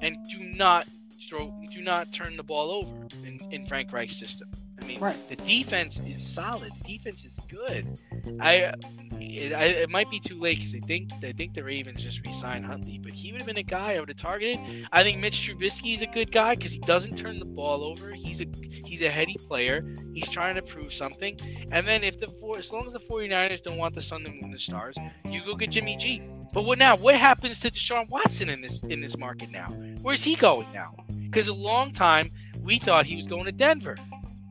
and 0.00 0.16
do 0.28 0.38
not 0.38 0.86
throw, 1.28 1.54
do 1.72 1.80
not 1.80 2.12
turn 2.12 2.36
the 2.36 2.42
ball 2.42 2.70
over 2.70 3.06
in, 3.24 3.38
in 3.50 3.66
Frank 3.66 3.92
Reich's 3.92 4.16
system. 4.16 4.50
I 4.80 4.84
mean, 4.86 5.00
Right. 5.00 5.16
the 5.28 5.36
defense 5.36 6.00
is 6.00 6.26
solid. 6.26 6.72
Defense 6.84 7.24
is 7.24 7.32
good. 7.48 7.98
I, 8.40 8.74
it, 9.20 9.52
I, 9.52 9.64
it 9.64 9.90
might 9.90 10.10
be 10.10 10.20
too 10.20 10.38
late 10.38 10.58
because 10.58 10.74
I 10.74 10.80
think 10.80 11.10
I 11.22 11.32
think 11.32 11.54
the 11.54 11.64
Ravens 11.64 12.02
just 12.02 12.24
re-signed 12.26 12.64
Huntley, 12.64 12.98
but 13.02 13.12
he 13.12 13.32
would 13.32 13.40
have 13.40 13.46
been 13.46 13.56
a 13.56 13.62
guy 13.62 13.94
I 13.94 14.00
would 14.00 14.08
have 14.08 14.18
targeted. 14.18 14.58
I 14.92 15.02
think 15.02 15.18
Mitch 15.18 15.48
Trubisky 15.48 15.94
is 15.94 16.02
a 16.02 16.06
good 16.06 16.32
guy 16.32 16.54
because 16.54 16.72
he 16.72 16.78
doesn't 16.80 17.16
turn 17.16 17.38
the 17.38 17.44
ball 17.44 17.84
over. 17.84 18.12
He's 18.12 18.40
a 18.40 18.46
he's 18.84 19.02
a 19.02 19.10
heady 19.10 19.36
player. 19.48 19.84
He's 20.12 20.28
trying 20.28 20.54
to 20.56 20.62
prove 20.62 20.92
something. 20.92 21.38
And 21.70 21.86
then 21.86 22.04
if 22.04 22.20
the 22.20 22.26
four, 22.26 22.58
as 22.58 22.72
long 22.72 22.86
as 22.86 22.92
the 22.92 23.00
49ers 23.00 23.62
don't 23.62 23.78
want 23.78 23.94
the 23.94 24.02
sun, 24.02 24.22
the 24.22 24.30
moon, 24.30 24.50
the 24.50 24.58
stars, 24.58 24.96
you 25.24 25.44
go 25.44 25.54
get 25.54 25.70
Jimmy 25.70 25.96
G. 25.96 26.22
But 26.52 26.64
what 26.64 26.78
now? 26.78 26.96
What 26.96 27.14
happens 27.14 27.60
to 27.60 27.70
Deshaun 27.70 28.08
Watson 28.10 28.50
in 28.50 28.60
this 28.60 28.82
in 28.82 29.00
this 29.00 29.16
market 29.16 29.50
now? 29.50 29.68
Where's 30.02 30.22
he 30.22 30.34
going 30.34 30.70
now? 30.72 30.94
Because 31.08 31.48
a 31.48 31.54
long 31.54 31.92
time 31.92 32.28
we 32.60 32.78
thought 32.78 33.06
he 33.06 33.16
was 33.16 33.26
going 33.26 33.46
to 33.46 33.52
Denver. 33.52 33.96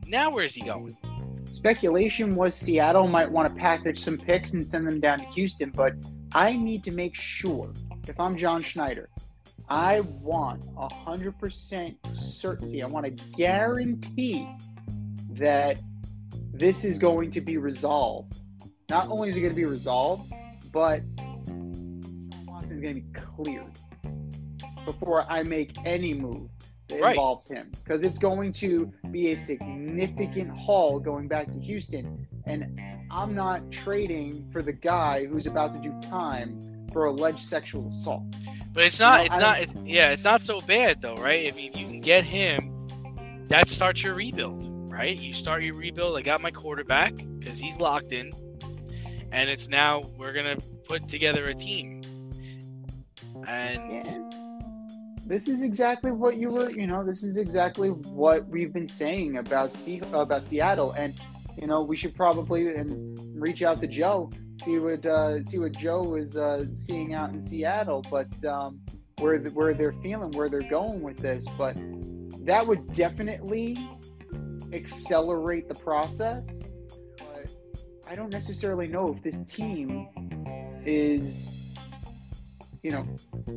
Now 0.06 0.30
where's 0.30 0.54
he 0.54 0.62
going? 0.62 0.96
Speculation 1.52 2.34
was 2.34 2.54
Seattle 2.54 3.06
might 3.06 3.30
want 3.30 3.54
to 3.54 3.60
package 3.60 4.02
some 4.02 4.16
picks 4.16 4.54
and 4.54 4.66
send 4.66 4.86
them 4.86 5.00
down 5.00 5.18
to 5.18 5.26
Houston, 5.26 5.68
but 5.68 5.92
I 6.34 6.56
need 6.56 6.82
to 6.84 6.90
make 6.90 7.14
sure, 7.14 7.70
if 8.08 8.18
I'm 8.18 8.38
John 8.38 8.62
Schneider, 8.62 9.10
I 9.68 10.00
want 10.00 10.64
100% 10.74 12.16
certainty. 12.16 12.82
I 12.82 12.86
want 12.86 13.04
to 13.04 13.24
guarantee 13.36 14.48
that 15.32 15.76
this 16.54 16.84
is 16.84 16.96
going 16.96 17.30
to 17.32 17.42
be 17.42 17.58
resolved. 17.58 18.34
Not 18.88 19.08
only 19.10 19.28
is 19.28 19.36
it 19.36 19.40
going 19.40 19.52
to 19.52 19.56
be 19.56 19.66
resolved, 19.66 20.32
but 20.72 21.02
Watson 22.46 22.70
is 22.70 22.80
going 22.80 22.94
to 22.94 23.00
be 23.02 23.12
cleared 23.12 23.72
before 24.86 25.30
I 25.30 25.42
make 25.42 25.76
any 25.84 26.14
move 26.14 26.48
that 26.92 27.00
Right. 27.00 27.10
involves 27.12 27.48
him 27.48 27.70
because 27.84 28.02
it's 28.02 28.18
going 28.18 28.52
to 28.52 28.92
be 29.10 29.32
a 29.32 29.36
significant 29.36 30.50
haul 30.50 30.98
going 31.00 31.28
back 31.28 31.50
to 31.52 31.58
Houston. 31.60 32.26
And 32.46 32.80
I'm 33.10 33.34
not 33.34 33.70
trading 33.70 34.48
for 34.52 34.62
the 34.62 34.72
guy 34.72 35.26
who's 35.26 35.46
about 35.46 35.72
to 35.74 35.78
do 35.80 35.92
time 36.00 36.86
for 36.92 37.06
alleged 37.06 37.40
sexual 37.40 37.88
assault. 37.88 38.24
But 38.72 38.84
it's 38.84 38.98
not. 38.98 39.20
No, 39.20 39.24
it's 39.26 39.34
I 39.34 39.38
not. 39.38 39.60
It's, 39.60 39.74
yeah, 39.84 40.10
it's 40.10 40.24
not 40.24 40.40
so 40.40 40.60
bad 40.60 41.00
though, 41.02 41.16
right? 41.16 41.52
I 41.52 41.56
mean, 41.56 41.72
you 41.74 41.86
can 41.86 42.00
get 42.00 42.24
him. 42.24 42.70
That 43.48 43.68
starts 43.70 44.02
your 44.02 44.14
rebuild, 44.14 44.90
right? 44.90 45.18
You 45.18 45.34
start 45.34 45.62
your 45.62 45.74
rebuild. 45.74 46.16
I 46.16 46.22
got 46.22 46.40
my 46.40 46.50
quarterback 46.50 47.14
because 47.38 47.58
he's 47.58 47.76
locked 47.78 48.12
in, 48.12 48.30
and 49.30 49.48
it's 49.50 49.68
now 49.68 50.02
we're 50.18 50.32
gonna 50.32 50.56
put 50.88 51.08
together 51.08 51.48
a 51.48 51.54
team. 51.54 52.02
And 53.46 54.04
Yeah. 54.04 54.41
This 55.32 55.48
is 55.48 55.62
exactly 55.62 56.12
what 56.12 56.36
you 56.36 56.50
were, 56.50 56.68
you 56.68 56.86
know, 56.86 57.02
this 57.02 57.22
is 57.22 57.38
exactly 57.38 57.88
what 57.88 58.46
we've 58.48 58.70
been 58.70 58.86
saying 58.86 59.38
about 59.38 59.74
Se- 59.74 60.02
about 60.12 60.44
Seattle. 60.44 60.92
And 60.92 61.18
you 61.56 61.66
know, 61.66 61.80
we 61.80 61.96
should 61.96 62.14
probably 62.14 62.74
and 62.74 63.18
reach 63.40 63.62
out 63.62 63.80
to 63.80 63.86
Joe, 63.86 64.28
see 64.62 64.78
what 64.78 65.06
uh 65.06 65.42
see 65.44 65.58
what 65.58 65.72
Joe 65.72 66.16
is 66.16 66.36
uh 66.36 66.66
seeing 66.74 67.14
out 67.14 67.30
in 67.30 67.40
Seattle, 67.40 68.04
but 68.10 68.28
um 68.44 68.78
where 69.20 69.38
where 69.38 69.72
they're 69.72 69.94
feeling, 70.02 70.32
where 70.32 70.50
they're 70.50 70.68
going 70.68 71.00
with 71.00 71.16
this, 71.16 71.46
but 71.56 71.78
that 72.44 72.66
would 72.66 72.92
definitely 72.92 73.88
accelerate 74.74 75.66
the 75.66 75.76
process. 75.76 76.44
But 77.16 77.50
I 78.06 78.16
don't 78.16 78.34
necessarily 78.34 78.86
know 78.86 79.14
if 79.14 79.22
this 79.22 79.38
team 79.44 80.08
is 80.84 81.61
you 82.82 82.90
know 82.90 83.06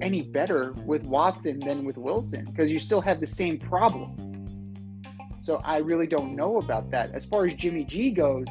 any 0.02 0.22
better 0.22 0.74
with 0.86 1.04
Watson 1.04 1.60
than 1.60 1.84
with 1.84 1.98
Wilson 1.98 2.46
because 2.46 2.70
you 2.70 2.80
still 2.80 3.02
have 3.02 3.20
the 3.20 3.28
same 3.28 3.58
problem. 3.58 4.16
So 5.42 5.62
I 5.64 5.78
really 5.78 6.08
don't 6.08 6.36
know 6.36 6.58
about 6.58 6.90
that. 6.92 7.14
As 7.14 7.26
far 7.26 7.46
as 7.46 7.54
Jimmy 7.54 7.84
G 7.84 8.12
goes, 8.12 8.48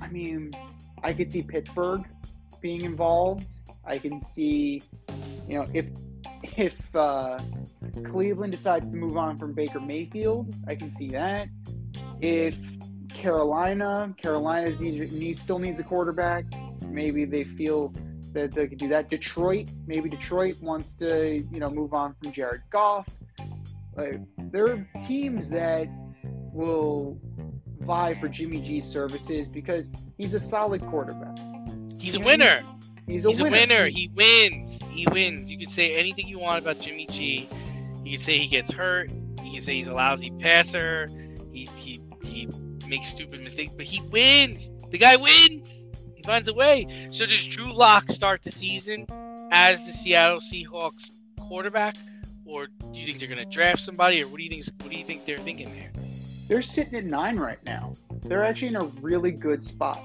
I 0.00 0.08
mean, 0.10 0.52
I 1.02 1.12
could 1.12 1.30
see 1.30 1.42
Pittsburgh 1.42 2.04
being 2.60 2.82
involved. 2.82 3.52
I 3.84 3.98
can 3.98 4.20
see, 4.20 4.82
you 5.48 5.58
know, 5.58 5.66
if 5.72 5.86
if 6.56 6.94
uh, 6.94 7.38
Cleveland 8.04 8.52
decides 8.52 8.84
to 8.84 8.96
move 8.96 9.16
on 9.16 9.38
from 9.38 9.52
Baker 9.52 9.80
Mayfield, 9.80 10.54
I 10.66 10.74
can 10.74 10.90
see 10.90 11.08
that. 11.10 11.48
If 12.20 12.56
Carolina, 13.08 14.14
Carolina's 14.16 14.78
needs, 14.80 15.12
needs 15.12 15.40
still 15.40 15.58
needs 15.58 15.78
a 15.78 15.84
quarterback, 15.84 16.44
maybe 16.86 17.24
they 17.24 17.44
feel 17.44 17.92
that 18.32 18.52
they 18.52 18.66
could 18.66 18.78
do 18.78 18.88
that. 18.88 19.08
Detroit, 19.08 19.68
maybe 19.86 20.08
Detroit 20.08 20.60
wants 20.60 20.94
to, 20.94 21.44
you 21.50 21.60
know, 21.60 21.70
move 21.70 21.92
on 21.94 22.14
from 22.22 22.32
Jared 22.32 22.62
Goff. 22.70 23.08
Like, 23.96 24.20
there 24.50 24.68
are 24.68 24.88
teams 25.06 25.50
that 25.50 25.88
will 26.52 27.18
vie 27.80 28.14
for 28.14 28.28
Jimmy 28.28 28.60
G's 28.62 28.84
services 28.86 29.48
because 29.48 29.90
he's 30.16 30.34
a 30.34 30.40
solid 30.40 30.80
quarterback. 30.88 31.36
he's 31.98 32.16
a 32.16 32.20
winner. 32.20 32.62
He's 33.06 33.24
a 33.24 33.28
He's 33.30 33.40
a 33.40 33.44
winner. 33.44 33.56
winner. 33.56 33.88
He 33.88 34.08
wins. 34.14 34.78
He 34.90 35.06
wins. 35.10 35.50
You 35.50 35.58
can 35.58 35.68
say 35.68 35.94
anything 35.96 36.28
you 36.28 36.38
want 36.38 36.62
about 36.62 36.80
Jimmy 36.80 37.06
G. 37.10 37.48
You 38.04 38.16
can 38.16 38.20
say 38.24 38.38
he 38.38 38.46
gets 38.46 38.70
hurt. 38.72 39.10
You 39.42 39.52
can 39.54 39.62
say 39.62 39.74
he's 39.74 39.88
a 39.88 39.92
lousy 39.92 40.30
passer. 40.40 41.08
He 41.52 41.68
he 41.76 42.00
he 42.22 42.48
makes 42.86 43.08
stupid 43.08 43.40
mistakes, 43.42 43.72
but 43.76 43.86
he 43.86 44.00
wins. 44.02 44.68
The 44.90 44.98
guy 44.98 45.16
wins. 45.16 45.68
Finds 46.24 46.48
a 46.48 46.54
way. 46.54 47.08
So 47.10 47.26
does 47.26 47.46
Drew 47.46 47.72
Lock 47.72 48.10
start 48.10 48.42
the 48.44 48.50
season 48.50 49.06
as 49.50 49.84
the 49.84 49.92
Seattle 49.92 50.40
Seahawks 50.40 51.10
quarterback, 51.40 51.96
or 52.44 52.66
do 52.66 52.98
you 52.98 53.06
think 53.06 53.18
they're 53.18 53.28
going 53.28 53.38
to 53.38 53.50
draft 53.50 53.82
somebody, 53.82 54.22
or 54.22 54.28
what 54.28 54.38
do 54.38 54.44
you 54.44 54.50
think? 54.50 54.64
What 54.80 54.90
do 54.90 54.96
you 54.96 55.04
think 55.04 55.24
they're 55.24 55.38
thinking 55.38 55.72
there? 55.74 55.92
They're 56.48 56.62
sitting 56.62 56.94
at 56.94 57.04
nine 57.04 57.38
right 57.38 57.62
now. 57.64 57.94
They're 58.24 58.44
actually 58.44 58.68
in 58.68 58.76
a 58.76 58.84
really 59.00 59.32
good 59.32 59.64
spot. 59.64 60.02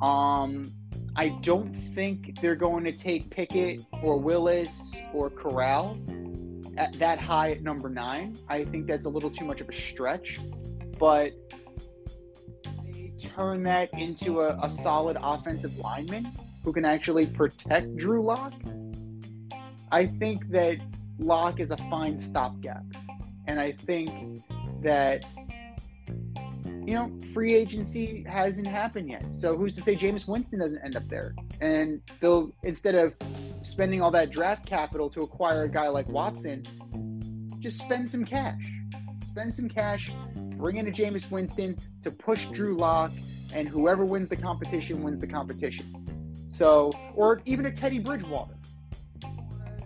Um, 0.00 0.72
I 1.16 1.28
don't 1.42 1.74
think 1.94 2.40
they're 2.40 2.56
going 2.56 2.84
to 2.84 2.92
take 2.92 3.30
Pickett 3.30 3.84
or 4.02 4.16
Willis 4.18 4.80
or 5.12 5.28
Corral 5.28 5.98
at 6.76 6.98
that 6.98 7.18
high 7.18 7.50
at 7.50 7.62
number 7.62 7.90
nine. 7.90 8.38
I 8.48 8.64
think 8.64 8.86
that's 8.86 9.04
a 9.04 9.08
little 9.08 9.30
too 9.30 9.44
much 9.44 9.60
of 9.60 9.68
a 9.68 9.72
stretch, 9.72 10.40
but 10.98 11.32
turn 13.20 13.62
that 13.64 13.90
into 13.92 14.40
a, 14.40 14.58
a 14.62 14.70
solid 14.70 15.16
offensive 15.20 15.76
lineman 15.78 16.32
who 16.64 16.72
can 16.72 16.84
actually 16.84 17.26
protect 17.26 17.96
Drew 17.96 18.22
Lock. 18.22 18.52
I 19.92 20.06
think 20.06 20.48
that 20.50 20.78
Lock 21.18 21.60
is 21.60 21.70
a 21.70 21.76
fine 21.76 22.18
stopgap, 22.18 22.84
and 23.46 23.60
I 23.60 23.72
think 23.72 24.42
that 24.82 25.24
you 26.86 26.94
know, 26.94 27.10
free 27.34 27.54
agency 27.54 28.24
hasn't 28.28 28.66
happened 28.66 29.10
yet. 29.10 29.24
So 29.32 29.56
who's 29.56 29.74
to 29.76 29.82
say 29.82 29.94
Jameis 29.94 30.26
Winston 30.26 30.58
doesn't 30.58 30.82
end 30.82 30.96
up 30.96 31.08
there? 31.08 31.34
And 31.60 32.00
they'll 32.20 32.52
instead 32.62 32.94
of 32.94 33.14
spending 33.62 34.00
all 34.00 34.10
that 34.12 34.30
draft 34.30 34.66
capital 34.66 35.10
to 35.10 35.22
acquire 35.22 35.64
a 35.64 35.68
guy 35.68 35.88
like 35.88 36.08
Watson, 36.08 36.64
just 37.60 37.78
spend 37.78 38.10
some 38.10 38.24
cash. 38.24 38.60
Spend 39.30 39.54
some 39.54 39.68
cash, 39.68 40.10
bring 40.60 40.76
in 40.76 40.86
a 40.86 40.90
Jameis 40.90 41.30
Winston 41.30 41.76
to 42.02 42.10
push 42.10 42.46
Drew 42.46 42.76
Lock, 42.76 43.10
and 43.52 43.68
whoever 43.68 44.04
wins 44.04 44.28
the 44.28 44.36
competition 44.36 45.02
wins 45.02 45.20
the 45.20 45.26
competition. 45.26 46.46
So, 46.48 46.92
or 47.14 47.42
even 47.46 47.66
a 47.66 47.72
Teddy 47.72 47.98
Bridgewater. 47.98 48.54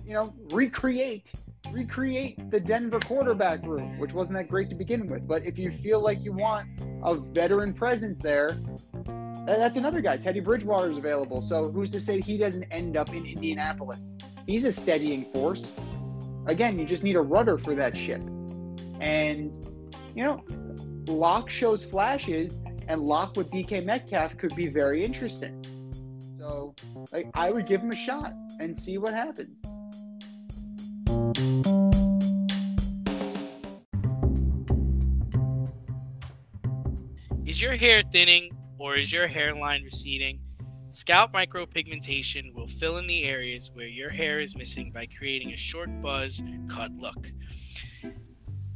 You 0.05 0.12
know, 0.12 0.35
recreate 0.51 1.31
recreate 1.72 2.51
the 2.51 2.61
Denver 2.61 3.01
quarterback 3.01 3.66
room, 3.66 3.99
which 3.99 4.12
wasn't 4.12 4.37
that 4.37 4.49
great 4.49 4.68
to 4.70 4.75
begin 4.75 5.09
with. 5.09 5.27
But 5.27 5.45
if 5.45 5.59
you 5.59 5.70
feel 5.70 6.01
like 6.01 6.22
you 6.22 6.33
want 6.33 6.68
a 7.03 7.14
veteran 7.16 7.72
presence 7.72 8.20
there, 8.20 8.59
that's 9.47 9.77
another 9.77 10.01
guy. 10.01 10.16
Teddy 10.16 10.41
Bridgewater 10.41 10.91
is 10.91 10.99
available. 10.99 11.43
So 11.43 11.70
who's 11.70 11.91
to 11.91 12.01
say 12.01 12.20
he 12.20 12.39
doesn't 12.39 12.64
end 12.64 12.97
up 12.97 13.11
in 13.11 13.27
Indianapolis? 13.27 14.16
He's 14.47 14.64
a 14.64 14.72
steadying 14.72 15.25
force. 15.33 15.72
Again, 16.47 16.79
you 16.79 16.85
just 16.85 17.03
need 17.03 17.16
a 17.16 17.20
rudder 17.20 17.59
for 17.59 17.75
that 17.75 17.97
ship. 17.97 18.20
And, 19.01 19.57
you 20.15 20.23
know, 20.23 20.45
Lock 21.07 21.51
shows 21.51 21.85
flashes, 21.85 22.59
and 22.89 23.01
Lock 23.01 23.37
with 23.37 23.51
DK 23.51 23.85
Metcalf 23.85 24.37
could 24.37 24.55
be 24.55 24.69
very 24.69 25.05
interesting. 25.05 25.65
So, 26.39 26.75
like, 27.12 27.29
I 27.35 27.51
would 27.51 27.67
give 27.67 27.81
him 27.81 27.91
a 27.91 27.97
shot 27.97 28.33
and 28.61 28.77
see 28.77 28.99
what 28.99 29.15
happens. 29.15 29.57
Is 37.47 37.61
your 37.61 37.77
hair 37.77 38.03
thinning 38.12 38.51
or 38.79 38.97
is 38.97 39.12
your 39.12 39.27
hairline 39.27 39.85
receding? 39.85 40.41
Scalp 40.91 41.33
micropigmentation 41.33 42.55
will 42.55 42.69
fill 42.81 42.99
in 42.99 43.07
the 43.07 43.25
areas 43.25 43.71
where 43.73 43.87
your 43.87 44.11
hair 44.11 44.41
is 44.41 44.57
missing 44.57 44.93
by 44.93 45.07
creating 45.19 45.53
a 45.53 45.57
short 45.57 45.89
buzz 46.01 46.43
cut 46.71 46.93
look. 46.93 47.27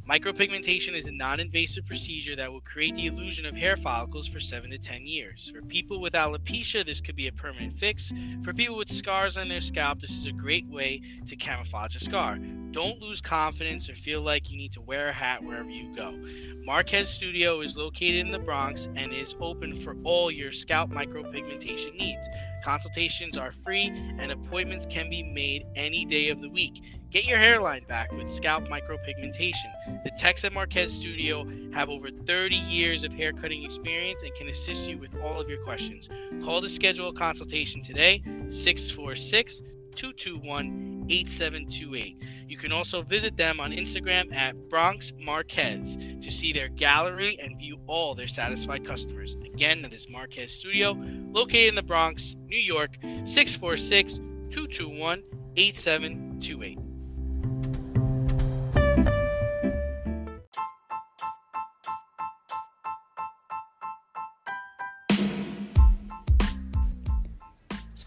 Micropigmentation 0.09 0.95
is 0.95 1.05
a 1.05 1.11
non 1.11 1.39
invasive 1.39 1.85
procedure 1.85 2.35
that 2.35 2.51
will 2.51 2.61
create 2.61 2.95
the 2.95 3.05
illusion 3.05 3.45
of 3.45 3.53
hair 3.53 3.77
follicles 3.77 4.27
for 4.27 4.39
7 4.39 4.71
to 4.71 4.79
10 4.79 5.05
years. 5.05 5.51
For 5.53 5.61
people 5.61 6.01
with 6.01 6.13
alopecia, 6.13 6.83
this 6.83 6.99
could 6.99 7.15
be 7.15 7.27
a 7.27 7.31
permanent 7.31 7.77
fix. 7.77 8.11
For 8.43 8.51
people 8.51 8.75
with 8.75 8.91
scars 8.91 9.37
on 9.37 9.49
their 9.49 9.61
scalp, 9.61 10.01
this 10.01 10.09
is 10.09 10.25
a 10.25 10.31
great 10.31 10.67
way 10.67 11.03
to 11.27 11.35
camouflage 11.35 11.95
a 11.95 11.99
scar. 11.99 12.39
Don't 12.71 12.99
lose 12.99 13.21
confidence 13.21 13.87
or 13.87 13.93
feel 13.93 14.21
like 14.21 14.49
you 14.49 14.57
need 14.57 14.73
to 14.73 14.81
wear 14.81 15.09
a 15.09 15.13
hat 15.13 15.43
wherever 15.43 15.69
you 15.69 15.95
go. 15.95 16.17
Marquez 16.65 17.07
Studio 17.07 17.61
is 17.61 17.77
located 17.77 18.25
in 18.25 18.31
the 18.31 18.39
Bronx 18.39 18.87
and 18.95 19.13
is 19.13 19.35
open 19.39 19.79
for 19.83 19.95
all 20.03 20.31
your 20.31 20.51
scalp 20.51 20.89
micropigmentation 20.89 21.95
needs. 21.95 22.27
Consultations 22.63 23.37
are 23.37 23.53
free 23.63 23.89
and 24.19 24.31
appointments 24.31 24.87
can 24.87 25.07
be 25.07 25.21
made 25.21 25.67
any 25.75 26.03
day 26.03 26.29
of 26.29 26.41
the 26.41 26.49
week. 26.49 26.81
Get 27.11 27.25
your 27.25 27.39
hairline 27.39 27.85
back 27.87 28.11
with 28.11 28.31
scalp 28.31 28.65
micropigmentation. 28.65 30.03
The 30.03 30.11
techs 30.19 30.43
at 30.43 30.53
Marquez 30.53 30.93
Studio 30.93 31.43
have 31.73 31.89
over 31.89 32.09
30 32.11 32.55
years 32.55 33.03
of 33.03 33.11
hair 33.11 33.33
cutting 33.33 33.63
experience 33.63 34.21
and 34.21 34.31
can 34.35 34.47
assist 34.47 34.83
you 34.83 34.99
with 34.99 35.09
all 35.23 35.41
of 35.41 35.49
your 35.49 35.63
questions. 35.63 36.07
Call 36.43 36.61
to 36.61 36.69
schedule 36.69 37.09
a 37.09 37.13
consultation 37.13 37.81
today, 37.81 38.21
646 38.49 39.63
221 39.95 41.07
8728. 41.09 42.17
You 42.47 42.57
can 42.57 42.71
also 42.71 43.01
visit 43.01 43.35
them 43.35 43.59
on 43.59 43.71
Instagram 43.71 44.31
at 44.31 44.69
Bronx 44.69 45.11
Marquez 45.17 45.97
to 46.21 46.29
see 46.29 46.53
their 46.53 46.69
gallery 46.69 47.39
and 47.41 47.57
view 47.57 47.79
all 47.87 48.13
their 48.13 48.27
satisfied 48.27 48.85
customers. 48.85 49.35
Again, 49.51 49.81
that 49.81 49.93
is 49.93 50.07
Marquez 50.07 50.53
Studio, 50.53 50.95
located 51.31 51.69
in 51.69 51.75
the 51.75 51.81
Bronx, 51.81 52.35
New 52.45 52.59
York, 52.59 52.97
646 53.25 54.17
221 54.51 55.23
8728. 55.55 56.88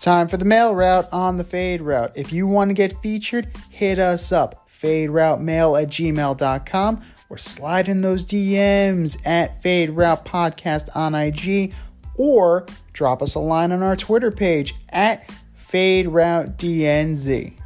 Time 0.03 0.28
for 0.28 0.36
the 0.36 0.44
mail 0.44 0.74
route 0.74 1.09
on 1.12 1.38
the 1.38 1.44
fade 1.44 1.80
route. 1.80 2.12
If 2.14 2.32
you 2.32 2.46
want 2.46 2.70
to 2.70 2.74
get 2.74 3.00
featured, 3.00 3.48
hit 3.70 3.98
us 3.98 4.32
up. 4.32 4.68
Faderoutemail 4.68 5.80
at 5.80 5.88
gmail.com 5.88 7.03
or 7.30 7.38
slide 7.38 7.88
in 7.88 8.00
those 8.00 8.26
DMs 8.26 9.16
at 9.24 9.62
Fade 9.62 9.90
Route 9.90 10.24
Podcast 10.24 10.88
on 10.96 11.14
IG 11.14 11.72
or 12.16 12.66
drop 12.92 13.22
us 13.22 13.36
a 13.36 13.38
line 13.38 13.70
on 13.70 13.82
our 13.82 13.96
Twitter 13.96 14.32
page 14.32 14.74
at 14.90 15.30
Fade 15.55 16.09
Route 16.09 16.59
DNZ. 16.59 17.61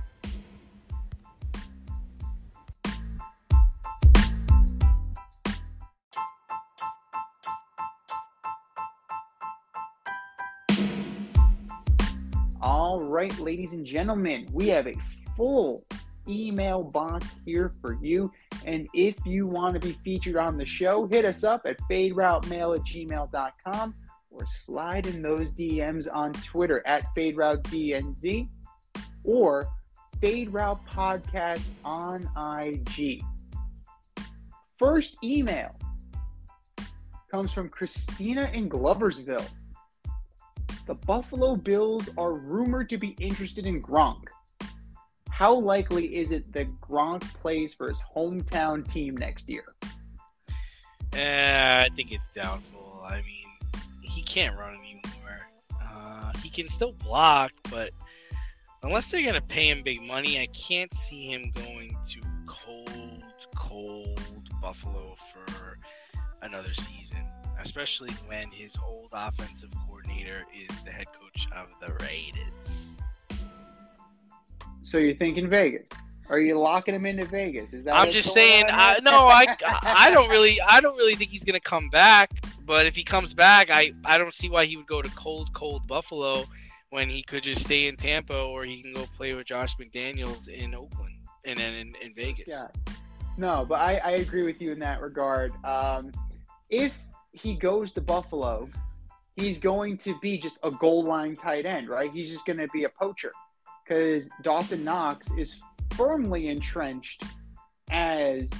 All 12.96 13.04
right, 13.04 13.38
ladies 13.38 13.74
and 13.74 13.84
gentlemen, 13.84 14.48
we 14.52 14.68
have 14.68 14.86
a 14.86 14.94
full 15.36 15.84
email 16.26 16.82
box 16.82 17.26
here 17.44 17.70
for 17.82 17.98
you. 18.00 18.32
And 18.64 18.88
if 18.94 19.14
you 19.26 19.46
want 19.46 19.74
to 19.74 19.86
be 19.86 19.98
featured 20.02 20.38
on 20.38 20.56
the 20.56 20.64
show, 20.64 21.06
hit 21.06 21.26
us 21.26 21.44
up 21.44 21.66
at 21.66 21.76
faderoutemail 21.90 22.74
at 22.74 22.84
gmail.com 22.86 23.94
or 24.30 24.46
slide 24.46 25.04
in 25.04 25.20
those 25.20 25.52
DMs 25.52 26.08
on 26.10 26.32
Twitter 26.32 26.82
at 26.86 27.02
faderoutednz 27.14 28.48
or 29.24 29.68
Fade 30.22 30.48
Route 30.54 30.80
Podcast 30.86 31.64
on 31.84 32.26
IG. 32.64 33.22
First 34.78 35.18
email 35.22 35.76
comes 37.30 37.52
from 37.52 37.68
Christina 37.68 38.50
in 38.54 38.70
Gloversville. 38.70 39.46
The 40.86 40.94
Buffalo 40.94 41.56
Bills 41.56 42.08
are 42.16 42.34
rumored 42.34 42.88
to 42.90 42.96
be 42.96 43.16
interested 43.18 43.66
in 43.66 43.82
Gronk. 43.82 44.22
How 45.30 45.52
likely 45.52 46.14
is 46.16 46.30
it 46.30 46.52
that 46.52 46.68
Gronk 46.80 47.22
plays 47.34 47.74
for 47.74 47.88
his 47.88 48.00
hometown 48.14 48.88
team 48.88 49.16
next 49.16 49.48
year? 49.48 49.64
Uh, 51.12 51.16
I 51.16 51.88
think 51.96 52.12
it's 52.12 52.32
doubtful. 52.34 53.02
I 53.04 53.16
mean, 53.22 53.82
he 54.00 54.22
can't 54.22 54.56
run 54.56 54.74
anymore. 54.74 55.48
Uh, 55.72 56.32
he 56.40 56.48
can 56.50 56.68
still 56.68 56.92
block, 56.92 57.50
but 57.68 57.90
unless 58.84 59.08
they're 59.08 59.24
gonna 59.24 59.40
pay 59.40 59.68
him 59.68 59.82
big 59.82 60.00
money, 60.02 60.38
I 60.40 60.46
can't 60.46 60.92
see 61.00 61.26
him 61.26 61.50
going 61.52 61.96
to 62.10 62.20
cold, 62.46 63.24
cold 63.56 64.20
Buffalo 64.62 65.16
for 65.32 65.78
another 66.42 66.72
season. 66.74 67.18
Especially 67.60 68.12
when 68.28 68.48
his 68.52 68.76
old 68.86 69.08
offensive 69.12 69.70
coordinator 69.72 69.95
is 70.24 70.82
the 70.82 70.90
head 70.90 71.06
coach 71.20 71.46
of 71.54 71.68
the 71.80 71.92
Raiders. 72.04 72.52
So 74.82 74.98
you're 74.98 75.14
thinking 75.14 75.48
Vegas? 75.48 75.88
Are 76.28 76.40
you 76.40 76.58
locking 76.58 76.94
him 76.94 77.06
into 77.06 77.24
Vegas? 77.26 77.72
Is 77.72 77.84
that 77.84 77.94
I'm 77.94 78.10
just 78.10 78.32
saying. 78.32 78.66
I, 78.68 78.98
no, 79.02 79.28
I, 79.28 79.56
I 79.82 80.10
don't 80.10 80.28
really, 80.28 80.60
I 80.60 80.80
don't 80.80 80.96
really 80.96 81.14
think 81.14 81.30
he's 81.30 81.44
gonna 81.44 81.60
come 81.60 81.88
back. 81.90 82.30
But 82.64 82.86
if 82.86 82.96
he 82.96 83.04
comes 83.04 83.32
back, 83.32 83.70
I, 83.70 83.92
I 84.04 84.18
don't 84.18 84.34
see 84.34 84.48
why 84.48 84.66
he 84.66 84.76
would 84.76 84.88
go 84.88 85.00
to 85.00 85.08
cold, 85.10 85.50
cold 85.54 85.86
Buffalo 85.86 86.44
when 86.90 87.08
he 87.08 87.22
could 87.22 87.44
just 87.44 87.62
stay 87.64 87.86
in 87.86 87.96
Tampa 87.96 88.36
or 88.36 88.64
he 88.64 88.82
can 88.82 88.92
go 88.92 89.06
play 89.16 89.34
with 89.34 89.46
Josh 89.46 89.76
McDaniels 89.76 90.48
in 90.48 90.74
Oakland 90.74 91.14
and 91.44 91.58
then 91.58 91.74
in, 91.74 91.94
in 92.02 92.14
Vegas. 92.14 92.46
Yeah. 92.48 92.66
No, 93.38 93.64
but 93.68 93.76
I, 93.76 93.96
I 93.98 94.10
agree 94.12 94.42
with 94.42 94.60
you 94.60 94.72
in 94.72 94.80
that 94.80 95.00
regard. 95.00 95.52
Um, 95.64 96.10
if 96.70 96.96
he 97.32 97.54
goes 97.54 97.92
to 97.92 98.00
Buffalo, 98.00 98.68
he's 99.36 99.58
going 99.58 99.98
to 99.98 100.18
be 100.20 100.38
just 100.38 100.58
a 100.62 100.70
goal 100.70 101.04
line 101.04 101.36
tight 101.36 101.66
end, 101.66 101.88
right? 101.88 102.10
He's 102.10 102.30
just 102.30 102.46
going 102.46 102.58
to 102.58 102.68
be 102.68 102.84
a 102.84 102.88
poacher 102.88 103.32
because 103.84 104.28
Dawson 104.42 104.82
Knox 104.82 105.28
is 105.38 105.60
firmly 105.94 106.48
entrenched 106.48 107.22
as 107.90 108.50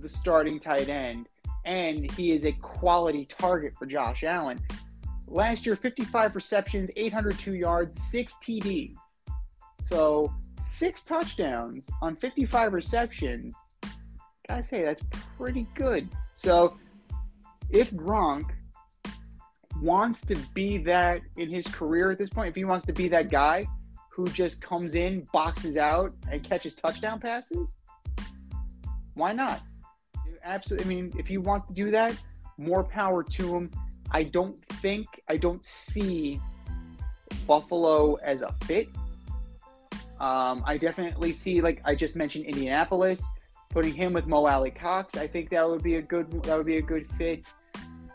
the 0.00 0.08
starting 0.08 0.58
tight 0.58 0.88
end, 0.88 1.28
and 1.64 2.10
he 2.12 2.32
is 2.32 2.44
a 2.44 2.52
quality 2.52 3.26
target 3.26 3.74
for 3.78 3.86
Josh 3.86 4.24
Allen. 4.24 4.58
Last 5.28 5.64
year, 5.64 5.76
55 5.76 6.34
receptions, 6.34 6.90
802 6.96 7.54
yards, 7.54 8.02
six 8.10 8.34
TDs. 8.42 8.96
So 9.84 10.32
six 10.60 11.02
touchdowns 11.02 11.86
on 12.00 12.16
55 12.16 12.72
receptions. 12.72 13.54
Gotta 14.48 14.64
say, 14.64 14.82
that's 14.82 15.02
pretty 15.36 15.66
good. 15.74 16.08
So 16.34 16.76
if 17.70 17.90
Gronk 17.92 18.50
wants 19.82 20.20
to 20.26 20.36
be 20.54 20.78
that 20.78 21.20
in 21.36 21.50
his 21.50 21.66
career 21.66 22.10
at 22.10 22.18
this 22.18 22.30
point, 22.30 22.48
if 22.48 22.54
he 22.54 22.64
wants 22.64 22.86
to 22.86 22.92
be 22.92 23.08
that 23.08 23.30
guy 23.30 23.66
who 24.10 24.26
just 24.28 24.60
comes 24.60 24.94
in, 24.94 25.26
boxes 25.32 25.76
out, 25.76 26.12
and 26.30 26.42
catches 26.42 26.74
touchdown 26.74 27.18
passes, 27.18 27.76
why 29.14 29.32
not? 29.32 29.60
Absolutely. 30.44 30.84
I 30.84 30.88
mean, 30.88 31.12
if 31.18 31.26
he 31.26 31.38
wants 31.38 31.66
to 31.66 31.72
do 31.72 31.90
that, 31.90 32.16
more 32.58 32.84
power 32.84 33.22
to 33.22 33.56
him. 33.56 33.70
I 34.10 34.22
don't 34.24 34.58
think, 34.82 35.06
I 35.28 35.36
don't 35.36 35.64
see 35.64 36.40
Buffalo 37.46 38.14
as 38.16 38.42
a 38.42 38.54
fit. 38.64 38.88
Um, 40.20 40.62
I 40.66 40.78
definitely 40.78 41.32
see, 41.32 41.60
like 41.60 41.80
I 41.84 41.94
just 41.94 42.14
mentioned, 42.14 42.44
Indianapolis 42.44 43.22
putting 43.70 43.94
him 43.94 44.12
with 44.12 44.26
Mo 44.26 44.46
Alie-Cox. 44.46 45.16
I 45.16 45.26
think 45.26 45.50
that 45.50 45.68
would 45.68 45.82
be 45.82 45.96
a 45.96 46.02
good 46.02 46.30
that 46.44 46.56
would 46.56 46.66
be 46.66 46.76
a 46.76 46.82
good 46.82 47.10
fit. 47.12 47.44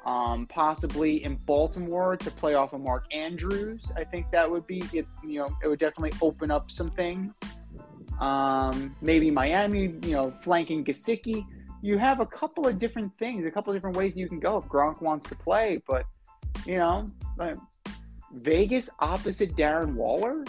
Um, 0.08 0.48
possibly 0.48 1.22
in 1.26 1.36
Baltimore 1.36 2.16
to 2.16 2.32
play 2.32 2.54
off 2.54 2.72
of 2.72 2.80
Mark 2.80 3.04
Andrews. 3.12 3.92
I 3.98 4.06
think 4.06 4.32
that 4.32 4.50
would 4.50 4.66
be 4.66 4.82
it. 4.94 5.06
You 5.22 5.40
know, 5.40 5.58
it 5.62 5.68
would 5.68 5.80
definitely 5.80 6.18
open 6.22 6.50
up 6.50 6.72
some 6.72 6.90
things. 6.92 7.34
Um, 8.22 8.96
maybe 9.02 9.30
Miami. 9.30 9.96
You 10.04 10.14
know, 10.14 10.34
flanking 10.42 10.86
Gesicki. 10.86 11.46
You 11.82 11.98
have 11.98 12.22
a 12.22 12.26
couple 12.26 12.66
of 12.68 12.80
different 12.80 13.12
things, 13.20 13.46
a 13.46 13.52
couple 13.52 13.74
of 13.74 13.76
different 13.76 13.98
ways 13.98 14.16
you 14.16 14.30
can 14.30 14.40
go 14.40 14.58
if 14.58 14.66
Gronk 14.66 15.02
wants 15.02 15.28
to 15.28 15.36
play. 15.36 15.82
But 15.86 16.06
you 16.66 16.78
know, 16.78 17.12
like, 17.38 17.58
Vegas 18.32 18.90
opposite 19.00 19.58
Darren 19.58 19.94
Waller. 19.94 20.46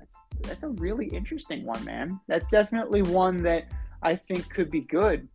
That's 0.00 0.14
that's 0.42 0.62
a 0.64 0.68
really 0.68 1.06
interesting 1.06 1.64
one, 1.64 1.84
man. 1.84 2.18
That's 2.26 2.48
definitely 2.48 3.02
one 3.02 3.40
that 3.44 3.66
I 4.02 4.16
think 4.16 4.50
could 4.50 4.68
be 4.68 4.80
good. 4.80 5.28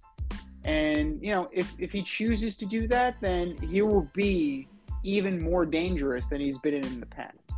And 0.66 1.22
you 1.24 1.34
know, 1.34 1.48
if 1.54 1.74
if 1.80 1.92
he 1.92 2.02
chooses 2.04 2.56
to 2.58 2.66
do 2.66 2.88
that, 2.88 3.16
then 3.22 3.58
he 3.58 3.82
will 3.82 4.10
be 4.14 4.68
even 5.04 5.40
more 5.40 5.66
dangerous 5.66 6.28
than 6.28 6.42
he's 6.42 6.60
been 6.60 6.74
in 6.74 7.00
the 7.00 7.06
past. 7.06 7.54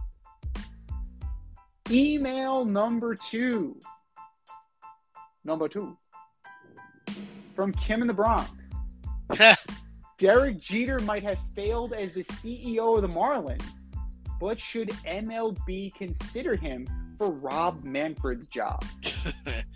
Email 1.89 2.63
number 2.63 3.15
two. 3.15 3.77
Number 5.43 5.67
two. 5.67 5.97
From 7.55 7.73
Kim 7.73 8.01
in 8.01 8.07
the 8.07 8.13
Bronx. 8.13 8.51
Derek 10.17 10.59
Jeter 10.59 10.99
might 10.99 11.23
have 11.23 11.39
failed 11.55 11.93
as 11.93 12.13
the 12.13 12.23
CEO 12.23 12.95
of 12.95 13.01
the 13.01 13.07
Marlins, 13.07 13.65
but 14.39 14.59
should 14.59 14.89
MLB 15.05 15.95
consider 15.95 16.55
him 16.55 16.87
for 17.17 17.31
Rob 17.31 17.83
Manfred's 17.83 18.47
job? 18.47 18.85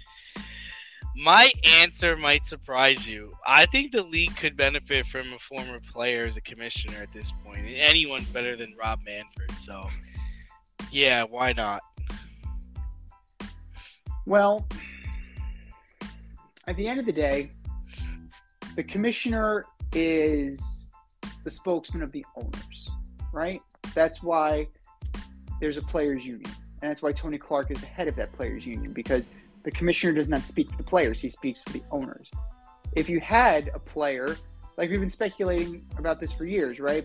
My 1.17 1.49
answer 1.63 2.17
might 2.17 2.45
surprise 2.45 3.07
you. 3.07 3.33
I 3.47 3.65
think 3.67 3.93
the 3.93 4.03
league 4.03 4.35
could 4.35 4.57
benefit 4.57 5.07
from 5.07 5.31
a 5.31 5.39
former 5.39 5.79
player 5.93 6.25
as 6.25 6.35
a 6.35 6.41
commissioner 6.41 7.01
at 7.01 7.13
this 7.13 7.31
point. 7.43 7.61
Anyone's 7.65 8.27
better 8.27 8.57
than 8.57 8.75
Rob 8.77 8.99
Manfred, 9.05 9.51
so 9.63 9.89
yeah, 10.91 11.23
why 11.23 11.53
not? 11.53 11.81
Well, 14.25 14.67
at 16.67 16.75
the 16.75 16.87
end 16.87 16.99
of 16.99 17.05
the 17.05 17.13
day, 17.13 17.51
the 18.75 18.83
commissioner 18.83 19.65
is 19.93 20.89
the 21.43 21.51
spokesman 21.51 22.03
of 22.03 22.11
the 22.11 22.25
owners, 22.35 22.89
right? 23.31 23.61
That's 23.93 24.21
why 24.21 24.67
there's 25.61 25.77
a 25.77 25.81
players' 25.81 26.25
union. 26.25 26.51
And 26.81 26.91
that's 26.91 27.01
why 27.01 27.13
Tony 27.13 27.37
Clark 27.37 27.71
is 27.71 27.79
the 27.79 27.85
head 27.85 28.07
of 28.07 28.15
that 28.17 28.33
players' 28.33 28.65
union 28.65 28.91
because 28.91 29.29
the 29.65 29.71
commissioner 29.71 30.13
does 30.13 30.29
not 30.29 30.41
speak 30.43 30.71
for 30.71 30.77
the 30.77 30.83
players, 30.83 31.19
he 31.19 31.27
speaks 31.27 31.61
for 31.63 31.73
the 31.73 31.81
owners. 31.91 32.29
If 32.93 33.09
you 33.09 33.19
had 33.19 33.71
a 33.73 33.79
player, 33.79 34.37
like 34.77 34.91
we've 34.91 34.99
been 34.99 35.09
speculating 35.09 35.85
about 35.97 36.21
this 36.21 36.31
for 36.31 36.45
years, 36.45 36.79
right? 36.79 37.03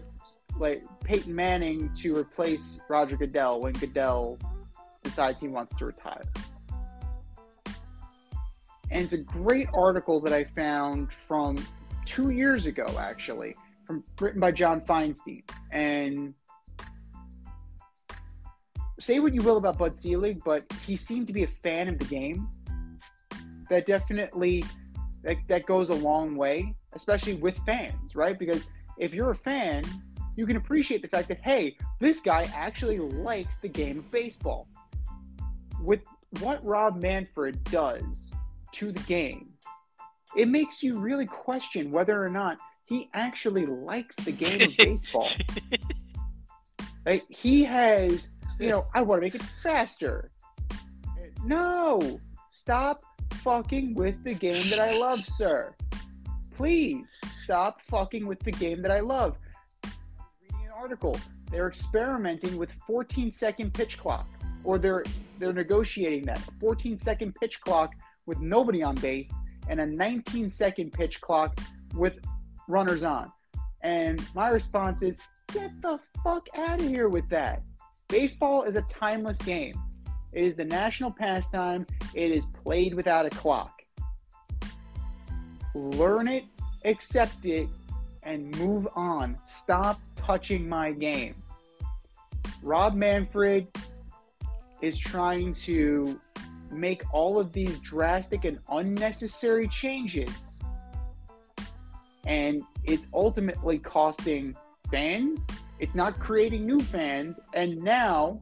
Like 0.59 0.83
Peyton 1.03 1.35
Manning 1.35 1.91
to 2.03 2.15
replace 2.15 2.79
Roger 2.89 3.17
Goodell 3.17 3.61
when 3.63 3.73
Goodell 3.73 4.39
decides 5.03 5.41
he 5.41 5.49
wants 5.49 5.75
to 5.77 5.87
retire. 5.87 6.23
And 8.91 9.05
it's 9.05 9.15
a 9.15 9.19
great 9.19 9.69
article 9.73 10.21
that 10.21 10.33
I 10.33 10.45
found 10.45 11.09
from 11.27 11.57
two 12.05 12.31
years 12.31 12.67
ago, 12.67 12.87
actually, 12.99 13.57
from 13.87 14.05
written 14.21 14.41
by 14.41 14.51
John 14.51 14.83
Feinstein. 14.83 15.45
And 15.71 16.35
say 19.01 19.19
what 19.19 19.35
you 19.35 19.43
will 19.43 19.57
about 19.57 19.79
Bud 19.79 19.97
Selig, 19.97 20.43
but 20.45 20.65
he 20.87 20.97
seemed 20.97 21.27
to 21.27 21.33
be 21.33 21.45
a 21.45 21.49
fan 21.49 21.89
of 21.89 21.99
the 21.99 22.05
game. 22.05 22.49
That 23.69 23.87
definitely 23.87 24.65
that, 25.23 25.37
that 25.49 25.67
goes 25.67 25.91
a 25.91 25.95
long 25.95 26.37
way, 26.37 26.75
especially 26.95 27.35
with 27.35 27.57
fans, 27.67 28.15
right? 28.15 28.39
Because 28.39 28.67
if 28.99 29.15
you're 29.15 29.31
a 29.31 29.37
fan, 29.37 29.85
you 30.37 30.47
can 30.47 30.57
appreciate 30.57 31.03
the 31.03 31.09
fact 31.09 31.29
that 31.29 31.41
hey, 31.43 31.77
this 32.01 32.21
guy 32.21 32.51
actually 32.55 32.99
likes 32.99 33.59
the 33.59 33.69
game 33.69 33.99
of 33.99 34.11
baseball. 34.11 34.69
With 35.83 36.01
what 36.41 36.65
Rob 36.65 37.01
Manfred 37.03 37.63
does 37.65 38.31
to 38.73 38.93
the 38.93 39.03
game, 39.05 39.51
it 40.37 40.49
makes 40.49 40.83
you 40.83 40.99
really 40.99 41.27
question 41.27 41.91
whether 41.91 42.23
or 42.25 42.29
not 42.29 42.59
he 42.85 43.09
actually 43.15 43.67
likes 43.67 44.17
the 44.17 44.33
game 44.33 44.63
of 44.63 44.71
baseball. 44.79 45.29
Like 47.07 47.25
he 47.29 47.65
has, 47.65 48.29
you 48.61 48.69
know, 48.69 48.87
I 48.95 49.03
want 49.03 49.21
to 49.21 49.27
make 49.27 49.35
it 49.35 49.43
faster. 49.63 50.31
No, 51.45 52.21
stop 52.51 53.03
fucking 53.43 53.95
with 53.95 54.23
the 54.23 54.35
game 54.35 54.69
that 54.69 54.81
I 54.81 54.93
love, 54.93 55.25
sir. 55.25 55.75
Please 56.55 57.07
stop 57.43 57.81
fucking 57.83 58.27
with 58.27 58.41
the 58.41 58.53
game 58.53 58.83
that 58.83 58.91
I 58.91 59.01
love. 59.01 59.39
Reading 60.43 60.67
an 60.67 60.73
article, 60.77 61.19
they're 61.51 61.69
experimenting 61.69 62.59
with 62.59 62.71
14 62.87 63.33
second 63.33 63.73
pitch 63.73 63.99
clock, 63.99 64.29
or 64.63 64.79
they're 64.79 65.05
they're 65.39 65.55
negotiating 65.55 66.27
that 66.27 66.39
14 66.61 66.99
second 66.99 67.35
pitch 67.41 67.61
clock 67.63 67.95
with 68.27 68.41
nobody 68.41 68.83
on 68.83 68.95
base 68.97 69.33
and 69.71 69.81
a 69.81 69.87
19 69.87 70.51
second 70.51 70.93
pitch 70.93 71.21
clock 71.23 71.59
with 71.95 72.19
runners 72.69 73.03
on. 73.03 73.33
And 73.83 74.23
my 74.35 74.51
response 74.51 75.01
is, 75.01 75.19
get 75.53 75.71
the 75.81 75.99
fuck 76.23 76.47
out 76.57 76.81
of 76.81 76.87
here 76.87 77.09
with 77.09 77.29
that. 77.31 77.63
Baseball 78.11 78.65
is 78.65 78.75
a 78.75 78.83
timeless 78.83 79.39
game. 79.39 79.81
It 80.33 80.45
is 80.45 80.57
the 80.57 80.65
national 80.65 81.13
pastime. 81.13 81.87
It 82.13 82.33
is 82.33 82.45
played 82.47 82.95
without 82.95 83.25
a 83.25 83.31
clock. 83.31 83.83
Learn 85.77 86.27
it, 86.27 86.45
accept 86.85 87.47
it, 87.47 87.69
and 88.25 88.57
move 88.59 88.89
on. 88.97 89.39
Stop 89.45 90.01
touching 90.17 90.69
my 90.69 90.91
game. 90.91 91.37
Rob 92.65 92.95
Manfred 92.95 93.69
is 94.83 94.99
trying 94.99 95.53
to 95.53 96.21
make 96.71 97.03
all 97.13 97.39
of 97.39 97.53
these 97.53 97.79
drastic 97.79 98.45
and 98.45 98.59
unnecessary 98.71 99.69
changes. 99.69 100.31
And 102.27 102.63
it's 102.85 103.07
ultimately 103.15 103.79
costing 103.79 104.57
fans. 104.91 105.47
It's 105.81 105.95
not 105.95 106.19
creating 106.19 106.67
new 106.67 106.81
fans. 106.81 107.41
And 107.55 107.77
now 107.79 108.41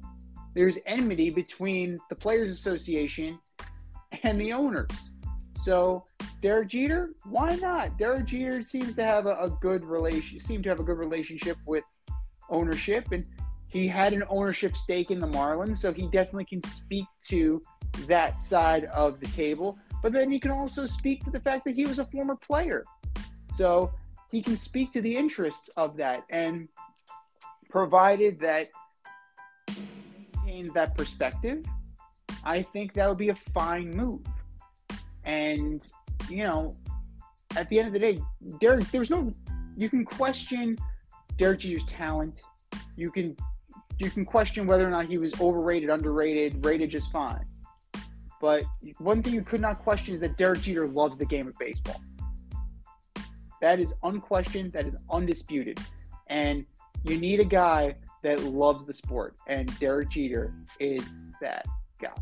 there's 0.54 0.76
enmity 0.86 1.30
between 1.30 1.98
the 2.10 2.16
Players 2.16 2.50
Association 2.50 3.38
and 4.22 4.40
the 4.40 4.52
owners. 4.52 4.90
So 5.62 6.04
Derek 6.42 6.68
Jeter, 6.68 7.10
why 7.24 7.56
not? 7.56 7.98
Derek 7.98 8.26
Jeter 8.26 8.62
seems 8.62 8.94
to 8.94 9.04
have 9.04 9.26
a, 9.26 9.36
a 9.36 9.50
good 9.60 9.84
relation 9.84 10.40
seem 10.40 10.62
to 10.62 10.68
have 10.68 10.80
a 10.80 10.84
good 10.84 10.98
relationship 10.98 11.56
with 11.66 11.84
ownership 12.50 13.10
and 13.12 13.24
he 13.68 13.86
had 13.86 14.14
an 14.14 14.24
ownership 14.28 14.76
stake 14.76 15.10
in 15.10 15.18
the 15.18 15.26
Marlins, 15.26 15.76
so 15.76 15.92
he 15.92 16.06
definitely 16.06 16.46
can 16.46 16.62
speak 16.64 17.04
to 17.28 17.60
that 18.06 18.40
side 18.40 18.84
of 18.86 19.20
the 19.20 19.26
table. 19.26 19.78
But 20.02 20.12
then 20.12 20.30
he 20.30 20.40
can 20.40 20.50
also 20.50 20.86
speak 20.86 21.22
to 21.24 21.30
the 21.30 21.40
fact 21.40 21.66
that 21.66 21.74
he 21.74 21.84
was 21.84 21.98
a 21.98 22.06
former 22.06 22.36
player. 22.36 22.84
So 23.54 23.92
he 24.30 24.42
can 24.42 24.56
speak 24.56 24.90
to 24.92 25.02
the 25.02 25.14
interests 25.14 25.68
of 25.76 25.96
that. 25.98 26.24
And 26.30 26.68
provided 27.68 28.40
that 28.40 28.70
maintains 30.44 30.72
that 30.72 30.96
perspective, 30.96 31.64
I 32.44 32.62
think 32.62 32.94
that 32.94 33.08
would 33.08 33.18
be 33.18 33.28
a 33.28 33.34
fine 33.54 33.90
move. 33.90 34.20
And, 35.24 35.86
you 36.28 36.44
know, 36.44 36.76
at 37.56 37.68
the 37.68 37.78
end 37.78 37.88
of 37.88 37.92
the 37.92 37.98
day, 37.98 38.18
Derek, 38.60 38.90
there's 38.90 39.10
no, 39.10 39.32
you 39.76 39.88
can 39.88 40.04
question 40.04 40.78
Derek 41.36 41.60
Jeter's 41.60 41.84
talent. 41.84 42.42
You 42.96 43.10
can 43.10 43.36
you 43.98 44.10
can 44.10 44.24
question 44.24 44.66
whether 44.66 44.86
or 44.86 44.90
not 44.90 45.06
he 45.06 45.18
was 45.18 45.38
overrated, 45.40 45.90
underrated, 45.90 46.64
rated 46.64 46.90
just 46.90 47.10
fine. 47.10 47.44
But 48.40 48.62
one 48.98 49.22
thing 49.22 49.34
you 49.34 49.42
could 49.42 49.60
not 49.60 49.80
question 49.80 50.14
is 50.14 50.20
that 50.20 50.36
Derek 50.36 50.62
Jeter 50.62 50.86
loves 50.86 51.16
the 51.16 51.26
game 51.26 51.48
of 51.48 51.54
baseball. 51.58 52.00
That 53.60 53.80
is 53.80 53.92
unquestioned, 54.04 54.72
that 54.74 54.86
is 54.86 54.94
undisputed. 55.10 55.80
And 56.28 56.64
you 57.04 57.18
need 57.18 57.40
a 57.40 57.44
guy 57.44 57.94
that 58.22 58.42
loves 58.42 58.84
the 58.84 58.92
sport, 58.92 59.36
and 59.46 59.76
Derek 59.78 60.10
Jeter 60.10 60.52
is 60.80 61.04
that 61.40 61.66
guy. 62.00 62.12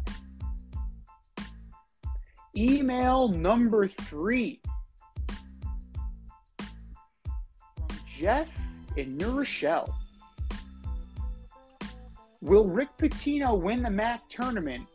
Email 2.57 3.29
number 3.29 3.87
three 3.87 4.61
from 6.59 7.99
Jeff 8.18 8.49
in 8.97 9.16
New 9.16 9.31
Rochelle. 9.31 9.95
Will 12.41 12.66
Rick 12.66 12.89
Pitino 12.99 13.59
win 13.59 13.83
the 13.83 13.89
MAAC 13.89 14.20
tournament 14.31 14.87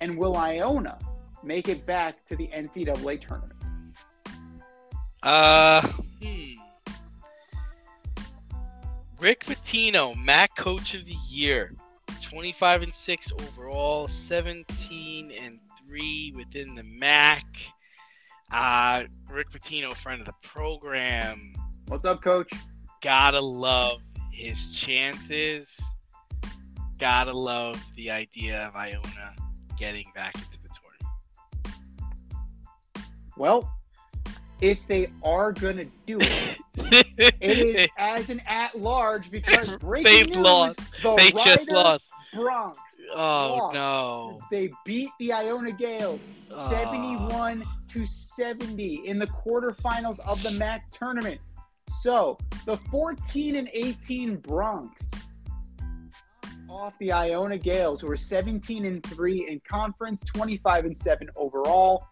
and 0.00 0.16
will 0.16 0.36
Iona 0.36 0.98
make 1.42 1.68
it 1.68 1.86
back 1.86 2.24
to 2.26 2.36
the 2.36 2.48
NCAA 2.48 3.20
tournament? 3.20 3.54
Uh, 5.22 5.88
Rick 9.20 9.46
Pitino, 9.46 10.14
MAAC 10.14 10.48
Coach 10.56 10.94
of 10.94 11.04
the 11.04 11.16
Year, 11.28 11.74
25 12.22 12.84
and 12.84 12.94
6 12.94 13.32
overall, 13.32 14.06
17 14.06 15.32
and 15.32 15.58
3 15.86 16.34
within 16.36 16.76
the 16.76 16.82
MAAC. 16.82 17.42
Uh, 18.52 19.04
Rick 19.28 19.50
Pitino, 19.50 19.92
friend 19.92 20.20
of 20.20 20.26
the 20.26 20.48
program. 20.48 21.52
What's 21.88 22.04
up, 22.04 22.22
coach? 22.22 22.52
Gotta 23.02 23.40
love 23.40 24.00
his 24.32 24.72
chances. 24.72 25.80
Gotta 27.00 27.32
love 27.32 27.84
the 27.96 28.12
idea 28.12 28.68
of 28.68 28.76
Iona 28.76 29.34
getting 29.76 30.06
back 30.14 30.36
into 30.36 30.58
the 30.62 30.68
tournament. 30.68 31.82
Well, 33.36 33.77
if 34.60 34.86
they 34.88 35.12
are 35.22 35.52
gonna 35.52 35.84
do 36.06 36.18
it, 36.20 36.58
it 37.40 37.58
is 37.58 37.88
as 37.98 38.30
an 38.30 38.40
at 38.46 38.78
large 38.78 39.30
because 39.30 39.68
breaking 39.80 40.12
They've 40.12 40.28
news, 40.28 40.38
lost. 40.38 40.78
the 41.02 41.14
they 41.16 41.30
just 41.32 41.70
lost. 41.70 42.10
Broncs 42.34 42.76
Oh 43.14 43.56
lost. 43.58 43.74
no. 43.74 44.40
They 44.50 44.70
beat 44.84 45.10
the 45.18 45.32
Iona 45.32 45.72
Gaels 45.72 46.20
Ah. 46.52 46.68
71 46.70 47.62
to 47.92 48.06
70 48.06 49.06
in 49.06 49.18
the 49.18 49.26
quarterfinals 49.28 50.18
of 50.20 50.42
the 50.42 50.50
MAAC 50.50 50.80
tournament. 50.92 51.40
So 52.02 52.36
the 52.66 52.76
14 52.90 53.56
and 53.56 53.68
18 53.72 54.38
Broncs 54.38 55.10
off 56.68 56.92
the 57.00 57.12
Iona 57.12 57.56
Gaels, 57.58 58.00
who 58.02 58.10
are 58.10 58.16
17 58.16 58.84
and 58.84 59.02
3 59.04 59.48
in 59.48 59.60
conference, 59.68 60.22
25 60.26 60.84
and 60.84 60.96
7 60.96 61.28
overall. 61.36 62.04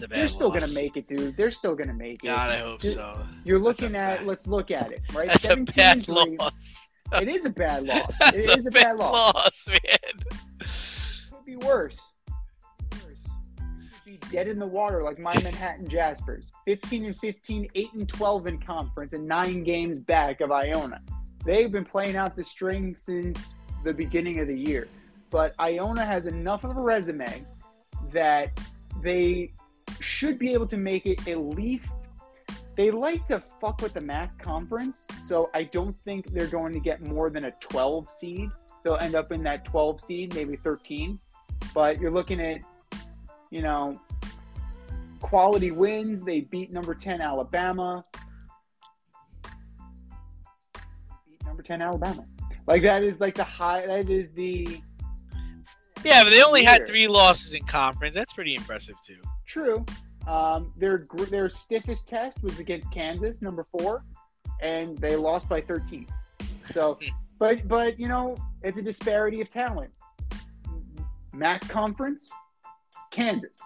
That's 0.00 0.02
a 0.02 0.14
bad 0.14 0.20
They're 0.20 0.28
still 0.28 0.48
loss. 0.48 0.60
gonna 0.60 0.72
make 0.72 0.96
it, 0.96 1.06
dude. 1.06 1.36
They're 1.36 1.50
still 1.50 1.74
gonna 1.74 1.92
make 1.94 2.24
it. 2.24 2.28
God, 2.28 2.50
I 2.50 2.58
hope 2.58 2.80
Dude, 2.80 2.94
so. 2.94 3.22
You're 3.44 3.58
That's 3.58 3.80
looking 3.80 3.96
at 3.96 4.18
bad- 4.18 4.26
let's 4.26 4.46
look 4.46 4.70
at 4.70 4.90
it, 4.92 5.00
right? 5.12 5.28
That's 5.28 5.44
a 5.44 5.48
17 5.48 5.74
bad 5.76 5.96
and 5.98 6.06
3. 6.06 6.36
loss. 6.38 6.52
It 7.20 7.28
is 7.28 7.44
a 7.44 7.50
bad 7.50 7.82
loss. 7.84 8.12
That's 8.18 8.36
It 8.38 8.58
is 8.58 8.66
a 8.66 8.70
bad 8.70 8.96
loss. 8.96 9.50
man. 9.68 9.78
could 11.30 11.44
be 11.44 11.56
worse. 11.56 11.98
Worse. 12.92 13.18
Could 13.58 14.04
be 14.06 14.16
dead 14.30 14.48
in 14.48 14.58
the 14.58 14.66
water 14.66 15.02
like 15.02 15.18
my 15.18 15.34
Manhattan 15.40 15.88
Jaspers. 15.88 16.50
15 16.66 17.04
and 17.06 17.16
15, 17.18 17.68
8 17.74 17.92
and 17.94 18.08
12 18.08 18.46
in 18.46 18.58
conference, 18.58 19.12
and 19.12 19.26
nine 19.26 19.64
games 19.64 19.98
back 19.98 20.40
of 20.40 20.50
Iona. 20.52 21.00
They've 21.44 21.70
been 21.70 21.84
playing 21.84 22.16
out 22.16 22.36
the 22.36 22.44
string 22.44 22.94
since 22.94 23.54
the 23.84 23.92
beginning 23.92 24.38
of 24.40 24.46
the 24.46 24.56
year. 24.58 24.88
But 25.30 25.54
Iona 25.60 26.04
has 26.06 26.26
enough 26.26 26.64
of 26.64 26.76
a 26.76 26.80
resume 26.80 27.44
that 28.12 28.58
they 29.02 29.52
should 30.00 30.38
be 30.38 30.52
able 30.52 30.66
to 30.66 30.76
make 30.76 31.06
it 31.06 31.26
at 31.28 31.38
least. 31.38 32.08
They 32.76 32.90
like 32.90 33.26
to 33.26 33.42
fuck 33.60 33.82
with 33.82 33.94
the 33.94 34.00
MAAC 34.00 34.38
conference, 34.38 35.06
so 35.26 35.50
I 35.54 35.64
don't 35.64 35.96
think 36.04 36.32
they're 36.32 36.46
going 36.46 36.72
to 36.72 36.80
get 36.80 37.02
more 37.02 37.28
than 37.28 37.44
a 37.44 37.50
12 37.60 38.10
seed 38.10 38.50
they'll 38.82 38.96
end 38.96 39.14
up 39.14 39.32
in 39.32 39.42
that 39.44 39.64
12 39.64 40.00
seed, 40.00 40.34
maybe 40.34 40.56
13. 40.56 41.18
But 41.74 42.00
you're 42.00 42.10
looking 42.10 42.40
at, 42.40 42.60
you 43.50 43.62
know, 43.62 44.00
quality 45.20 45.70
wins. 45.70 46.22
They 46.22 46.40
beat 46.40 46.72
number 46.72 46.94
10 46.94 47.20
Alabama. 47.20 48.04
Beat 51.26 51.44
number 51.44 51.62
10 51.62 51.82
Alabama. 51.82 52.24
Like 52.66 52.82
that 52.82 53.02
is 53.02 53.20
like 53.20 53.34
the 53.34 53.44
high. 53.44 53.86
That 53.86 54.08
is 54.08 54.30
the 54.32 54.80
Yeah, 56.04 56.24
but 56.24 56.30
they 56.30 56.42
only 56.42 56.64
had 56.64 56.86
three 56.86 57.08
losses 57.08 57.54
in 57.54 57.64
conference. 57.64 58.14
That's 58.14 58.32
pretty 58.32 58.54
impressive 58.54 58.94
too. 59.06 59.20
True. 59.50 59.84
Um, 60.28 60.72
their 60.76 61.06
their 61.28 61.48
stiffest 61.48 62.06
test 62.06 62.40
was 62.40 62.60
against 62.60 62.88
Kansas, 62.92 63.42
number 63.42 63.64
four, 63.64 64.04
and 64.62 64.96
they 64.98 65.16
lost 65.16 65.48
by 65.48 65.60
13. 65.60 66.06
So, 66.72 67.00
but 67.40 67.66
but 67.66 67.98
you 67.98 68.06
know, 68.06 68.36
it's 68.62 68.78
a 68.78 68.82
disparity 68.82 69.40
of 69.40 69.50
talent. 69.50 69.90
MAAC 71.34 71.68
conference, 71.68 72.30
Kansas. 73.10 73.58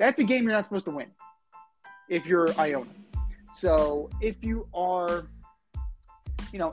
That's 0.00 0.18
a 0.18 0.24
game 0.24 0.42
you're 0.42 0.52
not 0.52 0.64
supposed 0.64 0.86
to 0.86 0.90
win 0.90 1.06
if 2.08 2.26
you're 2.26 2.48
Iona. 2.58 2.90
So 3.52 4.10
if 4.20 4.34
you 4.42 4.66
are, 4.74 5.28
you 6.52 6.58
know, 6.58 6.72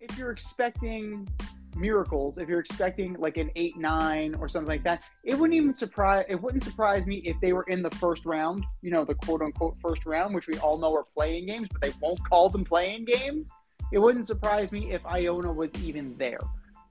if 0.00 0.18
you're 0.18 0.32
expecting 0.32 1.28
miracles, 1.76 2.38
if 2.38 2.48
you're 2.48 2.60
expecting 2.60 3.14
like 3.14 3.36
an 3.36 3.50
eight 3.56 3.76
nine 3.76 4.34
or 4.34 4.48
something 4.48 4.68
like 4.68 4.84
that, 4.84 5.02
it 5.24 5.34
wouldn't 5.34 5.56
even 5.56 5.72
surprise. 5.72 6.24
It 6.28 6.40
wouldn't 6.40 6.62
surprise 6.62 7.06
me 7.06 7.16
if 7.24 7.40
they 7.40 7.52
were 7.52 7.64
in 7.64 7.82
the 7.82 7.90
first 7.92 8.24
round. 8.24 8.64
You 8.82 8.90
know, 8.90 9.04
the 9.04 9.14
quote 9.14 9.42
unquote 9.42 9.76
first 9.80 10.06
round, 10.06 10.34
which 10.34 10.46
we 10.46 10.58
all 10.58 10.78
know 10.78 10.94
are 10.94 11.06
playing 11.16 11.46
games, 11.46 11.68
but 11.72 11.80
they 11.80 11.92
won't 12.00 12.22
call 12.28 12.48
them 12.48 12.64
playing 12.64 13.04
games. 13.04 13.48
It 13.92 13.98
wouldn't 13.98 14.26
surprise 14.26 14.72
me 14.72 14.92
if 14.92 15.04
Iona 15.06 15.52
was 15.52 15.74
even 15.84 16.16
there. 16.18 16.40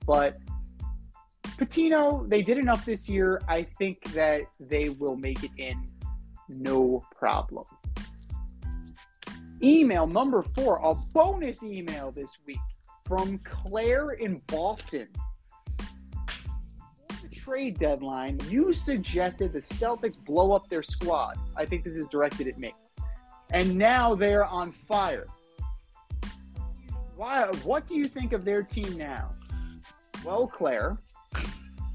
But 0.06 0.40
Pitino, 1.58 2.28
they 2.30 2.42
did 2.42 2.58
enough 2.58 2.86
this 2.86 3.08
year. 3.08 3.42
I 3.48 3.64
think 3.78 4.04
that 4.14 4.42
they 4.60 4.90
will 4.90 5.16
make 5.16 5.44
it 5.44 5.52
in 5.58 5.88
no 6.50 7.04
problem. 7.18 7.66
Email 9.62 10.08
number 10.08 10.42
four, 10.42 10.80
a 10.84 10.94
bonus 11.14 11.64
email 11.64 12.12
this 12.12 12.38
week 12.46 12.60
from 13.06 13.40
Claire 13.40 14.12
in 14.12 14.42
Boston. 14.48 15.08
The 15.78 17.30
trade 17.32 17.80
deadline, 17.80 18.40
you 18.50 18.74
suggested 18.74 19.54
the 19.54 19.60
Celtics 19.60 20.18
blow 20.24 20.52
up 20.52 20.70
their 20.70 20.84
squad. 20.84 21.38
I 21.56 21.66
think 21.66 21.84
this 21.84 21.96
is 21.96 22.08
directed 22.08 22.48
at 22.48 22.58
me. 22.58 22.74
And 23.52 23.78
now 23.78 24.16
they're 24.16 24.46
on 24.46 24.72
fire. 24.72 25.28
Why, 27.16 27.46
what 27.64 27.86
do 27.86 27.96
you 27.96 28.06
think 28.06 28.34
of 28.34 28.44
their 28.44 28.64
team 28.64 28.98
now? 28.98 29.34
Well, 30.26 30.48
Claire, 30.48 30.98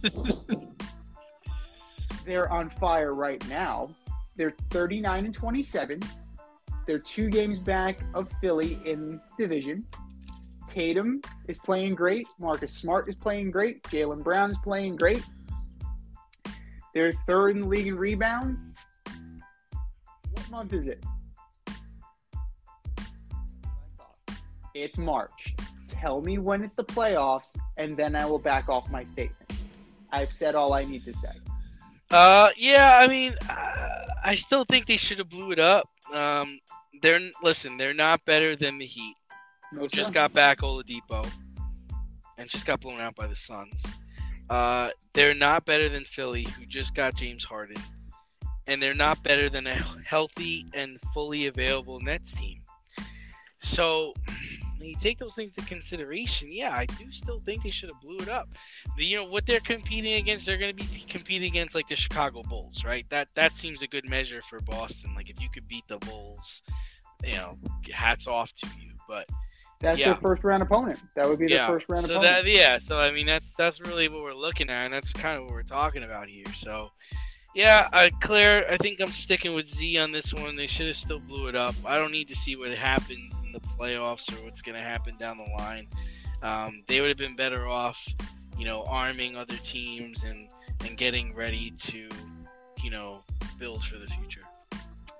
they're 2.25 2.53
on 2.53 2.71
fire 2.71 3.15
right 3.15 3.47
now. 3.49 3.91
They're 4.37 4.55
39 4.71 5.25
and 5.25 5.35
27. 5.35 6.01
They're 6.87 6.99
two 6.99 7.29
games 7.29 7.59
back 7.59 8.01
of 8.15 8.31
Philly 8.41 8.79
in 8.85 9.21
division. 9.37 9.85
Tatum 10.69 11.21
is 11.49 11.59
playing 11.59 11.95
great. 11.95 12.27
Marcus 12.39 12.73
Smart 12.73 13.09
is 13.09 13.17
playing 13.17 13.51
great. 13.51 13.83
Jaylen 13.85 14.23
Brown 14.23 14.51
is 14.51 14.59
playing 14.63 14.97
great. 14.97 15.25
They're 16.95 17.13
third 17.27 17.51
in 17.51 17.63
the 17.63 17.67
league 17.67 17.87
in 17.87 17.97
rebounds. 17.97 18.61
What 20.33 20.51
month 20.51 20.73
is 20.73 20.87
it? 20.87 21.05
It's 24.75 24.99
March. 24.99 25.55
Tell 25.89 26.21
me 26.21 26.39
when 26.39 26.63
it's 26.63 26.75
the 26.75 26.85
playoffs, 26.85 27.57
and 27.77 27.97
then 27.97 28.15
I 28.15 28.25
will 28.27 28.39
back 28.39 28.69
off 28.69 28.91
my 28.91 29.03
statement. 29.03 29.53
I've 30.13 30.33
said 30.33 30.55
all 30.55 30.73
I 30.73 30.85
need 30.85 31.05
to 31.05 31.13
say. 31.15 31.33
Uh, 32.11 32.51
yeah, 32.57 32.99
I 33.03 33.07
mean, 33.09 33.35
uh, 33.51 34.07
I 34.25 34.35
still 34.35 34.65
think 34.65 34.87
they 34.87 34.97
should 34.97 35.19
have 35.19 35.29
blew 35.29 35.51
it 35.51 35.59
up. 35.59 35.89
Um, 36.13 36.59
they're 37.03 37.21
listen, 37.43 37.77
they're 37.77 37.95
not 37.95 38.25
better 38.25 38.57
than 38.57 38.79
the 38.79 38.87
Heat. 38.87 39.15
No, 39.73 39.81
who 39.83 39.89
just 39.89 40.15
got 40.15 40.33
back 40.33 40.59
Oladipo 40.59 41.29
and 42.39 42.49
just 42.49 42.67
got 42.67 42.81
blown 42.81 43.01
out 43.01 43.15
by 43.15 43.27
the 43.27 43.37
Suns. 43.37 43.85
Uh, 44.49 44.91
they're 45.13 45.35
not 45.35 45.65
better 45.67 45.89
than 45.89 46.05
Philly, 46.05 46.45
who 46.45 46.65
just 46.67 46.95
got 46.95 47.15
James 47.17 47.45
Harden, 47.45 47.77
and 48.67 48.83
they're 48.83 48.95
not 48.95 49.23
better 49.23 49.51
than 49.51 49.67
a 49.67 49.75
healthy 50.05 50.65
and 50.73 50.99
fully 51.13 51.47
available 51.47 52.01
Nets 52.01 52.33
team. 52.33 52.63
So, 53.61 54.15
when 54.79 54.89
you 54.89 54.97
take 55.01 55.19
those 55.19 55.35
things 55.35 55.53
into 55.57 55.69
consideration, 55.69 56.51
yeah, 56.53 56.75
I 56.75 56.87
do 56.87 57.11
still 57.11 57.41
think 57.41 57.65
they 57.65 57.71
should 57.71 57.91
have 57.91 58.01
blew 58.01 58.17
it 58.19 58.29
up. 58.29 58.49
But, 58.95 59.05
you 59.05 59.17
know 59.17 59.25
what 59.25 59.45
they're 59.45 59.61
competing 59.61 60.15
against? 60.15 60.47
They're 60.47 60.57
going 60.57 60.75
to 60.75 60.85
be 60.85 61.05
competing 61.09 61.49
against 61.49 61.75
like 61.75 61.89
the 61.89 61.97
Chicago 61.97 62.43
Bulls, 62.45 62.85
right? 62.85 63.05
That 63.11 63.29
that 63.35 63.57
seems 63.59 63.83
a 63.83 63.87
good 63.87 64.09
measure 64.09 64.41
for 64.49 64.61
Boston. 64.61 65.15
Like 65.15 65.29
if 65.29 65.43
you 65.43 65.49
could 65.53 65.69
beat 65.69 65.87
the 65.89 65.99
Bulls, 65.99 66.63
you 67.25 67.35
know, 67.35 67.59
hats 67.93 68.27
off 68.27 68.53
to 68.55 68.67
you. 68.81 68.93
But 69.09 69.29
That's 69.81 69.99
yeah. 69.99 70.07
their 70.07 70.17
first 70.17 70.43
round 70.43 70.63
opponent. 70.63 70.99
That 71.15 71.29
would 71.29 71.39
be 71.39 71.47
their 71.47 71.67
first 71.67 71.89
round 71.89 72.07
so 72.07 72.15
opponent. 72.15 72.45
that 72.45 72.51
yeah, 72.51 72.79
so 72.79 72.99
I 72.99 73.13
mean 73.13 73.27
that's 73.27 73.47
that's 73.57 73.81
really 73.81 74.09
what 74.09 74.23
we're 74.23 74.35
looking 74.35 74.69
at, 74.71 74.87
and 74.87 74.95
that's 74.95 75.13
kind 75.13 75.39
of 75.39 75.45
what 75.45 75.53
we're 75.53 75.63
talking 75.63 76.03
about 76.03 76.29
here. 76.29 76.47
So 76.57 76.91
yeah, 77.55 77.89
uh, 77.93 78.11
Claire, 78.21 78.71
I 78.71 78.77
think 78.77 79.01
I'm 79.01 79.13
sticking 79.13 79.55
with 79.55 79.69
Z 79.69 79.99
on 79.99 80.13
this 80.13 80.35
one. 80.35 80.57
They 80.57 80.67
should 80.67 80.87
have 80.87 80.97
still 80.97 81.21
blew 81.21 81.47
it 81.49 81.57
up. 81.57 81.75
I 81.85 81.97
don't 81.97 82.13
need 82.13 82.29
to 82.29 82.35
see 82.35 82.57
what 82.57 82.71
happens 82.71 83.35
in 83.45 83.53
the 83.53 83.61
playoffs 83.61 84.31
or 84.33 84.45
what's 84.45 84.63
going 84.63 84.77
to 84.77 84.83
happen 84.83 85.17
down 85.19 85.39
the 85.39 85.63
line. 85.63 85.89
Um, 86.43 86.83
they 86.87 87.01
would 87.01 87.09
have 87.09 87.19
been 87.19 87.37
better 87.37 87.67
off, 87.67 87.99
you 88.59 88.65
know, 88.65 88.85
arming 88.85 89.37
other 89.37 89.57
teams 89.65 90.25
and 90.25 90.49
and 90.85 90.97
getting 90.97 91.35
ready 91.35 91.73
to, 91.73 92.09
you 92.83 92.91
know, 92.91 93.25
build 93.59 93.83
for 93.85 93.99
the 93.99 94.07
future. 94.07 94.43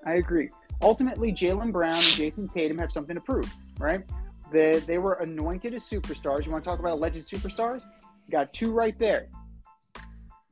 I 0.05 0.15
agree. 0.15 0.51
Ultimately, 0.81 1.33
Jaylen 1.33 1.73
Brown 1.73 1.97
and 1.97 2.05
Jayson 2.05 2.49
Tatum 2.53 2.79
have 2.79 2.93
something 2.93 3.17
to 3.17 3.21
prove, 3.21 3.53
right? 3.79 4.05
They, 4.51 4.79
they 4.81 4.99
were 4.99 5.15
anointed 5.15 5.75
as 5.75 5.85
superstars. 5.85 6.47
You 6.47 6.53
want 6.53 6.65
to 6.65 6.71
talk 6.71 6.79
about 6.79 6.93
alleged 6.93 7.29
superstars? 7.29 7.83
You 8.27 8.33
got 8.33 8.53
two 8.53 8.73
right 8.73 8.99
there. 8.99 9.29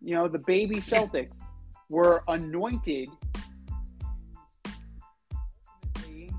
You 0.02 0.14
know, 0.14 0.28
the 0.28 0.40
baby 0.40 0.76
Celtics 0.76 1.38
were 1.88 2.22
anointed. 2.28 3.08
Ultimately, 5.96 6.30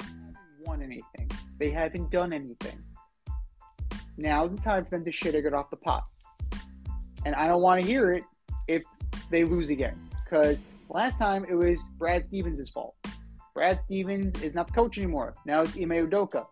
haven't 0.00 0.36
won 0.64 0.82
anything. 0.82 1.30
They 1.58 1.70
haven't 1.70 2.10
done 2.10 2.32
anything. 2.32 2.82
Now's 4.16 4.50
the 4.50 4.60
time 4.60 4.84
for 4.84 4.90
them 4.90 5.04
to 5.04 5.12
shit 5.12 5.34
or 5.34 5.42
get 5.42 5.54
off 5.54 5.70
the 5.70 5.76
pot. 5.76 6.04
And 7.24 7.34
I 7.34 7.46
don't 7.46 7.62
want 7.62 7.82
to 7.82 7.86
hear 7.86 8.12
it 8.12 8.24
if 8.68 8.82
they 9.30 9.44
lose 9.44 9.70
again. 9.70 9.98
Because 10.24 10.58
last 10.88 11.18
time 11.18 11.44
it 11.48 11.54
was 11.54 11.78
Brad 11.98 12.24
Stevens' 12.24 12.70
fault. 12.70 12.94
Brad 13.54 13.80
Stevens 13.80 14.42
is 14.42 14.54
not 14.54 14.68
the 14.68 14.72
coach 14.72 14.96
anymore. 14.96 15.34
Now 15.44 15.62
it's 15.62 15.76
Ime 15.76 16.08
Udoka. 16.08 16.46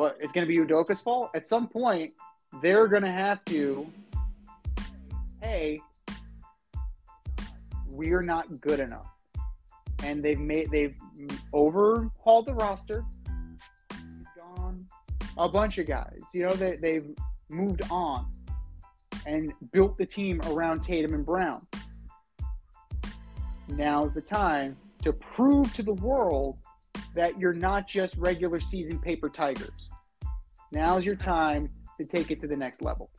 Well, 0.00 0.14
it's 0.18 0.32
going 0.32 0.46
to 0.46 0.48
be 0.48 0.56
Udoka's 0.56 1.02
fault? 1.02 1.28
At 1.34 1.46
some 1.46 1.68
point, 1.68 2.14
they're 2.62 2.88
going 2.88 3.02
to 3.02 3.12
have 3.12 3.44
to, 3.44 3.86
hey, 5.42 5.78
we're 7.86 8.22
not 8.22 8.62
good 8.62 8.80
enough. 8.80 9.08
And 10.02 10.24
they've 10.24 10.40
made, 10.40 10.70
they've 10.70 10.94
overhauled 11.52 12.46
the 12.46 12.54
roster. 12.54 13.04
Gone 14.34 14.86
a 15.36 15.50
bunch 15.50 15.76
of 15.76 15.86
guys. 15.86 16.22
You 16.32 16.44
know, 16.44 16.54
they, 16.54 16.76
they've 16.76 17.10
moved 17.50 17.82
on 17.90 18.26
and 19.26 19.52
built 19.70 19.98
the 19.98 20.06
team 20.06 20.40
around 20.46 20.82
Tatum 20.82 21.12
and 21.12 21.26
Brown. 21.26 21.66
Now's 23.68 24.14
the 24.14 24.22
time 24.22 24.78
to 25.02 25.12
prove 25.12 25.74
to 25.74 25.82
the 25.82 25.92
world 25.92 26.56
that 27.14 27.38
you're 27.38 27.52
not 27.52 27.86
just 27.86 28.16
regular 28.16 28.60
season 28.60 28.98
paper 28.98 29.28
tigers. 29.28 29.89
Now's 30.72 31.04
your 31.04 31.16
time 31.16 31.68
to 31.98 32.06
take 32.06 32.30
it 32.30 32.40
to 32.42 32.46
the 32.46 32.56
next 32.56 32.80
level. 32.80 33.10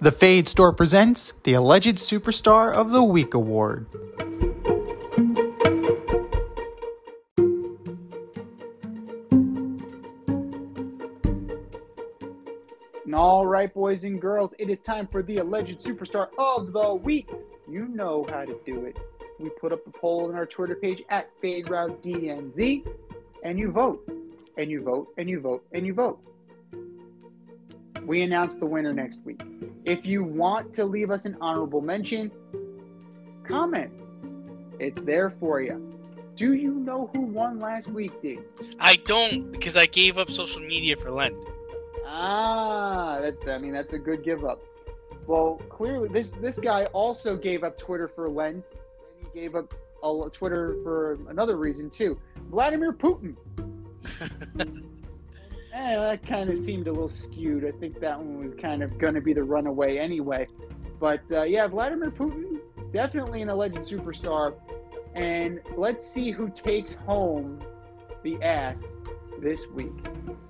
The 0.00 0.12
Fade 0.12 0.48
Store 0.48 0.72
presents 0.72 1.34
the 1.44 1.54
Alleged 1.54 1.96
Superstar 1.96 2.72
of 2.72 2.90
the 2.90 3.02
Week 3.02 3.34
Award. 3.34 3.86
And 13.04 13.14
all 13.14 13.46
right, 13.46 13.72
boys 13.72 14.02
and 14.02 14.20
girls, 14.20 14.52
it 14.58 14.68
is 14.68 14.80
time 14.80 15.06
for 15.06 15.22
the 15.22 15.36
alleged 15.36 15.80
superstar 15.80 16.26
of 16.38 16.72
the 16.72 16.94
week. 16.94 17.28
You 17.68 17.88
know 17.88 18.26
how 18.30 18.44
to 18.44 18.58
do 18.64 18.84
it. 18.84 18.96
We 19.40 19.50
put 19.50 19.72
up 19.72 19.86
a 19.86 19.90
poll 19.90 20.28
on 20.28 20.34
our 20.34 20.46
Twitter 20.46 20.76
page 20.76 21.02
at 21.08 21.28
Fade 21.40 21.68
Route 21.68 22.00
DNZ, 22.02 22.86
and 23.42 23.58
you 23.58 23.70
vote, 23.70 24.08
and 24.56 24.70
you 24.70 24.82
vote, 24.82 25.12
and 25.18 25.28
you 25.28 25.40
vote, 25.40 25.66
and 25.72 25.84
you 25.84 25.92
vote. 25.92 26.20
We 28.04 28.22
announce 28.22 28.56
the 28.56 28.66
winner 28.66 28.92
next 28.92 29.20
week. 29.24 29.42
If 29.84 30.06
you 30.06 30.22
want 30.22 30.72
to 30.74 30.84
leave 30.84 31.10
us 31.10 31.24
an 31.24 31.36
honorable 31.40 31.80
mention, 31.80 32.30
comment. 33.44 33.92
It's 34.78 35.02
there 35.02 35.30
for 35.30 35.60
you. 35.60 35.92
Do 36.36 36.52
you 36.54 36.72
know 36.72 37.10
who 37.14 37.22
won 37.22 37.58
last 37.58 37.88
week, 37.88 38.20
D? 38.20 38.38
I 38.78 38.96
don't 38.96 39.50
because 39.50 39.76
I 39.76 39.86
gave 39.86 40.18
up 40.18 40.30
social 40.30 40.60
media 40.60 40.94
for 40.96 41.10
Lent. 41.10 41.34
Ah, 42.04 43.18
that, 43.20 43.36
I 43.48 43.58
mean 43.58 43.72
that's 43.72 43.92
a 43.94 43.98
good 43.98 44.22
give 44.22 44.44
up. 44.44 44.62
Well, 45.26 45.60
clearly 45.68 46.08
this 46.08 46.30
this 46.40 46.58
guy 46.58 46.84
also 46.86 47.36
gave 47.36 47.64
up 47.64 47.78
Twitter 47.78 48.08
for 48.08 48.28
Lent, 48.28 48.66
and 49.18 49.26
he 49.26 49.40
gave 49.40 49.54
up 49.54 49.74
a, 50.02 50.30
Twitter 50.30 50.76
for 50.82 51.18
another 51.28 51.56
reason 51.56 51.90
too. 51.90 52.18
Vladimir 52.50 52.92
Putin. 52.92 53.36
Eh, 55.76 55.94
that 55.94 56.26
kind 56.26 56.48
of 56.48 56.58
seemed 56.58 56.86
a 56.86 56.90
little 56.90 57.06
skewed. 57.06 57.62
I 57.62 57.70
think 57.70 58.00
that 58.00 58.18
one 58.18 58.42
was 58.42 58.54
kind 58.54 58.82
of 58.82 58.96
going 58.96 59.12
to 59.12 59.20
be 59.20 59.34
the 59.34 59.44
runaway 59.44 59.98
anyway. 59.98 60.48
But 60.98 61.20
uh, 61.30 61.42
yeah, 61.42 61.66
Vladimir 61.66 62.10
Putin, 62.10 62.60
definitely 62.92 63.42
an 63.42 63.50
alleged 63.50 63.76
superstar. 63.80 64.54
And 65.14 65.60
let's 65.76 66.02
see 66.02 66.30
who 66.30 66.48
takes 66.48 66.94
home 66.94 67.60
the 68.22 68.42
ass 68.42 68.96
this 69.40 69.66
week. 69.68 69.92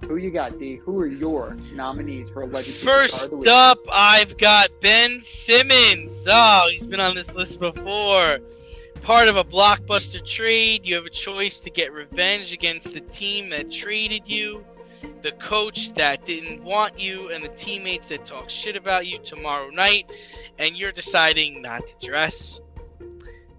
Who 0.06 0.16
you 0.16 0.30
got, 0.30 0.58
D? 0.58 0.76
Who 0.76 1.00
are 1.00 1.06
your 1.06 1.54
nominees 1.72 2.30
for 2.30 2.42
of 2.42 2.52
the 2.52 2.62
First 2.62 3.30
up, 3.46 3.78
I've 3.90 4.38
got 4.38 4.70
Ben 4.80 5.22
Simmons. 5.22 6.26
Oh, 6.28 6.68
he's 6.70 6.86
been 6.86 7.00
on 7.00 7.16
this 7.16 7.30
list 7.32 7.58
before. 7.58 8.38
Part 9.02 9.28
of 9.28 9.36
a 9.36 9.44
blockbuster 9.44 10.26
trade, 10.26 10.86
you 10.86 10.94
have 10.96 11.06
a 11.06 11.10
choice 11.10 11.60
to 11.60 11.70
get 11.70 11.92
revenge 11.92 12.52
against 12.52 12.92
the 12.92 13.00
team 13.00 13.50
that 13.50 13.70
traded 13.70 14.22
you, 14.26 14.64
the 15.22 15.32
coach 15.32 15.94
that 15.94 16.24
didn't 16.24 16.62
want 16.62 16.98
you, 16.98 17.30
and 17.30 17.44
the 17.44 17.48
teammates 17.50 18.08
that 18.08 18.26
talk 18.26 18.50
shit 18.50 18.76
about 18.76 19.06
you 19.06 19.18
tomorrow 19.24 19.70
night, 19.70 20.10
and 20.58 20.76
you're 20.76 20.92
deciding 20.92 21.62
not 21.62 21.82
to 21.86 22.06
dress. 22.06 22.60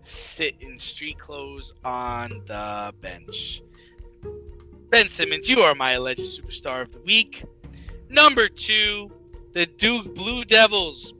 Sit 0.03 0.55
in 0.61 0.79
street 0.79 1.19
clothes 1.19 1.73
on 1.83 2.41
the 2.47 2.93
bench. 3.01 3.61
Ben 4.89 5.09
Simmons, 5.09 5.49
you 5.49 5.61
are 5.63 5.75
my 5.75 5.93
alleged 5.93 6.21
superstar 6.21 6.81
of 6.81 6.93
the 6.93 6.99
week. 6.99 7.43
Number 8.09 8.47
two, 8.47 9.11
the 9.53 9.65
Duke 9.65 10.15
Blue 10.15 10.45
Devils. 10.45 11.13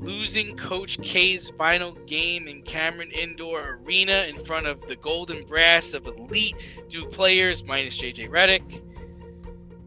Losing 0.00 0.56
Coach 0.56 1.00
K's 1.02 1.52
final 1.58 1.92
game 2.06 2.48
in 2.48 2.62
Cameron 2.62 3.10
Indoor 3.10 3.78
Arena 3.84 4.26
in 4.26 4.42
front 4.46 4.66
of 4.66 4.80
the 4.88 4.96
golden 4.96 5.44
brass 5.44 5.92
of 5.92 6.06
elite 6.06 6.56
Duke 6.88 7.12
players, 7.12 7.62
minus 7.62 8.00
JJ 8.00 8.30
Redick. 8.30 8.82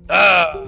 Ah, 0.08 0.64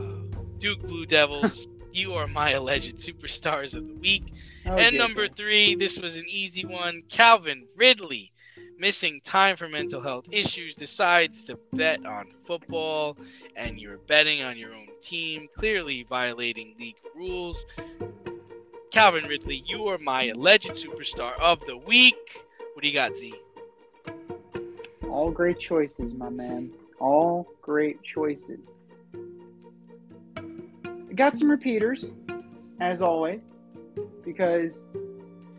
Duke 0.57 0.81
Blue 0.81 1.05
Devils, 1.05 1.67
you 1.93 2.13
are 2.15 2.27
my 2.27 2.51
alleged 2.51 2.97
superstars 2.97 3.75
of 3.75 3.87
the 3.87 3.93
week. 3.93 4.23
Oh, 4.65 4.75
and 4.75 4.97
number 4.97 5.27
three, 5.29 5.75
this 5.75 5.99
was 5.99 6.17
an 6.17 6.25
easy 6.27 6.65
one. 6.65 7.03
Calvin 7.09 7.67
Ridley, 7.75 8.31
missing 8.79 9.21
time 9.23 9.57
for 9.57 9.67
mental 9.67 10.01
health 10.01 10.25
issues, 10.31 10.75
decides 10.75 11.43
to 11.45 11.57
bet 11.73 12.05
on 12.05 12.27
football, 12.45 13.17
and 13.55 13.79
you're 13.79 13.97
betting 14.07 14.43
on 14.43 14.57
your 14.57 14.73
own 14.73 14.87
team, 15.01 15.47
clearly 15.57 16.05
violating 16.09 16.75
league 16.79 16.95
rules. 17.15 17.65
Calvin 18.91 19.25
Ridley, 19.25 19.63
you 19.65 19.87
are 19.87 19.97
my 19.97 20.25
alleged 20.27 20.71
superstar 20.71 21.39
of 21.39 21.59
the 21.67 21.77
week. 21.77 22.15
What 22.73 22.81
do 22.81 22.87
you 22.87 22.93
got, 22.93 23.17
Z? 23.17 23.33
All 25.09 25.31
great 25.31 25.59
choices, 25.59 26.13
my 26.13 26.29
man. 26.29 26.71
All 26.99 27.47
great 27.61 28.01
choices. 28.03 28.59
Got 31.15 31.35
some 31.35 31.49
repeaters, 31.49 32.11
as 32.79 33.01
always, 33.01 33.41
because 34.23 34.85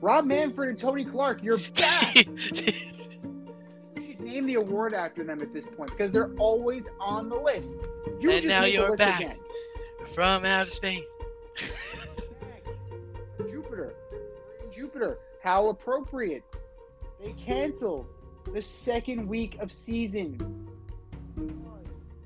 Rob 0.00 0.24
Manfred 0.24 0.68
and 0.68 0.78
Tony 0.78 1.04
Clark, 1.04 1.42
you're 1.42 1.58
back. 1.76 2.26
Name 4.28 4.44
the 4.44 4.54
award 4.56 4.92
after 4.92 5.24
them 5.24 5.40
at 5.40 5.54
this 5.54 5.64
point 5.64 5.90
because 5.90 6.10
they're 6.10 6.32
always 6.36 6.90
on 7.00 7.30
the 7.30 7.34
list. 7.36 7.76
You 8.20 8.30
And 8.30 8.42
just 8.42 8.46
now 8.46 8.64
you're 8.64 8.94
back. 8.94 9.20
again. 9.20 9.36
From 10.14 10.44
outer 10.44 10.70
space. 10.70 11.02
Jupiter. 13.50 13.94
Jupiter. 14.70 15.18
How 15.42 15.68
appropriate. 15.68 16.42
They 17.24 17.32
canceled 17.32 18.06
the 18.52 18.60
second 18.60 19.26
week 19.26 19.56
of 19.60 19.72
season. 19.72 20.68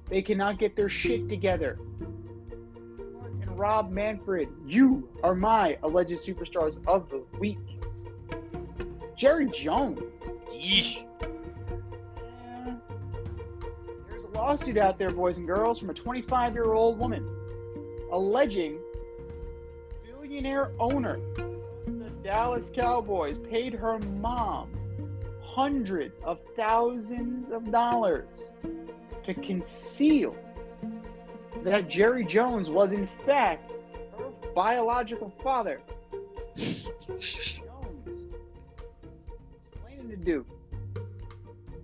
They 0.08 0.22
cannot 0.22 0.58
get 0.58 0.74
their 0.74 0.88
shit 0.88 1.28
together. 1.28 1.78
Mark 2.00 3.30
And 3.42 3.56
Rob 3.56 3.92
Manfred, 3.92 4.48
you 4.66 5.08
are 5.22 5.36
my 5.36 5.78
alleged 5.84 6.10
superstars 6.18 6.84
of 6.88 7.08
the 7.10 7.22
week. 7.38 7.58
Jerry 9.16 9.46
Jones. 9.46 10.00
Yeesh. 10.52 11.04
Lawsuit 14.42 14.76
out 14.76 14.98
there, 14.98 15.12
boys 15.12 15.36
and 15.38 15.46
girls, 15.46 15.78
from 15.78 15.88
a 15.90 15.94
25 15.94 16.54
year 16.54 16.72
old 16.72 16.98
woman 16.98 17.24
alleging 18.10 18.80
billionaire 20.04 20.72
owner 20.80 21.14
of 21.36 21.98
the 22.00 22.10
Dallas 22.24 22.68
Cowboys 22.74 23.38
paid 23.38 23.72
her 23.72 24.00
mom 24.00 24.68
hundreds 25.40 26.16
of 26.24 26.40
thousands 26.56 27.52
of 27.52 27.70
dollars 27.70 28.42
to 29.22 29.32
conceal 29.32 30.34
that 31.62 31.88
Jerry 31.88 32.24
Jones 32.24 32.68
was, 32.68 32.92
in 32.92 33.08
fact, 33.24 33.70
her 34.18 34.30
biological 34.56 35.32
father. 35.40 35.80
Jones. 36.56 36.82
Explaining 39.72 40.10
to 40.10 40.16
Duke. 40.16 40.46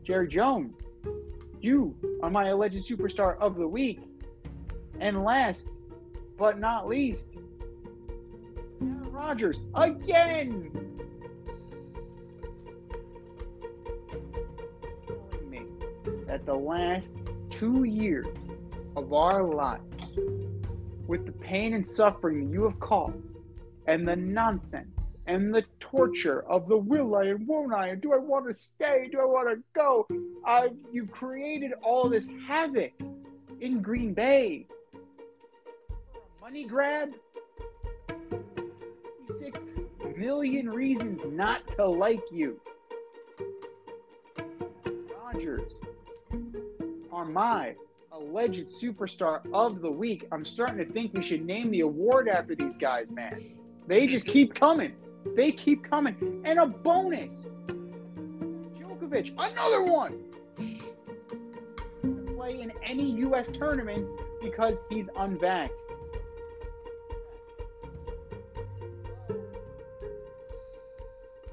Jerry 0.03 0.27
Jones, 0.27 0.75
you 1.61 1.95
are 2.23 2.31
my 2.31 2.49
alleged 2.49 2.87
superstar 2.87 3.39
of 3.39 3.57
the 3.57 3.67
week. 3.67 4.01
And 5.01 5.25
last 5.25 5.69
but 6.37 6.59
not 6.59 6.89
least, 6.89 7.31
Aaron 8.81 9.13
Rodgers 9.13 9.61
again. 9.75 10.71
That 16.27 16.45
the 16.45 16.55
last 16.55 17.15
two 17.49 17.85
years 17.85 18.27
of 18.97 19.13
our 19.13 19.43
lives, 19.43 20.19
with 21.07 21.25
the 21.25 21.33
pain 21.33 21.75
and 21.75 21.85
suffering 21.85 22.45
that 22.45 22.53
you 22.53 22.65
have 22.65 22.79
caused, 22.81 23.17
and 23.87 24.07
the 24.07 24.15
nonsense, 24.15 24.98
and 25.29 25.55
the 25.55 25.63
torture 25.79 26.43
of 26.49 26.69
the 26.69 26.77
will 26.77 27.15
I 27.15 27.25
and 27.25 27.47
won't 27.47 27.75
I 27.75 27.89
and 27.89 28.01
do 28.01 28.15
I 28.15 28.17
want 28.17 28.47
to 28.47 28.55
stay? 28.55 29.09
Do 29.13 29.21
I 29.21 29.27
want 29.27 29.49
to 29.51 29.63
go? 29.75 30.09
Uh, 30.45 30.69
you've 30.91 31.13
created 31.13 31.73
all 31.83 32.09
this 32.09 32.27
havoc 32.47 32.93
in 33.61 33.83
Green 33.83 34.15
Bay. 34.15 34.67
Money 36.41 36.65
grab. 36.65 37.11
Six 39.39 39.61
million 40.17 40.71
reasons 40.71 41.21
not 41.27 41.61
to 41.77 41.85
like 41.85 42.25
you. 42.33 42.59
Rodgers 45.23 45.73
are 47.13 47.27
my 47.27 47.75
alleged 48.13 48.69
superstar 48.69 49.43
of 49.53 49.83
the 49.83 49.91
week. 49.91 50.27
I'm 50.33 50.47
starting 50.47 50.79
to 50.79 50.91
think 50.91 51.13
we 51.13 51.23
should 51.23 51.45
name 51.45 51.71
the 51.71 51.81
award 51.81 52.29
after 52.29 52.55
these 52.55 52.79
guys, 52.79 53.11
man. 53.11 53.45
They 53.87 54.07
just 54.07 54.27
keep 54.27 54.55
coming. 54.55 54.95
They 55.35 55.53
keep 55.53 55.89
coming. 55.89 56.43
And 56.45 56.59
a 56.59 56.67
bonus. 56.67 57.47
Djokovic, 58.77 59.35
another 59.39 59.85
one. 59.91 60.25
Play 62.37 62.61
in 62.61 62.73
any 62.85 63.11
U.S. 63.21 63.49
tournaments 63.49 64.11
because 64.41 64.79
he's 64.89 65.09
unvaxxed. 65.09 65.71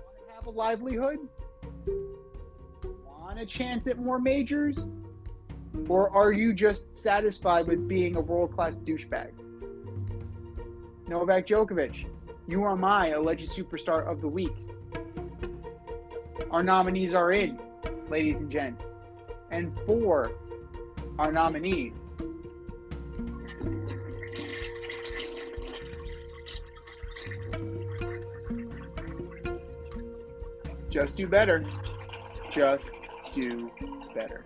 Want 0.06 0.28
to 0.28 0.34
have 0.36 0.48
a 0.48 0.52
livelihood? 0.52 1.20
Want 3.08 3.40
a 3.40 3.46
chance 3.46 3.88
at 3.88 3.98
more 3.98 4.20
majors? 4.20 4.78
Or 5.90 6.10
are 6.10 6.32
you 6.32 6.54
just 6.54 6.96
satisfied 6.98 7.68
with 7.68 7.88
being 7.88 8.16
a 8.16 8.22
world 8.22 8.54
class 8.54 8.78
douchebag? 8.78 9.32
Novak 11.08 11.46
Djokovic, 11.46 12.06
you 12.48 12.64
are 12.64 12.76
my 12.76 13.10
alleged 13.10 13.50
superstar 13.52 14.06
of 14.06 14.22
the 14.22 14.28
week. 14.28 14.56
Our 16.52 16.64
nominees 16.64 17.14
are 17.14 17.32
in, 17.32 17.60
ladies 18.10 18.42
and 18.42 18.52
gents. 18.52 18.86
And 19.52 19.78
for 19.86 20.32
our 21.18 21.32
nominees, 21.32 21.94
just 30.90 31.16
do 31.16 31.28
better. 31.28 31.64
Just 32.52 32.92
do 33.34 33.72
better. 34.14 34.46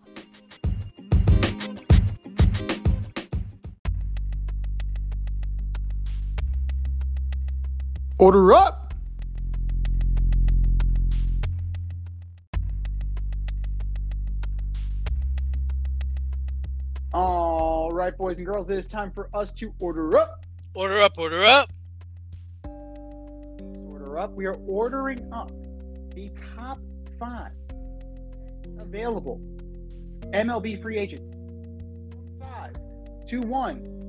Order 8.21 8.53
up! 8.53 8.93
All 17.13 17.89
right, 17.89 18.15
boys 18.15 18.37
and 18.37 18.45
girls, 18.45 18.69
it 18.69 18.77
is 18.77 18.85
time 18.85 19.09
for 19.09 19.27
us 19.33 19.51
to 19.53 19.73
order 19.79 20.15
up. 20.19 20.45
Order 20.75 21.01
up, 21.01 21.13
order 21.17 21.43
up. 21.43 21.71
Order 22.63 24.19
up. 24.19 24.33
We 24.33 24.45
are 24.45 24.57
ordering 24.67 25.27
up 25.33 25.51
the 26.13 26.29
top 26.55 26.77
five 27.17 27.53
available 28.77 29.41
MLB 30.25 30.79
free 30.79 30.99
agents. 30.99 31.35
Five, 32.39 32.75
two, 33.27 33.41
one. 33.41 34.00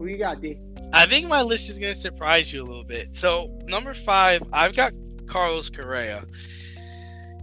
Who 0.00 0.06
you 0.06 0.16
got, 0.16 0.40
D? 0.40 0.58
I 0.94 1.04
think 1.04 1.28
my 1.28 1.42
list 1.42 1.68
is 1.68 1.78
going 1.78 1.92
to 1.92 2.00
surprise 2.00 2.50
you 2.50 2.62
a 2.62 2.64
little 2.64 2.84
bit. 2.84 3.10
So, 3.12 3.50
number 3.66 3.92
five, 3.92 4.42
I've 4.50 4.74
got 4.74 4.94
Carlos 5.28 5.68
Correa. 5.68 6.24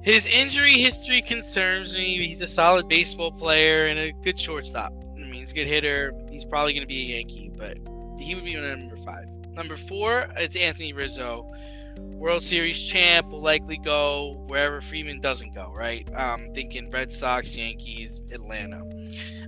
His 0.02 0.26
injury 0.26 0.80
history 0.80 1.22
concerns 1.22 1.94
me. 1.94 2.28
He's 2.28 2.42
a 2.42 2.48
solid 2.48 2.88
baseball 2.88 3.32
player 3.32 3.86
and 3.86 4.00
a 4.00 4.12
good 4.24 4.40
shortstop. 4.40 4.92
I 4.92 5.20
mean, 5.20 5.34
he's 5.36 5.52
a 5.52 5.54
good 5.54 5.68
hitter. 5.68 6.14
He's 6.32 6.46
probably 6.46 6.74
going 6.74 6.82
to 6.82 6.88
be 6.88 7.14
a 7.14 7.18
Yankee, 7.18 7.52
but 7.56 7.78
he 8.20 8.34
would 8.34 8.44
be 8.44 8.56
my 8.56 8.74
number 8.74 8.98
five. 9.06 9.28
Number 9.52 9.78
four, 9.78 10.28
it's 10.36 10.56
Anthony 10.56 10.94
Rizzo. 10.94 11.54
World 12.00 12.42
Series 12.42 12.82
champ 12.82 13.30
will 13.30 13.42
likely 13.42 13.78
go 13.78 14.44
wherever 14.48 14.82
Freeman 14.82 15.22
doesn't 15.22 15.54
go, 15.54 15.72
right? 15.76 16.10
Um, 16.16 16.48
thinking 16.56 16.90
Red 16.90 17.14
Sox, 17.14 17.56
Yankees, 17.56 18.20
Atlanta. 18.32 18.84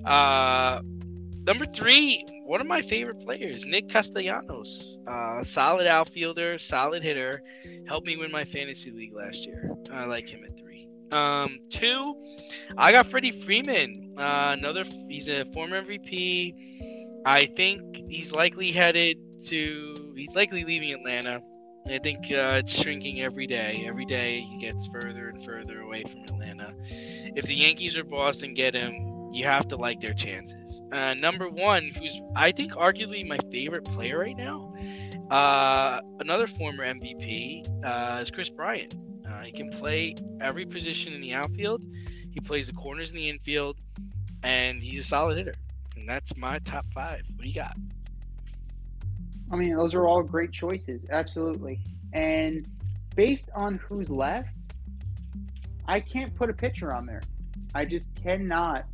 Uh, 0.05 0.81
number 1.47 1.65
three, 1.65 2.23
one 2.49 2.61
of 2.61 2.65
my 2.65 2.81
favorite 2.81 3.19
players, 3.23 3.63
Nick 3.63 3.89
Castellanos. 3.89 4.97
Uh, 5.07 5.43
solid 5.43 5.85
outfielder, 5.85 6.57
solid 6.57 7.03
hitter. 7.03 7.43
Helped 7.87 8.07
me 8.07 8.17
win 8.17 8.31
my 8.31 8.43
fantasy 8.43 8.89
league 8.89 9.13
last 9.13 9.45
year. 9.45 9.69
I 9.93 10.05
like 10.05 10.27
him 10.27 10.43
at 10.43 10.57
three. 10.57 10.87
Um, 11.11 11.59
two, 11.69 12.15
I 12.75 12.91
got 12.91 13.05
Freddie 13.11 13.43
Freeman. 13.43 14.15
Uh, 14.17 14.55
another, 14.57 14.83
he's 15.07 15.29
a 15.29 15.45
former 15.53 15.79
MVP. 15.83 17.21
I 17.23 17.45
think 17.55 17.97
he's 18.09 18.31
likely 18.31 18.71
headed 18.71 19.19
to, 19.43 20.13
he's 20.15 20.33
likely 20.33 20.63
leaving 20.63 20.91
Atlanta. 20.91 21.41
I 21.85 21.99
think 21.99 22.31
uh, 22.31 22.63
it's 22.63 22.73
shrinking 22.73 23.21
every 23.21 23.45
day. 23.45 23.85
Every 23.87 24.05
day 24.05 24.41
he 24.41 24.57
gets 24.57 24.87
further 24.87 25.29
and 25.29 25.45
further 25.45 25.81
away 25.81 26.01
from 26.01 26.23
Atlanta. 26.23 26.73
If 26.87 27.45
the 27.45 27.53
Yankees 27.53 27.95
or 27.95 28.03
Boston 28.03 28.55
get 28.55 28.73
him, 28.73 29.18
you 29.31 29.45
have 29.45 29.67
to 29.69 29.75
like 29.75 30.01
their 30.01 30.13
chances. 30.13 30.81
Uh, 30.91 31.13
number 31.13 31.49
one, 31.49 31.91
who's 31.97 32.19
I 32.35 32.51
think 32.51 32.73
arguably 32.73 33.27
my 33.27 33.37
favorite 33.51 33.85
player 33.85 34.19
right 34.19 34.35
now, 34.35 34.73
uh, 35.29 36.01
another 36.19 36.47
former 36.47 36.85
MVP, 36.85 37.67
uh, 37.85 38.21
is 38.21 38.31
Kris 38.31 38.49
Bryant. 38.49 38.95
Uh, 39.27 39.41
he 39.41 39.51
can 39.51 39.69
play 39.69 40.15
every 40.41 40.65
position 40.65 41.13
in 41.13 41.21
the 41.21 41.33
outfield. 41.33 41.81
He 42.31 42.39
plays 42.39 42.67
the 42.67 42.73
corners 42.73 43.11
in 43.11 43.15
the 43.15 43.29
infield, 43.29 43.77
and 44.43 44.81
he's 44.81 45.01
a 45.01 45.03
solid 45.03 45.37
hitter. 45.37 45.53
And 45.95 46.07
that's 46.07 46.35
my 46.35 46.59
top 46.59 46.85
five. 46.93 47.21
What 47.35 47.43
do 47.43 47.47
you 47.47 47.55
got? 47.55 47.75
I 49.51 49.55
mean, 49.55 49.75
those 49.75 49.93
are 49.93 50.05
all 50.05 50.21
great 50.23 50.51
choices, 50.51 51.05
absolutely. 51.09 51.79
And 52.13 52.67
based 53.15 53.49
on 53.55 53.77
who's 53.77 54.09
left, 54.09 54.49
I 55.87 55.99
can't 55.99 56.35
put 56.35 56.49
a 56.49 56.53
pitcher 56.53 56.93
on 56.93 57.05
there. 57.05 57.21
I 57.73 57.85
just 57.85 58.09
cannot 58.15 58.85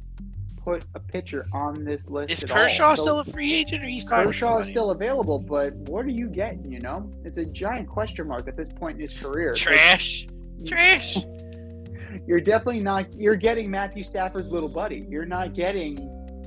put 0.66 0.84
a 0.96 1.00
pitcher 1.00 1.48
on 1.54 1.86
this 1.86 2.10
list. 2.10 2.32
Is 2.32 2.44
Kershaw 2.44 2.90
all. 2.90 2.98
So 2.98 3.04
still 3.04 3.20
a 3.20 3.26
free 3.26 3.54
agent, 3.54 3.84
or 3.84 3.88
he's 3.88 4.10
Kershaw 4.10 4.60
is 4.60 4.68
still 4.68 4.90
available, 4.90 5.38
but 5.38 5.74
what 5.76 6.04
are 6.06 6.10
you 6.10 6.28
getting? 6.28 6.72
You 6.72 6.80
know, 6.80 7.10
it's 7.24 7.38
a 7.38 7.46
giant 7.46 7.88
question 7.88 8.28
mark 8.28 8.48
at 8.48 8.58
this 8.58 8.70
point 8.70 8.96
in 8.96 9.02
his 9.02 9.14
career. 9.14 9.54
trash? 9.54 10.28
Trash. 10.66 11.18
You're 12.28 12.42
definitely 12.42 12.80
not. 12.80 13.14
You're 13.14 13.36
getting 13.36 13.70
Matthew 13.70 14.04
Stafford's 14.04 14.50
little 14.50 14.70
buddy. 14.70 15.06
You're 15.08 15.26
not 15.26 15.54
getting 15.54 15.96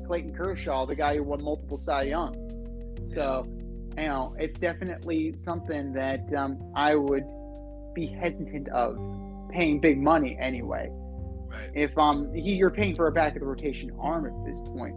Clayton 0.07 0.35
Kershaw, 0.35 0.87
the 0.87 0.97
guy 0.97 1.17
who 1.17 1.23
won 1.23 1.43
multiple 1.45 1.79
Cy 1.79 2.03
Young. 2.03 2.35
So, 3.15 3.47
you 3.97 4.09
know, 4.09 4.35
it's 4.39 4.59
definitely 4.59 5.37
something 5.39 5.93
that 5.93 6.33
um, 6.35 6.59
I 6.75 6.97
would 6.97 7.25
be 7.95 8.07
hesitant 8.07 8.69
of 8.71 8.99
paying 9.51 9.79
big 9.79 9.99
money 9.99 10.37
anyway. 10.41 10.91
Right. 11.59 11.71
If 11.75 11.97
um 11.99 12.33
he, 12.35 12.53
you're 12.53 12.71
paying 12.71 12.95
for 12.97 13.09
a 13.09 13.13
back 13.13 13.35
of 13.35 13.41
the 13.41 13.47
rotation 13.47 13.91
arm 14.01 14.27
at 14.27 14.47
this 14.47 14.61
point. 14.61 14.95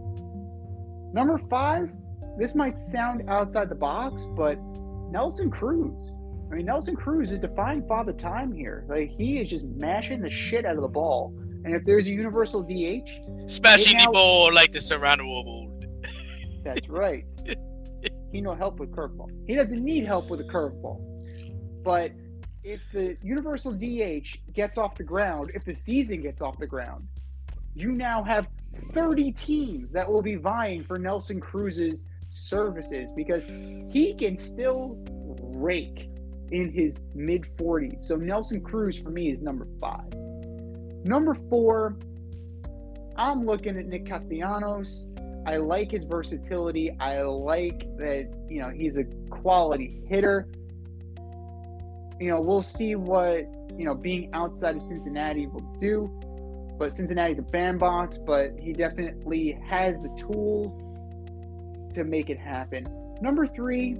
Number 1.12 1.38
five, 1.50 1.90
this 2.38 2.54
might 2.54 2.76
sound 2.76 3.28
outside 3.28 3.68
the 3.68 3.74
box, 3.74 4.22
but 4.36 4.58
Nelson 5.10 5.50
Cruz. 5.50 6.10
I 6.50 6.56
mean, 6.56 6.66
Nelson 6.66 6.96
Cruz 6.96 7.30
is 7.32 7.38
defying 7.38 7.86
father 7.86 8.12
time 8.12 8.52
here. 8.52 8.84
Like 8.88 9.10
he 9.10 9.38
is 9.38 9.48
just 9.48 9.64
mashing 9.80 10.20
the 10.20 10.30
shit 10.30 10.64
out 10.64 10.76
of 10.76 10.82
the 10.82 10.88
ball. 10.88 11.34
And 11.64 11.74
if 11.74 11.84
there's 11.84 12.06
a 12.06 12.10
universal 12.10 12.62
DH, 12.62 13.08
Especially 13.46 13.94
now- 13.94 14.06
people 14.06 14.52
like 14.52 14.72
the 14.72 14.80
Serrano 14.80 15.24
that's 16.64 16.88
right. 16.88 17.24
he 18.32 18.40
no 18.40 18.54
help 18.54 18.78
with 18.78 18.90
curveball. 18.92 19.28
He 19.46 19.54
doesn't 19.54 19.82
need 19.82 20.06
help 20.06 20.30
with 20.30 20.40
a 20.40 20.44
curveball. 20.44 21.00
But 21.82 22.12
if 22.64 22.80
the 22.92 23.16
universal 23.22 23.72
DH 23.72 24.38
gets 24.52 24.78
off 24.78 24.94
the 24.94 25.02
ground, 25.02 25.50
if 25.54 25.64
the 25.64 25.74
season 25.74 26.22
gets 26.22 26.40
off 26.40 26.58
the 26.58 26.66
ground, 26.66 27.06
you 27.74 27.92
now 27.92 28.22
have 28.22 28.48
30 28.92 29.32
teams 29.32 29.90
that 29.92 30.08
will 30.08 30.22
be 30.22 30.36
vying 30.36 30.84
for 30.84 30.98
Nelson 30.98 31.40
Cruz's 31.40 32.04
services 32.30 33.10
because 33.16 33.42
he 33.44 34.14
can 34.18 34.36
still 34.36 34.96
rake 35.40 36.08
in 36.50 36.70
his 36.70 36.98
mid 37.14 37.46
40s. 37.56 38.04
So 38.04 38.16
Nelson 38.16 38.60
Cruz 38.60 38.96
for 38.96 39.10
me 39.10 39.30
is 39.30 39.40
number 39.40 39.66
five. 39.80 40.12
Number 41.04 41.34
four, 41.50 41.96
I'm 43.16 43.44
looking 43.44 43.76
at 43.76 43.86
Nick 43.86 44.06
Castellanos. 44.06 45.06
I 45.46 45.56
like 45.56 45.90
his 45.90 46.04
versatility. 46.04 46.96
I 47.00 47.22
like 47.22 47.80
that, 47.96 48.32
you 48.48 48.60
know, 48.60 48.70
he's 48.70 48.96
a 48.96 49.04
quality 49.30 50.02
hitter. 50.08 50.46
You 52.22 52.28
know, 52.28 52.40
we'll 52.40 52.62
see 52.62 52.94
what, 52.94 53.48
you 53.76 53.84
know, 53.84 53.96
being 53.96 54.30
outside 54.32 54.76
of 54.76 54.82
Cincinnati 54.82 55.48
will 55.48 55.66
do. 55.80 56.08
But 56.78 56.94
Cincinnati's 56.94 57.40
a 57.40 57.42
bandbox, 57.42 58.16
but 58.16 58.52
he 58.60 58.72
definitely 58.72 59.58
has 59.66 60.00
the 60.00 60.08
tools 60.10 60.78
to 61.94 62.04
make 62.04 62.30
it 62.30 62.38
happen. 62.38 62.84
Number 63.20 63.44
three, 63.44 63.96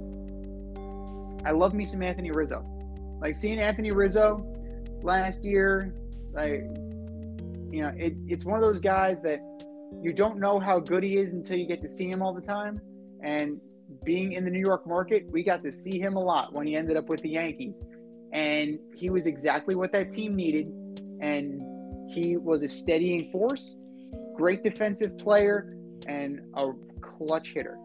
I 1.43 1.51
love 1.51 1.73
me 1.73 1.83
some 1.83 2.01
Anthony 2.01 2.31
Rizzo. 2.31 2.65
Like 3.19 3.35
seeing 3.35 3.59
Anthony 3.59 3.91
Rizzo 3.91 4.45
last 5.01 5.43
year, 5.43 5.93
like 6.31 6.63
you 7.73 7.81
know, 7.81 7.91
it, 7.97 8.13
it's 8.25 8.45
one 8.45 8.55
of 8.55 8.61
those 8.61 8.79
guys 8.79 9.21
that 9.23 9.41
you 10.01 10.13
don't 10.13 10.39
know 10.39 10.61
how 10.61 10.79
good 10.79 11.03
he 11.03 11.17
is 11.17 11.33
until 11.33 11.57
you 11.57 11.67
get 11.67 11.81
to 11.81 11.89
see 11.89 12.09
him 12.09 12.21
all 12.21 12.33
the 12.33 12.41
time. 12.41 12.79
And 13.21 13.59
being 14.05 14.31
in 14.31 14.45
the 14.45 14.51
New 14.51 14.61
York 14.61 14.87
market, 14.87 15.29
we 15.29 15.43
got 15.43 15.61
to 15.63 15.73
see 15.73 15.99
him 15.99 16.15
a 16.15 16.23
lot 16.23 16.53
when 16.53 16.65
he 16.65 16.77
ended 16.77 16.95
up 16.95 17.09
with 17.09 17.21
the 17.21 17.29
Yankees. 17.29 17.81
And 18.33 18.79
he 18.95 19.09
was 19.09 19.27
exactly 19.27 19.75
what 19.75 19.91
that 19.91 20.11
team 20.11 20.35
needed. 20.35 20.67
And 21.21 21.61
he 22.11 22.37
was 22.37 22.63
a 22.63 22.69
steadying 22.69 23.31
force, 23.31 23.75
great 24.35 24.63
defensive 24.63 25.17
player, 25.17 25.77
and 26.07 26.41
a 26.55 26.71
clutch 27.01 27.53
hitter. 27.53 27.77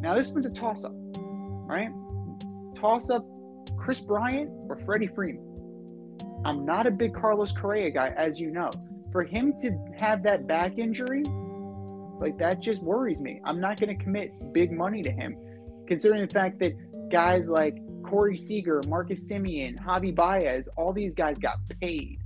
Now, 0.00 0.14
this 0.14 0.28
one's 0.30 0.46
a 0.46 0.50
toss 0.50 0.82
up, 0.82 0.92
right? 1.14 1.90
Toss 2.74 3.10
up 3.10 3.26
Kris 3.76 4.00
Bryant 4.00 4.50
or 4.68 4.78
Freddie 4.86 5.08
Freeman. 5.08 5.46
I'm 6.44 6.64
not 6.64 6.86
a 6.86 6.90
big 6.90 7.14
Carlos 7.14 7.52
Correa 7.52 7.90
guy, 7.90 8.14
as 8.16 8.40
you 8.40 8.50
know. 8.50 8.70
For 9.12 9.24
him 9.24 9.52
to 9.60 9.76
have 9.98 10.22
that 10.22 10.46
back 10.46 10.78
injury, 10.78 11.24
like 12.18 12.38
that 12.38 12.60
just 12.60 12.82
worries 12.82 13.20
me. 13.20 13.40
I'm 13.44 13.60
not 13.60 13.78
going 13.78 13.96
to 13.96 14.02
commit 14.02 14.32
big 14.52 14.72
money 14.72 15.02
to 15.02 15.10
him, 15.10 15.36
considering 15.86 16.26
the 16.26 16.32
fact 16.32 16.58
that 16.60 16.72
guys 17.10 17.48
like 17.48 17.76
Corey 18.10 18.36
Seager, 18.36 18.82
Marcus 18.88 19.22
Semien, 19.22 19.78
Javi 19.78 20.12
Baez, 20.12 20.68
all 20.76 20.92
these 20.92 21.14
guys 21.14 21.38
got 21.38 21.58
paid. 21.80 22.18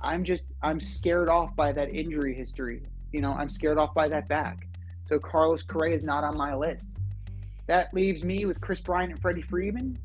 I'm 0.00 0.22
just 0.22 0.44
I'm 0.62 0.78
scared 0.78 1.28
off 1.28 1.56
by 1.56 1.72
that 1.72 1.92
injury 1.92 2.34
history. 2.34 2.82
You 3.12 3.20
know, 3.20 3.32
I'm 3.32 3.50
scared 3.50 3.78
off 3.78 3.92
by 3.94 4.06
that 4.06 4.28
back. 4.28 4.68
So 5.06 5.18
Carlos 5.18 5.64
Correa 5.64 5.96
is 5.96 6.04
not 6.04 6.22
on 6.22 6.36
my 6.36 6.54
list. 6.54 6.88
That 7.66 7.92
leaves 7.94 8.22
me 8.22 8.44
with 8.44 8.60
Kris 8.60 8.78
Bryant 8.78 9.10
and 9.10 9.20
Freddie 9.20 9.42
Freeman. 9.42 9.98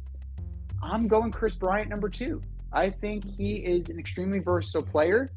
I'm 0.81 1.07
going 1.07 1.29
Kris 1.29 1.53
Bryant 1.53 1.87
number 1.87 2.09
two. 2.09 2.41
I 2.73 2.89
think 2.89 3.23
he 3.23 3.57
is 3.57 3.89
an 3.89 3.99
extremely 3.99 4.39
versatile 4.39 4.81
player. 4.81 5.29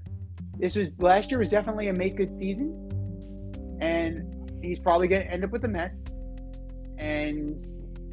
This 0.57 0.75
was 0.75 0.89
last 1.01 1.31
year 1.31 1.41
was 1.41 1.51
definitely 1.51 1.89
a 1.89 1.93
make 1.93 2.17
good 2.17 2.33
season, 2.33 3.77
and 3.83 4.51
he's 4.63 4.79
probably 4.79 5.07
going 5.07 5.23
to 5.23 5.31
end 5.31 5.45
up 5.45 5.51
with 5.51 5.61
the 5.61 5.69
Mets. 5.69 6.03
And 6.97 7.61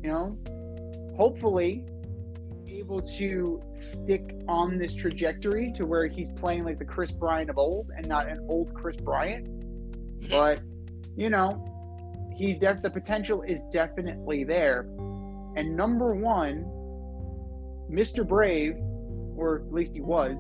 you 0.04 0.10
know, 0.10 0.38
hopefully, 1.16 1.86
able 2.68 3.00
to 3.00 3.62
stick 3.72 4.36
on 4.48 4.78
this 4.78 4.94
trajectory 4.94 5.72
to 5.74 5.86
where 5.86 6.08
he's 6.08 6.32
playing 6.32 6.64
like 6.64 6.80
the 6.80 6.86
Kris 6.86 7.12
Bryant 7.12 7.50
of 7.50 7.58
old 7.58 7.92
and 7.96 8.08
not 8.08 8.28
an 8.28 8.46
old 8.50 8.74
Kris 8.74 8.96
Bryant. 8.96 9.48
But 10.30 10.62
you 11.16 11.30
know, 11.30 11.66
he 12.36 12.54
def- 12.54 12.82
the 12.82 12.90
potential 12.90 13.44
is 13.44 13.62
definitely 13.72 14.44
there. 14.44 14.82
And 15.56 15.76
number 15.76 16.16
one, 16.16 16.64
Mr. 17.92 18.28
Brave, 18.28 18.76
or 19.36 19.64
at 19.68 19.74
least 19.74 19.94
he 19.94 20.02
was, 20.02 20.40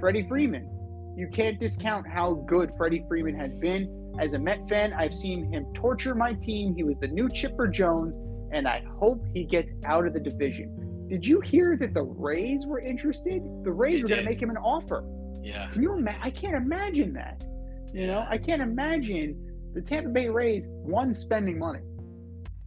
Freddie 0.00 0.26
Freeman. 0.26 0.68
You 1.16 1.28
can't 1.28 1.58
discount 1.58 2.06
how 2.06 2.34
good 2.46 2.72
Freddie 2.76 3.04
Freeman 3.08 3.34
has 3.36 3.54
been. 3.54 4.14
As 4.18 4.32
a 4.32 4.38
Met 4.38 4.68
fan, 4.68 4.92
I've 4.92 5.14
seen 5.14 5.50
him 5.52 5.66
torture 5.74 6.14
my 6.14 6.32
team. 6.34 6.74
He 6.74 6.82
was 6.82 6.96
the 6.98 7.08
new 7.08 7.28
Chipper 7.28 7.68
Jones, 7.68 8.18
and 8.50 8.66
I 8.68 8.82
hope 8.98 9.24
he 9.34 9.44
gets 9.44 9.72
out 9.84 10.06
of 10.06 10.12
the 10.12 10.20
division. 10.20 11.06
Did 11.08 11.26
you 11.26 11.40
hear 11.40 11.76
that 11.76 11.94
the 11.94 12.02
Rays 12.02 12.66
were 12.66 12.80
interested? 12.80 13.42
The 13.64 13.72
Rays 13.72 13.96
They 13.98 14.02
were 14.02 14.08
going 14.08 14.24
to 14.24 14.28
make 14.30 14.42
him 14.42 14.50
an 14.50 14.56
offer. 14.56 15.04
Yeah. 15.42 15.68
Can 15.70 15.82
you 15.82 15.92
imagine? 15.94 16.20
I 16.22 16.30
can't 16.30 16.56
imagine 16.56 17.12
that. 17.14 17.44
You 17.92 18.08
know, 18.08 18.26
I 18.28 18.36
can't 18.38 18.60
imagine 18.60 19.70
the 19.72 19.80
Tampa 19.80 20.10
Bay 20.10 20.28
Rays 20.28 20.66
one 20.68 21.14
spending 21.14 21.58
money 21.58 21.80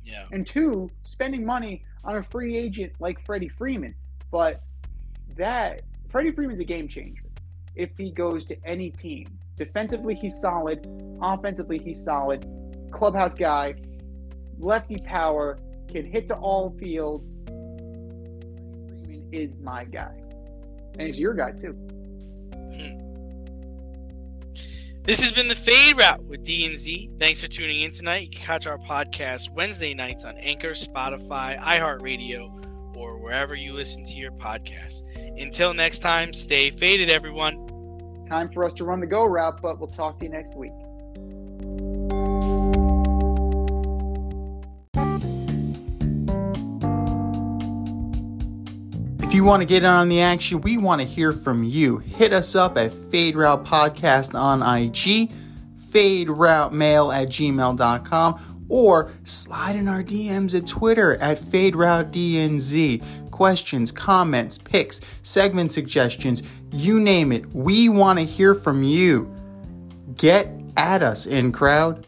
Yeah. 0.06 0.26
and 0.32 0.48
two 0.48 0.90
spending 1.04 1.46
money 1.46 1.84
on 2.04 2.16
a 2.18 2.24
free 2.24 2.56
agent 2.58 2.94
like 3.00 3.24
Freddie 3.26 3.50
Freeman. 3.50 3.94
But 4.32 4.62
that 5.38 5.82
Freddie 6.10 6.32
Freeman's 6.32 6.62
a 6.62 6.64
game 6.66 6.88
changer 6.88 7.24
if 7.76 7.90
he 7.98 8.12
goes 8.12 8.46
to 8.48 8.56
any 8.66 8.90
team. 8.92 9.28
Defensively, 9.58 10.16
he's 10.16 10.40
solid. 10.40 10.88
Offensively, 11.22 11.78
he's 11.78 12.02
solid. 12.02 12.48
Clubhouse 12.92 13.36
guy, 13.36 13.76
lefty 14.58 14.98
power, 14.98 15.58
can 15.90 16.06
hit 16.06 16.28
to 16.28 16.36
all 16.36 16.76
fields. 16.80 17.32
Freeman 19.04 19.28
is 19.32 19.58
my 19.58 19.84
guy, 19.86 20.16
and 20.98 21.08
he's 21.08 21.20
your 21.20 21.34
guy 21.34 21.52
too. 21.52 21.74
Hmm. 22.54 23.10
This 25.04 25.20
has 25.22 25.32
been 25.32 25.48
the 25.48 25.56
Fade 25.56 25.98
Route 25.98 26.24
with 26.24 26.44
D 26.44 26.66
and 26.66 26.78
Z. 26.78 27.10
Thanks 27.20 27.42
for 27.42 27.48
tuning 27.48 27.82
in 27.82 27.92
tonight. 27.92 28.24
You 28.24 28.30
can 28.30 28.42
catch 28.42 28.68
our 28.68 28.78
podcast 28.78 29.52
Wednesday 29.52 29.94
nights 29.94 30.26
on 30.26 30.38
Anchor, 30.38 30.74
Spotify, 30.74 31.60
iHeartRadio, 31.60 32.96
or 32.96 33.18
wherever 33.18 33.56
you 33.56 33.74
listen 33.74 34.06
to 34.06 34.14
your 34.14 34.32
podcasts. 34.32 35.02
Until 35.42 35.74
next 35.74 36.00
time, 36.00 36.34
stay 36.34 36.70
faded, 36.70 37.10
everyone. 37.10 38.26
Time 38.28 38.50
for 38.52 38.66
us 38.66 38.74
to 38.74 38.84
run 38.84 39.00
the 39.00 39.08
go 39.08 39.26
route, 39.26 39.62
but 39.62 39.80
we'll 39.80 39.88
talk 39.88 40.20
to 40.20 40.26
you 40.26 40.32
next 40.32 40.56
week. 40.56 40.74
If 49.30 49.36
you 49.36 49.44
want 49.44 49.62
to 49.62 49.68
get 49.68 49.86
on 49.86 50.10
the 50.10 50.22
action, 50.22 50.60
we 50.62 50.78
want 50.78 51.02
to 51.02 51.08
hear 51.08 51.34
from 51.34 51.64
you. 51.64 52.00
Hit 52.00 52.34
us 52.34 52.56
up 52.56 52.80
at 52.80 52.92
Fade 52.92 53.36
Route 53.36 53.64
Podcast 53.64 54.34
on 54.34 54.64
IG, 54.64 55.32
Fade 55.92 56.32
Route 56.32 56.74
Mail 56.74 57.12
at 57.12 57.28
gmail.com, 57.28 58.66
or 58.70 59.12
slide 59.26 59.76
in 59.76 59.88
our 59.88 60.02
DMs 60.02 60.58
at 60.58 60.66
Twitter 60.66 61.16
at 61.18 61.38
Fade 61.38 61.76
Route 61.76 62.12
DNZ. 62.12 63.30
Questions, 63.30 63.92
comments, 63.92 64.58
picks, 64.58 65.00
segment 65.22 65.72
suggestions, 65.74 66.42
you 66.72 67.00
name 67.00 67.32
it. 67.32 67.46
We 67.54 67.88
want 67.88 68.18
to 68.18 68.26
hear 68.26 68.56
from 68.56 68.82
you. 68.82 69.32
Get 70.18 70.50
at 70.76 71.04
us, 71.04 71.28
in 71.28 71.52
crowd. 71.52 72.08